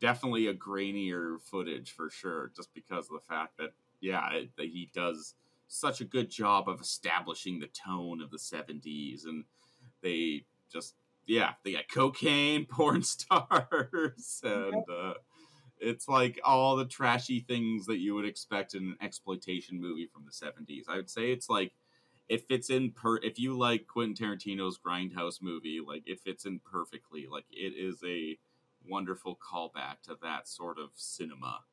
Definitely 0.00 0.46
a 0.46 0.54
grainier 0.54 1.40
footage 1.40 1.92
for 1.92 2.10
sure, 2.10 2.52
just 2.54 2.72
because 2.74 3.06
of 3.06 3.14
the 3.14 3.34
fact 3.34 3.58
that 3.58 3.72
yeah, 4.00 4.32
it, 4.32 4.50
that 4.56 4.66
he 4.66 4.90
does 4.94 5.34
such 5.66 6.00
a 6.00 6.04
good 6.04 6.30
job 6.30 6.68
of 6.68 6.80
establishing 6.80 7.58
the 7.58 7.68
tone 7.68 8.20
of 8.20 8.30
the 8.30 8.38
70s 8.38 9.24
and 9.24 9.44
they 10.02 10.44
just 10.70 10.94
yeah 11.26 11.52
they 11.64 11.72
got 11.72 11.88
cocaine 11.92 12.66
porn 12.70 13.02
stars 13.02 14.40
and 14.44 14.84
uh, 14.90 15.14
it's 15.80 16.06
like 16.06 16.38
all 16.44 16.76
the 16.76 16.84
trashy 16.84 17.40
things 17.40 17.86
that 17.86 17.98
you 17.98 18.14
would 18.14 18.26
expect 18.26 18.74
in 18.74 18.84
an 18.84 18.96
exploitation 19.00 19.80
movie 19.80 20.06
from 20.06 20.24
the 20.24 20.30
70s 20.30 20.84
i 20.88 20.96
would 20.96 21.10
say 21.10 21.32
it's 21.32 21.48
like 21.48 21.72
it 22.28 22.46
fits 22.48 22.70
in 22.70 22.90
per 22.92 23.16
if 23.18 23.38
you 23.38 23.56
like 23.56 23.86
quentin 23.86 24.14
tarantino's 24.14 24.78
grindhouse 24.78 25.42
movie 25.42 25.80
like 25.86 26.02
it 26.06 26.20
fits 26.20 26.46
in 26.46 26.58
perfectly 26.60 27.26
like 27.26 27.46
it 27.50 27.74
is 27.76 28.02
a 28.04 28.38
wonderful 28.86 29.36
callback 29.36 30.00
to 30.02 30.16
that 30.22 30.48
sort 30.48 30.78
of 30.78 30.90
cinema 30.94 31.64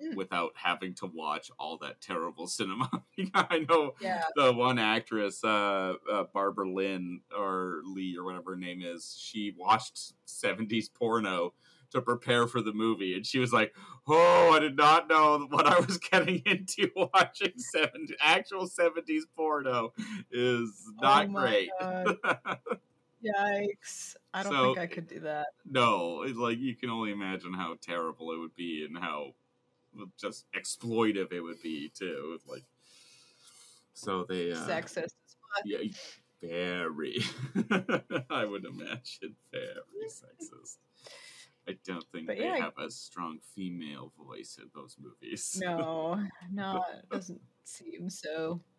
Mm. 0.00 0.14
without 0.14 0.52
having 0.56 0.94
to 0.94 1.06
watch 1.06 1.50
all 1.58 1.78
that 1.78 2.00
terrible 2.00 2.46
cinema. 2.46 2.90
I 3.34 3.64
know 3.68 3.94
Yeah. 3.98 4.24
the 4.36 4.52
one 4.52 4.78
actress, 4.78 5.42
uh, 5.42 5.94
uh, 6.10 6.24
Barbara 6.24 6.68
Lynn 6.70 7.22
or 7.34 7.80
Lee 7.84 8.16
or 8.16 8.24
whatever 8.24 8.50
her 8.52 8.56
name 8.56 8.82
is, 8.82 9.16
she 9.18 9.54
watched 9.56 10.12
70s 10.26 10.88
porno 10.88 11.54
to 11.92 12.02
prepare 12.02 12.46
for 12.46 12.60
the 12.62 12.72
movie. 12.72 13.14
And 13.14 13.26
she 13.26 13.38
was 13.38 13.52
like, 13.52 13.74
Oh, 14.06 14.52
I 14.52 14.58
did 14.58 14.76
not 14.76 15.08
know 15.08 15.46
what 15.50 15.66
I 15.66 15.78
was 15.80 15.98
getting 16.10 16.42
into 16.46 16.90
watching 16.96 17.58
70, 17.58 18.14
actual 18.20 18.66
70s 18.66 19.24
porno 19.36 19.92
is 20.30 20.90
not 21.00 21.28
Oh 21.28 21.34
great. 21.34 21.70
Yikes. 23.24 24.16
I 24.34 24.42
don't 24.42 24.52
So, 24.52 24.74
think 24.74 24.78
I 24.78 24.86
could 24.86 25.06
do 25.06 25.20
that. 25.20 25.48
no, 25.64 26.22
it's 26.22 26.36
like 26.38 26.58
you 26.58 26.74
can 26.74 26.90
only 26.90 27.12
imagine 27.12 27.54
how 27.54 27.76
terrible 27.80 28.32
it 28.32 28.38
would 28.38 28.54
be 28.54 28.84
and 28.84 28.96
how 28.98 29.34
just 30.18 30.46
exploitive 30.52 31.32
it 31.32 31.40
would 31.40 31.62
be 31.62 31.88
too. 31.90 32.32
It's 32.34 32.46
Like, 32.46 32.64
so 33.94 34.24
they 34.24 34.52
uh, 34.52 34.56
Sexist 34.56 34.96
as 35.04 35.36
fuck. 35.56 35.64
Yeah, 35.64 35.78
very. 36.40 37.18
I 38.30 38.44
would 38.44 38.64
imagine 38.64 39.36
very 39.50 40.08
sexist. 40.08 40.78
I 41.68 41.76
don't 41.84 42.04
think 42.10 42.26
But 42.26 42.38
they 42.38 42.44
yeah, 42.44 42.56
have 42.56 42.78
a 42.78 42.90
strong 42.90 43.38
female 43.54 44.12
voice 44.18 44.58
in 44.60 44.68
those 44.74 44.96
movies. 45.00 45.58
No, 45.62 46.20
no, 46.52 46.84
it 46.98 47.08
doesn't 47.10 47.40
seem 47.64 48.10
so. 48.10 48.62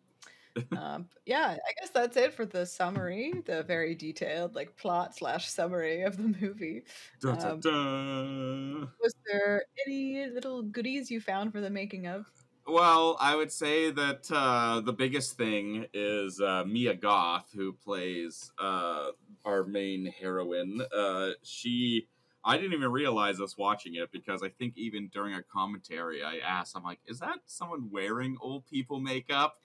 Um, 0.76 1.08
yeah, 1.26 1.56
I 1.66 1.72
guess 1.80 1.90
that's 1.90 2.16
it 2.16 2.32
for 2.32 2.46
the 2.46 2.64
summary, 2.64 3.32
the 3.44 3.64
very 3.64 3.96
detailed 3.96 4.54
like 4.54 4.76
plot 4.76 5.16
slash 5.16 5.48
summary 5.48 6.02
of 6.02 6.16
the 6.16 6.34
movie. 6.40 6.84
Dun, 7.20 7.38
dun, 7.38 7.50
um, 7.50 7.60
dun. 7.60 8.88
Was 9.02 9.14
there 9.26 9.64
any 9.84 10.26
little 10.28 10.62
goodies 10.62 11.10
you 11.10 11.20
found 11.20 11.52
for 11.52 11.60
the 11.60 11.70
making 11.70 12.06
of? 12.06 12.26
Well, 12.66 13.16
I 13.20 13.36
would 13.36 13.52
say 13.52 13.90
that 13.90 14.30
uh, 14.30 14.80
the 14.80 14.92
biggest 14.92 15.36
thing 15.36 15.86
is 15.92 16.40
uh, 16.40 16.64
Mia 16.66 16.94
Goth, 16.94 17.50
who 17.54 17.74
plays 17.74 18.50
uh, 18.58 19.08
our 19.44 19.64
main 19.64 20.06
heroine. 20.06 20.80
Uh, 20.96 21.30
she, 21.42 22.08
I 22.44 22.56
didn't 22.56 22.74
even 22.74 22.92
realize 22.92 23.40
us 23.40 23.56
watching 23.56 23.94
it 23.94 24.12
because 24.12 24.42
I 24.42 24.48
think 24.48 24.76
even 24.76 25.08
during 25.12 25.34
a 25.34 25.42
commentary, 25.42 26.22
I 26.22 26.38
asked, 26.38 26.76
I'm 26.76 26.82
like, 26.82 27.00
is 27.06 27.20
that 27.20 27.38
someone 27.46 27.88
wearing 27.90 28.36
old 28.40 28.66
people 28.66 29.00
makeup? 29.00 29.56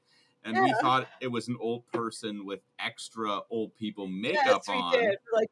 And 0.46 0.58
we 0.58 0.74
thought 0.80 1.08
it 1.20 1.28
was 1.28 1.50
an 1.50 1.58
old 1.60 1.86
person 1.92 2.46
with 2.46 2.62
extra 2.80 3.42
old 3.50 3.76
people 3.76 4.08
makeup 4.08 4.46
yes, 4.46 4.68
we 4.70 4.76
on. 4.76 4.94
did. 4.94 5.18
Like 5.34 5.50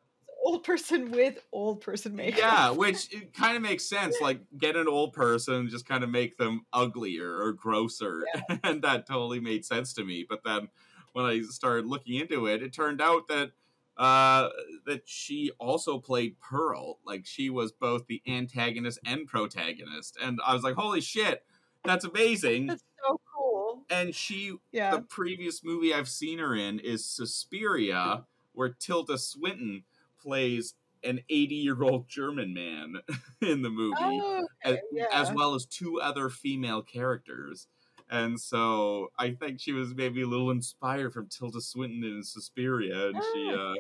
old 0.48 0.64
person 0.64 1.12
with 1.12 1.40
old 1.52 1.82
person 1.82 2.16
makeup. 2.16 2.40
Yeah, 2.40 2.70
which 2.72 3.14
it 3.14 3.34
kind 3.34 3.58
of 3.58 3.62
makes 3.62 3.84
sense. 3.84 4.16
Like, 4.22 4.40
get 4.58 4.78
an 4.78 4.88
old 4.88 5.12
person, 5.12 5.68
just 5.70 5.86
kind 5.86 6.04
of 6.04 6.10
make 6.10 6.38
them 6.38 6.66
uglier 6.72 7.38
or 7.42 7.52
grosser, 7.52 8.24
and 8.64 8.82
that 8.84 9.06
totally 9.06 9.42
made 9.42 9.66
sense 9.66 9.94
to 9.94 10.06
me. 10.06 10.26
But 10.28 10.44
then 10.46 10.70
when 11.14 11.26
I 11.26 11.42
started 11.42 11.86
looking 11.86 12.16
into 12.16 12.48
it, 12.48 12.64
it 12.64 12.74
turned 12.74 13.02
out 13.02 13.28
that 13.28 13.52
uh, 13.98 14.50
that 14.86 15.02
she 15.08 15.52
also 15.60 16.00
played 16.00 16.40
Pearl. 16.40 17.00
Like, 17.06 17.26
she 17.26 17.50
was 17.50 17.72
both 17.72 18.06
the 18.08 18.22
antagonist 18.28 19.00
and 19.06 19.28
protagonist, 19.28 20.18
and 20.22 20.40
I 20.46 20.54
was 20.54 20.64
like, 20.64 20.76
"Holy 20.76 21.02
shit, 21.02 21.44
that's 21.84 22.06
amazing!" 22.06 22.68
That's 22.68 22.84
so 23.08 23.20
cool. 23.36 23.84
And 23.90 24.14
she 24.14 24.54
Yeah. 24.72 24.92
the 24.92 25.02
previous 25.02 25.64
movie 25.64 25.94
I've 25.94 26.10
seen 26.10 26.40
her 26.40 26.56
in 26.56 26.80
is 26.80 27.06
Suspiria, 27.06 28.26
where 28.54 28.70
Tilda 28.70 29.18
Swinton 29.18 29.84
plays 30.20 30.76
an 31.04 31.22
80 31.30 31.56
year 31.56 31.82
old 31.84 32.08
German 32.10 32.54
man 32.54 32.96
in 33.42 33.62
the 33.62 33.70
movie, 33.70 33.96
Oh, 34.00 34.48
as, 34.64 34.78
yeah. 34.92 35.06
as 35.14 35.32
well 35.32 35.54
as 35.56 35.66
two 35.66 36.02
other 36.02 36.30
female 36.30 36.82
characters. 36.82 37.68
And 38.10 38.40
so 38.40 39.12
I 39.18 39.32
think 39.32 39.60
she 39.60 39.74
was 39.74 39.94
maybe 39.94 40.22
a 40.22 40.28
little 40.28 40.52
inspired 40.52 41.14
from 41.14 41.28
Tilda 41.28 41.60
Swinton 41.62 42.04
in 42.04 42.24
Suspiria, 42.24 43.10
and 43.10 43.22
she, 43.34 43.52
Ah. 43.54 43.74
uh, 43.74 43.76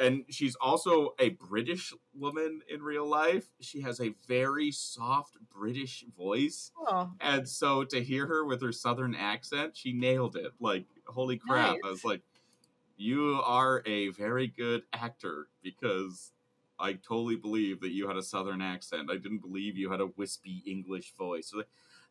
and 0.00 0.24
she's 0.28 0.56
also 0.56 1.14
a 1.20 1.30
British 1.30 1.92
woman 2.14 2.62
in 2.68 2.82
real 2.82 3.06
life. 3.06 3.46
She 3.60 3.80
has 3.82 4.00
a 4.00 4.14
very 4.26 4.72
soft 4.72 5.36
British 5.50 6.04
voice. 6.16 6.72
Oh, 6.76 7.10
And 7.20 7.48
so 7.48 7.84
to 7.84 8.02
hear 8.02 8.26
her 8.26 8.44
with 8.44 8.60
her 8.62 8.72
southern 8.72 9.14
accent, 9.14 9.76
she 9.76 9.92
nailed 9.92 10.34
it. 10.36 10.52
Like, 10.58 10.86
holy 11.06 11.36
crap. 11.38 11.76
I 11.84 11.90
was 11.90 12.04
like, 12.04 12.22
you 12.96 13.40
are 13.44 13.82
a 13.86 14.08
very 14.08 14.48
good 14.48 14.82
actor 14.92 15.48
because 15.62 16.32
I 16.78 16.94
totally 16.94 17.36
believe 17.36 17.80
that 17.80 17.90
you 17.90 18.08
had 18.08 18.16
a 18.16 18.22
southern 18.22 18.60
accent. 18.60 19.10
I 19.10 19.16
didn't 19.16 19.38
believe 19.42 19.76
you 19.76 19.90
had 19.90 20.00
a 20.00 20.06
wispy 20.06 20.62
English 20.66 21.12
voice. 21.14 21.48
So 21.50 21.58
like, 21.58 21.68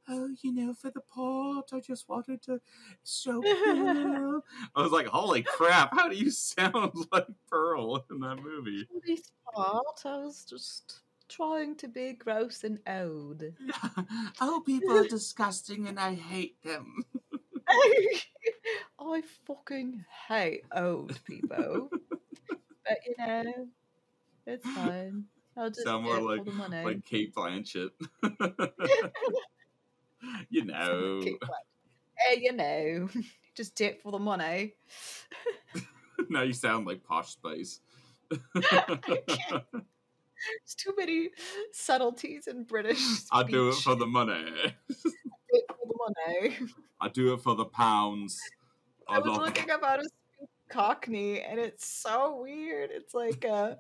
oh, 0.09 0.29
you 0.41 0.53
know, 0.53 0.73
for 0.73 0.91
the 0.91 1.01
part, 1.01 1.69
I 1.73 1.79
just 1.79 2.07
wanted 2.09 2.41
to 2.43 2.59
show 3.05 3.41
Pearl. 3.63 4.43
I 4.75 4.81
was 4.81 4.91
like, 4.91 5.07
holy 5.07 5.43
crap, 5.43 5.93
how 5.95 6.09
do 6.09 6.15
you 6.15 6.31
sound 6.31 6.93
like 7.11 7.27
Pearl 7.49 8.05
in 8.11 8.19
that 8.19 8.37
movie? 8.43 8.85
for 8.91 8.99
this 9.05 9.31
part, 9.53 10.01
I 10.05 10.17
was 10.17 10.45
just 10.49 10.99
trying 11.29 11.75
to 11.77 11.87
be 11.87 12.13
gross 12.13 12.63
and 12.63 12.79
old. 12.87 13.43
oh, 14.41 14.61
people 14.65 14.97
are 14.97 15.07
disgusting 15.07 15.87
and 15.87 15.99
I 15.99 16.13
hate 16.15 16.61
them. 16.63 17.03
I 18.99 19.21
fucking 19.47 20.05
hate 20.27 20.63
old 20.75 21.19
people. 21.25 21.89
but 22.49 22.97
you 23.07 23.15
know, 23.17 23.67
it's 24.45 24.67
fine. 24.69 25.25
I'll 25.57 25.69
just 25.69 25.83
Sound 25.83 26.03
more 26.03 26.19
like- 26.19 26.39
for 26.39 26.45
the 26.45 26.51
money. 26.51 26.83
like 26.83 27.05
Cate 27.05 27.33
Blanchett. 27.33 27.91
you 30.49 30.65
know. 30.65 31.21
Hey, 32.17 32.39
you 32.41 32.53
know, 32.53 33.09
just 33.55 33.75
do 33.75 33.85
it 33.85 34.01
for 34.01 34.11
the 34.11 34.17
money. 34.19 34.73
now 36.29 36.41
you 36.41 36.53
sound 36.53 36.87
like 36.87 37.03
Posh 37.03 37.31
Spice. 37.31 37.79
There's 38.53 38.69
too 40.75 40.93
many 40.97 41.29
subtleties 41.71 42.47
in 42.47 42.63
British. 42.63 42.99
I 43.31 43.43
do 43.43 43.69
it 43.69 43.75
for 43.75 43.95
the 43.95 44.05
money. 44.05 44.75
Do 44.89 44.95
it 45.51 45.65
for 45.69 45.87
the 45.87 45.95
money. 45.97 46.57
I 46.99 47.07
do 47.09 47.33
it 47.33 47.41
for 47.41 47.55
the 47.55 47.65
pounds. 47.65 48.39
I 49.07 49.19
was 49.19 49.37
looking 49.37 49.69
how 49.69 49.97
to 49.97 50.03
speak 50.03 50.49
Cockney, 50.69 51.41
and 51.41 51.59
it's 51.59 51.85
so 51.85 52.41
weird. 52.41 52.89
It's 52.91 53.13
like 53.13 53.45
uh, 53.45 53.75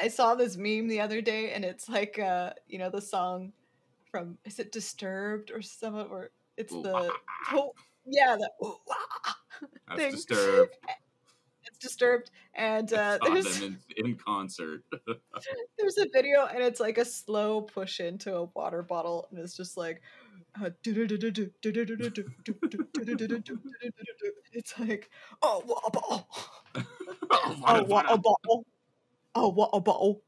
I 0.00 0.08
saw 0.08 0.34
this 0.34 0.56
meme 0.56 0.88
the 0.88 1.00
other 1.00 1.20
day, 1.20 1.52
and 1.52 1.64
it's 1.64 1.88
like 1.88 2.18
uh, 2.18 2.54
you 2.66 2.78
know 2.78 2.90
the 2.90 3.00
song 3.00 3.52
from 4.16 4.38
is 4.44 4.58
it 4.58 4.72
Disturbed 4.72 5.50
or 5.50 5.60
some 5.62 5.94
or 5.94 6.30
it's 6.56 6.72
Ooh, 6.72 6.82
the 6.82 6.94
ah, 6.94 7.52
oh, 7.52 7.72
yeah 8.06 8.36
the 8.38 8.50
ooh, 8.64 8.76
ah, 8.90 9.36
That's 9.88 10.00
thing. 10.00 10.10
disturbed. 10.12 10.74
It's 11.68 11.78
Disturbed, 11.78 12.30
and 12.54 12.90
uh, 12.92 13.18
there's 13.24 13.60
in, 13.60 13.76
in 13.96 14.14
concert. 14.14 14.82
there's 15.78 15.98
a 15.98 16.06
video, 16.12 16.46
and 16.46 16.62
it's 16.62 16.78
like 16.78 16.96
a 16.96 17.04
slow 17.04 17.60
push 17.62 17.98
into 17.98 18.34
a 18.36 18.44
water 18.44 18.82
bottle, 18.82 19.26
and 19.30 19.40
it's 19.40 19.56
just 19.56 19.76
like. 19.76 20.00
uh, 20.62 20.70
It's 24.52 24.78
like, 24.78 25.10
oh, 25.42 25.62
what 25.66 25.82
a 25.86 25.90
bottle! 25.90 26.28
oh, 27.30 27.56
Oh, 27.66 27.82
what 27.82 28.06
a 28.10 28.16
bottle! 28.16 28.64
Oh, 29.34 29.48
what 29.50 29.70
a 29.72 29.80
bottle! 29.80 30.22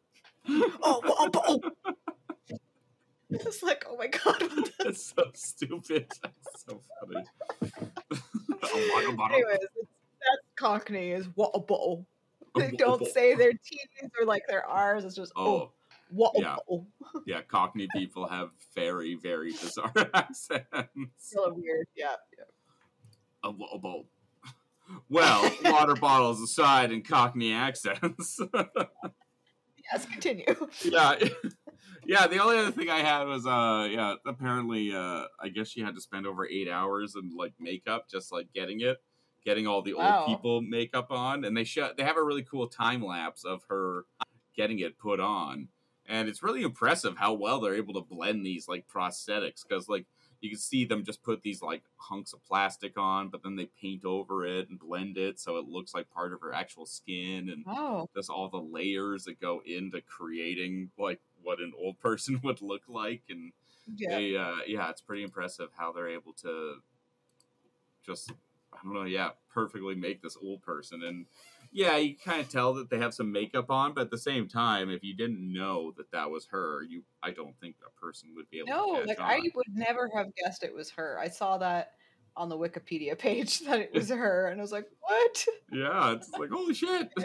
Oh, 0.49 1.01
what 1.05 1.29
a 1.29 1.31
bottle! 1.31 1.61
It's 3.31 3.63
like, 3.63 3.85
oh 3.89 3.97
my 3.97 4.07
god. 4.07 4.41
what 4.41 4.71
That's 4.79 5.13
so 5.17 5.25
stupid. 5.35 6.07
That's 6.23 6.65
so 6.67 6.81
funny. 7.01 7.25
water 8.93 9.13
bottle. 9.13 9.37
Anyways, 9.37 9.59
that's 9.61 10.43
Cockney 10.57 11.11
is 11.13 11.27
what 11.35 11.51
a 11.55 11.61
bottle. 11.61 12.07
Oh, 12.55 12.61
They 12.61 12.69
a 12.69 12.73
don't 12.73 12.99
bottle. 12.99 13.07
say 13.07 13.35
their 13.35 13.53
T's 13.53 13.87
or 14.19 14.25
like 14.27 14.43
their 14.49 14.65
R's. 14.67 15.05
It's 15.05 15.15
just, 15.15 15.33
oh, 15.37 15.47
Oh, 15.47 15.73
what 16.11 16.35
a 16.37 16.41
yeah. 16.41 16.55
bottle. 16.57 16.87
yeah. 17.27 17.43
Cockney 17.43 17.87
people 17.93 18.27
have 18.27 18.51
very, 18.75 19.15
very 19.15 19.51
bizarre 19.53 19.93
accents. 20.15 20.55
Really 21.37 21.53
weird. 21.53 21.87
Yeah. 21.95 22.15
yeah. 22.37 22.45
A 23.45 23.51
wa- 23.51 23.69
a 23.75 23.79
bowl. 23.79 24.09
Well, 25.11 25.51
water 25.65 25.95
bottles 25.97 26.41
aside 26.41 26.93
and 26.93 27.07
Cockney 27.07 27.53
accents. 27.53 28.41
Yes, 29.93 30.05
continue. 30.07 30.45
yeah 30.85 31.15
yeah 32.09 32.27
the 32.27 32.39
only 32.41 32.59
other 32.59 32.73
thing 32.73 32.91
i 32.91 32.99
had 32.99 33.25
was 33.25 33.47
uh 33.47 33.87
yeah 33.91 34.15
apparently 34.27 34.93
uh 34.93 35.25
i 35.41 35.49
guess 35.49 35.69
she 35.69 35.81
had 35.81 35.95
to 35.95 36.01
spend 36.01 36.27
over 36.27 36.49
eight 36.49 36.69
hours 36.69 37.15
in 37.15 37.31
like 37.37 37.53
makeup 37.61 38.07
just 38.11 38.33
like 38.33 38.49
getting 38.53 38.81
it 38.81 38.97
getting 39.45 39.67
all 39.69 39.83
the 39.83 39.95
Wow. 39.95 40.19
old 40.19 40.27
people 40.27 40.61
makeup 40.63 41.13
on 41.13 41.45
and 41.45 41.57
they 41.57 41.65
show 41.65 41.93
they 41.97 42.03
have 42.03 42.17
a 42.17 42.23
really 42.25 42.43
cool 42.43 42.67
time 42.67 43.05
lapse 43.05 43.45
of 43.45 43.63
her 43.69 44.07
getting 44.57 44.81
it 44.81 44.99
put 44.99 45.21
on 45.21 45.69
and 46.07 46.29
it's 46.29 46.43
really 46.43 46.63
impressive 46.63 47.17
how 47.17 47.35
well 47.35 47.61
they're 47.61 47.75
able 47.77 47.95
to 47.95 48.01
blend 48.01 48.45
these 48.45 48.67
like 48.67 48.87
prosthetics 48.89 49.63
because 49.69 49.89
like 49.89 50.07
you 50.41 50.51
can 50.51 50.59
see 50.59 50.85
them 50.85 51.05
just 51.05 51.23
put 51.23 51.43
these 51.43 51.63
like 51.63 51.83
hunks 51.97 52.33
of 52.33 52.45
plastic 52.47 52.97
on 52.99 53.29
but 53.29 53.43
then 53.43 53.57
they 53.57 53.69
paint 53.81 54.05
over 54.05 54.47
it 54.47 54.69
and 54.69 54.79
blend 54.79 55.17
it 55.17 55.39
so 55.41 55.57
it 55.57 55.67
looks 55.67 55.95
like 55.95 56.11
part 56.11 56.33
of 56.33 56.41
her 56.41 56.53
actual 56.53 56.87
skin 56.87 57.49
and 57.51 57.65
Oh, 57.67 58.09
just 58.15 58.31
all 58.31 58.49
the 58.49 58.59
layers 58.59 59.25
that 59.25 59.41
go 59.41 59.63
into 59.67 60.01
creating 60.01 60.91
like 60.99 61.21
what 61.43 61.59
an 61.61 61.73
old 61.79 61.99
person 62.01 62.41
would 62.45 62.63
look 62.63 62.83
like 62.89 63.23
and 63.29 63.53
yeah. 63.97 64.11
they 64.17 64.37
uh 64.37 64.57
yeah 64.67 64.89
it's 64.91 65.01
pretty 65.01 65.23
impressive 65.23 65.69
how 65.77 65.93
they're 65.93 66.09
able 66.09 66.33
to 66.35 66.77
just 68.05 68.33
i 68.73 68.79
don't 68.85 68.95
know 68.95 69.05
yeah 69.05 69.31
perfectly 69.53 69.95
make 69.95 70.23
this 70.23 70.37
old 70.43 70.63
person 70.63 71.03
and 71.03 71.27
yeah 71.71 71.97
you 71.97 72.15
kind 72.17 72.41
of 72.41 72.49
tell 72.49 72.75
that 72.75 72.91
they 72.91 72.99
have 72.99 73.15
some 73.15 73.31
makeup 73.31 73.71
on 73.71 73.95
but 73.95 74.03
at 74.03 74.11
the 74.11 74.19
same 74.19 74.49
time 74.49 74.91
if 74.91 75.03
you 75.03 75.15
didn't 75.15 75.41
know 75.53 75.93
that 75.97 76.11
that 76.11 76.31
was 76.31 76.47
her 76.51 76.83
you 76.89 77.03
i 77.23 77.31
don't 77.31 77.59
think 77.61 77.77
a 77.87 78.01
person 78.01 78.31
would 78.35 78.49
be 78.51 78.59
able 78.59 78.69
No, 78.69 79.03
like 79.07 79.21
on. 79.21 79.31
I 79.31 79.41
would 79.55 79.67
never 79.73 80.11
have 80.15 80.35
guessed 80.35 80.63
it 80.63 80.75
was 80.75 80.91
her. 80.93 81.19
I 81.19 81.29
saw 81.29 81.59
that 81.59 81.93
on 82.37 82.49
the 82.49 82.57
Wikipedia 82.57 83.19
page 83.19 83.61
that 83.61 83.81
it 83.81 83.91
was 83.95 84.09
her, 84.09 84.49
and 84.49 84.61
I 84.61 84.63
was 84.63 84.73
like, 84.73 84.87
"What?" 85.01 85.47
yeah 85.73 86.13
it's 86.13 86.31
like 86.31 86.51
holy 86.51 86.75
shit 86.75 87.09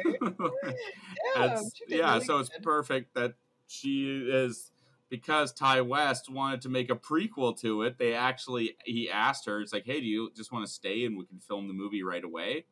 Yeah, 1.35 1.61
yeah, 1.87 2.13
really 2.13 2.25
so 2.25 2.39
it's 2.39 2.49
perfect 2.61 3.13
that 3.15 3.35
she 3.67 4.27
is 4.29 4.71
because 5.09 5.53
Ti 5.53 5.81
West 5.81 6.29
wanted 6.29 6.61
to 6.61 6.69
make 6.69 6.89
a 6.89 6.95
prequel 6.95 7.55
to 7.61 7.83
it. 7.83 7.99
They 7.99 8.13
actually 8.15 8.75
he 8.83 9.09
asked 9.11 9.45
her, 9.45 9.61
it's 9.61 9.71
like, 9.71 9.85
hey, 9.85 9.99
do 9.99 10.07
you 10.07 10.31
just 10.35 10.51
want 10.51 10.65
to 10.65 10.71
stay 10.71 11.05
and 11.05 11.15
we 11.15 11.25
can 11.25 11.39
film 11.39 11.67
the 11.67 11.73
movie 11.73 12.01
right 12.01 12.23
away? 12.23 12.65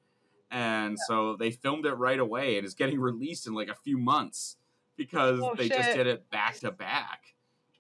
And 0.52 0.98
so 1.08 1.38
they 1.38 1.52
filmed 1.52 1.86
it 1.86 1.94
right 1.94 2.20
away, 2.20 2.58
and 2.58 2.66
it's 2.66 2.76
getting 2.76 3.00
released 3.00 3.48
in 3.48 3.54
like 3.54 3.70
a 3.70 3.76
few 3.76 3.98
months 3.98 4.58
because 4.98 5.40
Oh, 5.42 5.56
they 5.58 5.70
just 5.70 5.96
did 5.96 6.08
it 6.08 6.30
back 6.30 6.60
to 6.60 6.72
back. 6.72 7.24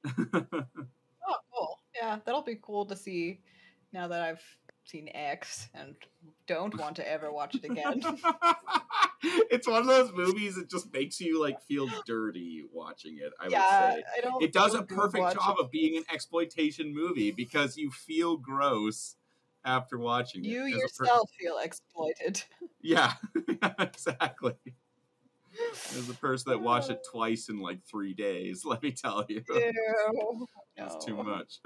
Oh, 1.27 1.35
cool. 1.53 1.79
Yeah, 1.95 2.17
that'll 2.25 2.41
be 2.41 2.57
cool 2.61 2.85
to 2.87 2.95
see 2.95 3.41
now 3.93 4.07
that 4.07 4.21
I've 4.21 4.41
seen 4.85 5.09
X 5.13 5.69
and 5.73 5.95
don't 6.47 6.77
want 6.77 6.95
to 6.97 7.07
ever 7.07 7.31
watch 7.31 7.55
it 7.55 7.63
again. 7.63 8.01
it's 9.23 9.67
one 9.67 9.81
of 9.81 9.87
those 9.87 10.11
movies 10.11 10.55
that 10.55 10.69
just 10.69 10.91
makes 10.91 11.21
you 11.21 11.39
like 11.39 11.61
feel 11.61 11.87
dirty 12.05 12.63
watching 12.73 13.17
it. 13.21 13.31
I 13.39 13.47
yeah, 13.47 13.85
would 13.85 13.95
say. 13.95 14.03
I 14.17 14.21
don't. 14.21 14.43
it 14.43 14.53
does 14.53 14.73
a 14.73 14.83
perfect 14.83 15.33
job 15.33 15.57
of 15.59 15.71
being 15.71 15.97
an 15.97 16.03
exploitation 16.11 16.93
movie 16.93 17.31
because 17.31 17.77
you 17.77 17.91
feel 17.91 18.37
gross 18.37 19.15
after 19.65 19.97
watching 19.97 20.43
it. 20.45 20.49
You 20.49 20.61
a 20.61 20.71
per- 20.71 20.77
yourself 20.77 21.29
feel 21.39 21.57
exploited. 21.59 22.43
yeah, 22.81 23.13
exactly. 23.79 24.55
As 25.95 26.09
a 26.09 26.13
person 26.13 26.51
that 26.51 26.59
watched 26.59 26.89
it 26.89 26.99
twice 27.11 27.49
in 27.49 27.59
like 27.59 27.83
three 27.83 28.13
days, 28.13 28.63
let 28.65 28.81
me 28.81 28.91
tell 28.91 29.25
you, 29.27 29.43
Ew. 29.49 30.47
it's 30.77 31.05
too 31.05 31.15
much. 31.23 31.59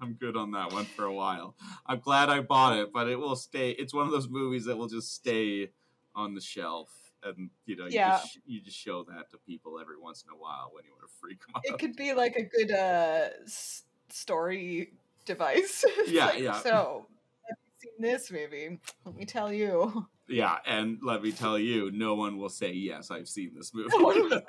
I'm 0.00 0.14
good 0.14 0.36
on 0.36 0.50
that 0.52 0.72
one 0.72 0.86
for 0.86 1.04
a 1.04 1.12
while. 1.14 1.54
I'm 1.86 2.00
glad 2.00 2.28
I 2.28 2.40
bought 2.40 2.76
it, 2.76 2.92
but 2.92 3.08
it 3.08 3.16
will 3.16 3.36
stay. 3.36 3.70
It's 3.70 3.94
one 3.94 4.04
of 4.06 4.12
those 4.12 4.28
movies 4.28 4.64
that 4.66 4.76
will 4.76 4.88
just 4.88 5.14
stay 5.14 5.70
on 6.16 6.34
the 6.34 6.40
shelf, 6.40 7.12
and 7.22 7.48
you 7.64 7.76
know, 7.76 7.86
you, 7.86 7.92
Yeah. 7.92 8.18
just, 8.18 8.38
you 8.44 8.60
just 8.60 8.76
show 8.76 9.04
that 9.04 9.30
to 9.30 9.38
people 9.38 9.78
every 9.80 9.98
once 9.98 10.24
in 10.26 10.32
a 10.32 10.36
while 10.36 10.70
when 10.72 10.84
you 10.84 10.90
want 10.92 11.08
to 11.08 11.16
freak 11.20 11.40
them 11.46 11.54
out. 11.56 11.62
It 11.64 11.78
could 11.78 11.96
be 11.96 12.12
like 12.12 12.36
a 12.36 12.42
good 12.42 12.70
uh, 12.72 13.28
s- 13.44 13.84
story 14.10 14.92
device. 15.24 15.84
Yeah, 16.06 16.26
like, 16.26 16.40
yeah. 16.40 16.60
So, 16.60 17.06
have 17.48 17.56
you 17.82 17.90
seen 17.90 17.92
this 18.00 18.30
movie? 18.30 18.78
Let 19.04 19.16
me 19.16 19.24
tell 19.24 19.52
you. 19.52 20.06
Yeah, 20.28 20.56
and 20.66 20.98
let 21.02 21.22
me 21.22 21.32
tell 21.32 21.58
you, 21.58 21.90
no 21.90 22.14
one 22.14 22.38
will 22.38 22.48
say 22.48 22.72
yes. 22.72 23.10
I've 23.10 23.28
seen 23.28 23.52
this 23.54 23.72
movie. 23.74 23.90
No 23.96 24.02
one 24.04 24.42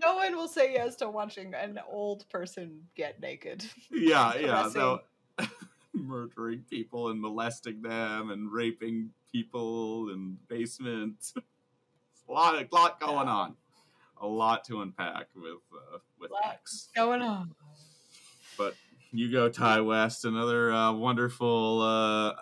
No 0.00 0.16
one 0.16 0.36
will 0.36 0.48
say 0.48 0.72
yes 0.72 0.96
to 0.96 1.08
watching 1.10 1.54
an 1.54 1.78
old 1.90 2.28
person 2.30 2.82
get 2.94 3.20
naked. 3.20 3.64
yeah, 3.90 4.36
yeah. 4.38 4.68
So 4.68 5.00
murdering 5.92 6.64
people 6.70 7.08
and 7.08 7.20
molesting 7.20 7.82
them 7.82 8.30
and 8.30 8.52
raping 8.52 9.10
people 9.32 10.10
in 10.10 10.38
basement. 10.48 11.32
a 12.28 12.32
lot, 12.32 12.54
a 12.54 12.68
lot 12.72 13.00
going 13.00 13.26
Yeah. 13.26 13.32
on. 13.34 13.56
A 14.20 14.26
lot 14.26 14.64
to 14.64 14.80
unpack 14.82 15.26
with 15.34 15.58
uh, 15.72 15.98
with. 16.18 16.30
X. 16.44 16.88
Going 16.94 17.22
on. 17.22 17.54
But 18.58 18.74
you 19.12 19.30
go, 19.32 19.48
Ti 19.48 19.80
West, 19.80 20.24
another 20.24 20.72
uh, 20.72 20.92
wonderful 20.92 21.80
uh, 21.80 22.34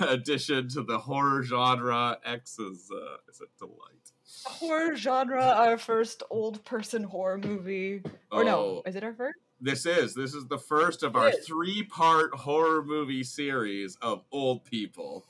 addition 0.08 0.68
to 0.68 0.82
the 0.82 0.98
horror 0.98 1.42
genre. 1.42 2.18
X 2.24 2.58
is 2.58 2.90
uh, 2.94 3.16
is 3.28 3.40
a 3.40 3.46
delight. 3.58 4.12
Horror 4.44 4.94
genre, 4.96 5.42
our 5.42 5.78
first 5.78 6.22
old 6.30 6.64
person 6.64 7.02
horror 7.04 7.38
movie. 7.38 8.02
Or 8.30 8.44
no, 8.44 8.58
Oh. 8.58 8.82
is 8.86 8.94
it 8.96 9.02
our 9.02 9.14
first? 9.14 9.38
This 9.60 9.86
is 9.86 10.14
this 10.14 10.34
is 10.34 10.46
the 10.46 10.58
first 10.58 11.02
of 11.02 11.14
It 11.14 11.18
our 11.18 11.28
is. 11.30 11.46
three 11.46 11.82
part 11.84 12.34
horror 12.34 12.84
movie 12.84 13.22
series 13.24 13.96
of 14.02 14.24
old 14.32 14.64
people, 14.64 15.24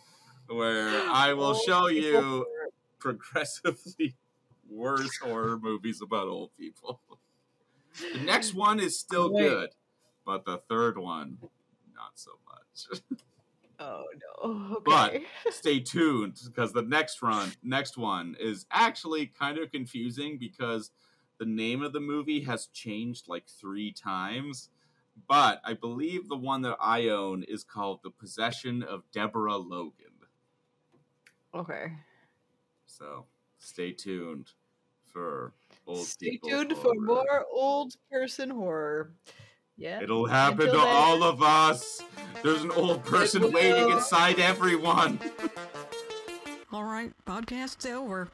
where 0.48 1.02
I 1.08 1.32
will 1.34 1.54
Old 1.54 1.62
show 1.66 1.88
people 1.88 2.02
you 2.20 2.46
progressively 2.98 4.16
worse 4.70 5.16
horror 5.22 5.58
movies 5.58 6.00
about 6.02 6.28
old 6.28 6.50
people. 6.58 7.00
The 8.14 8.20
next 8.20 8.54
one 8.54 8.80
is 8.80 8.98
still 8.98 9.28
Great. 9.28 9.48
good, 9.48 9.68
but 10.24 10.44
the 10.44 10.58
third 10.68 10.98
one, 10.98 11.38
not 11.94 12.12
so 12.14 12.32
much. 12.46 13.00
Oh 13.80 14.04
no. 14.44 14.80
But- 14.84 15.22
Stay 15.50 15.80
tuned 15.80 16.38
because 16.46 16.72
the 16.72 16.82
next 16.82 17.20
run, 17.20 17.52
next 17.64 17.96
one 17.98 18.36
is 18.38 18.64
actually 18.70 19.26
kind 19.26 19.58
of 19.58 19.72
confusing 19.72 20.38
because 20.38 20.92
the 21.38 21.46
name 21.46 21.82
of 21.82 21.92
the 21.92 21.98
movie 21.98 22.40
has 22.42 22.66
changed 22.66 23.26
like 23.26 23.48
three 23.48 23.90
times. 23.90 24.68
But 25.26 25.60
I 25.64 25.72
believe 25.74 26.28
the 26.28 26.36
one 26.36 26.62
that 26.62 26.76
I 26.80 27.08
own 27.08 27.42
is 27.42 27.64
called 27.64 28.00
The 28.04 28.10
Possession 28.10 28.84
of 28.84 29.02
Deborah 29.10 29.56
Logan. 29.56 30.12
okay. 31.52 31.92
So 32.86 33.24
stay 33.58 33.90
tuned 33.90 34.52
for 35.06 35.54
old 35.88 36.06
Stay 36.06 36.38
tuned 36.46 36.76
for 36.76 36.92
more 36.94 37.46
old 37.50 37.96
person 38.12 38.50
horror. 38.50 39.12
Yeah. 39.82 40.00
It'll 40.00 40.26
happen 40.26 40.60
Until 40.68 40.80
to 40.80 40.86
then- 40.86 40.94
all 40.96 41.24
of 41.24 41.42
us. 41.42 42.02
There's 42.44 42.62
an 42.62 42.70
old 42.70 43.04
person 43.04 43.50
waiting 43.50 43.90
inside 43.90 44.38
everyone. 44.38 45.18
All 46.72 46.84
right, 46.84 47.12
podcast's 47.26 47.84
over. 47.86 48.30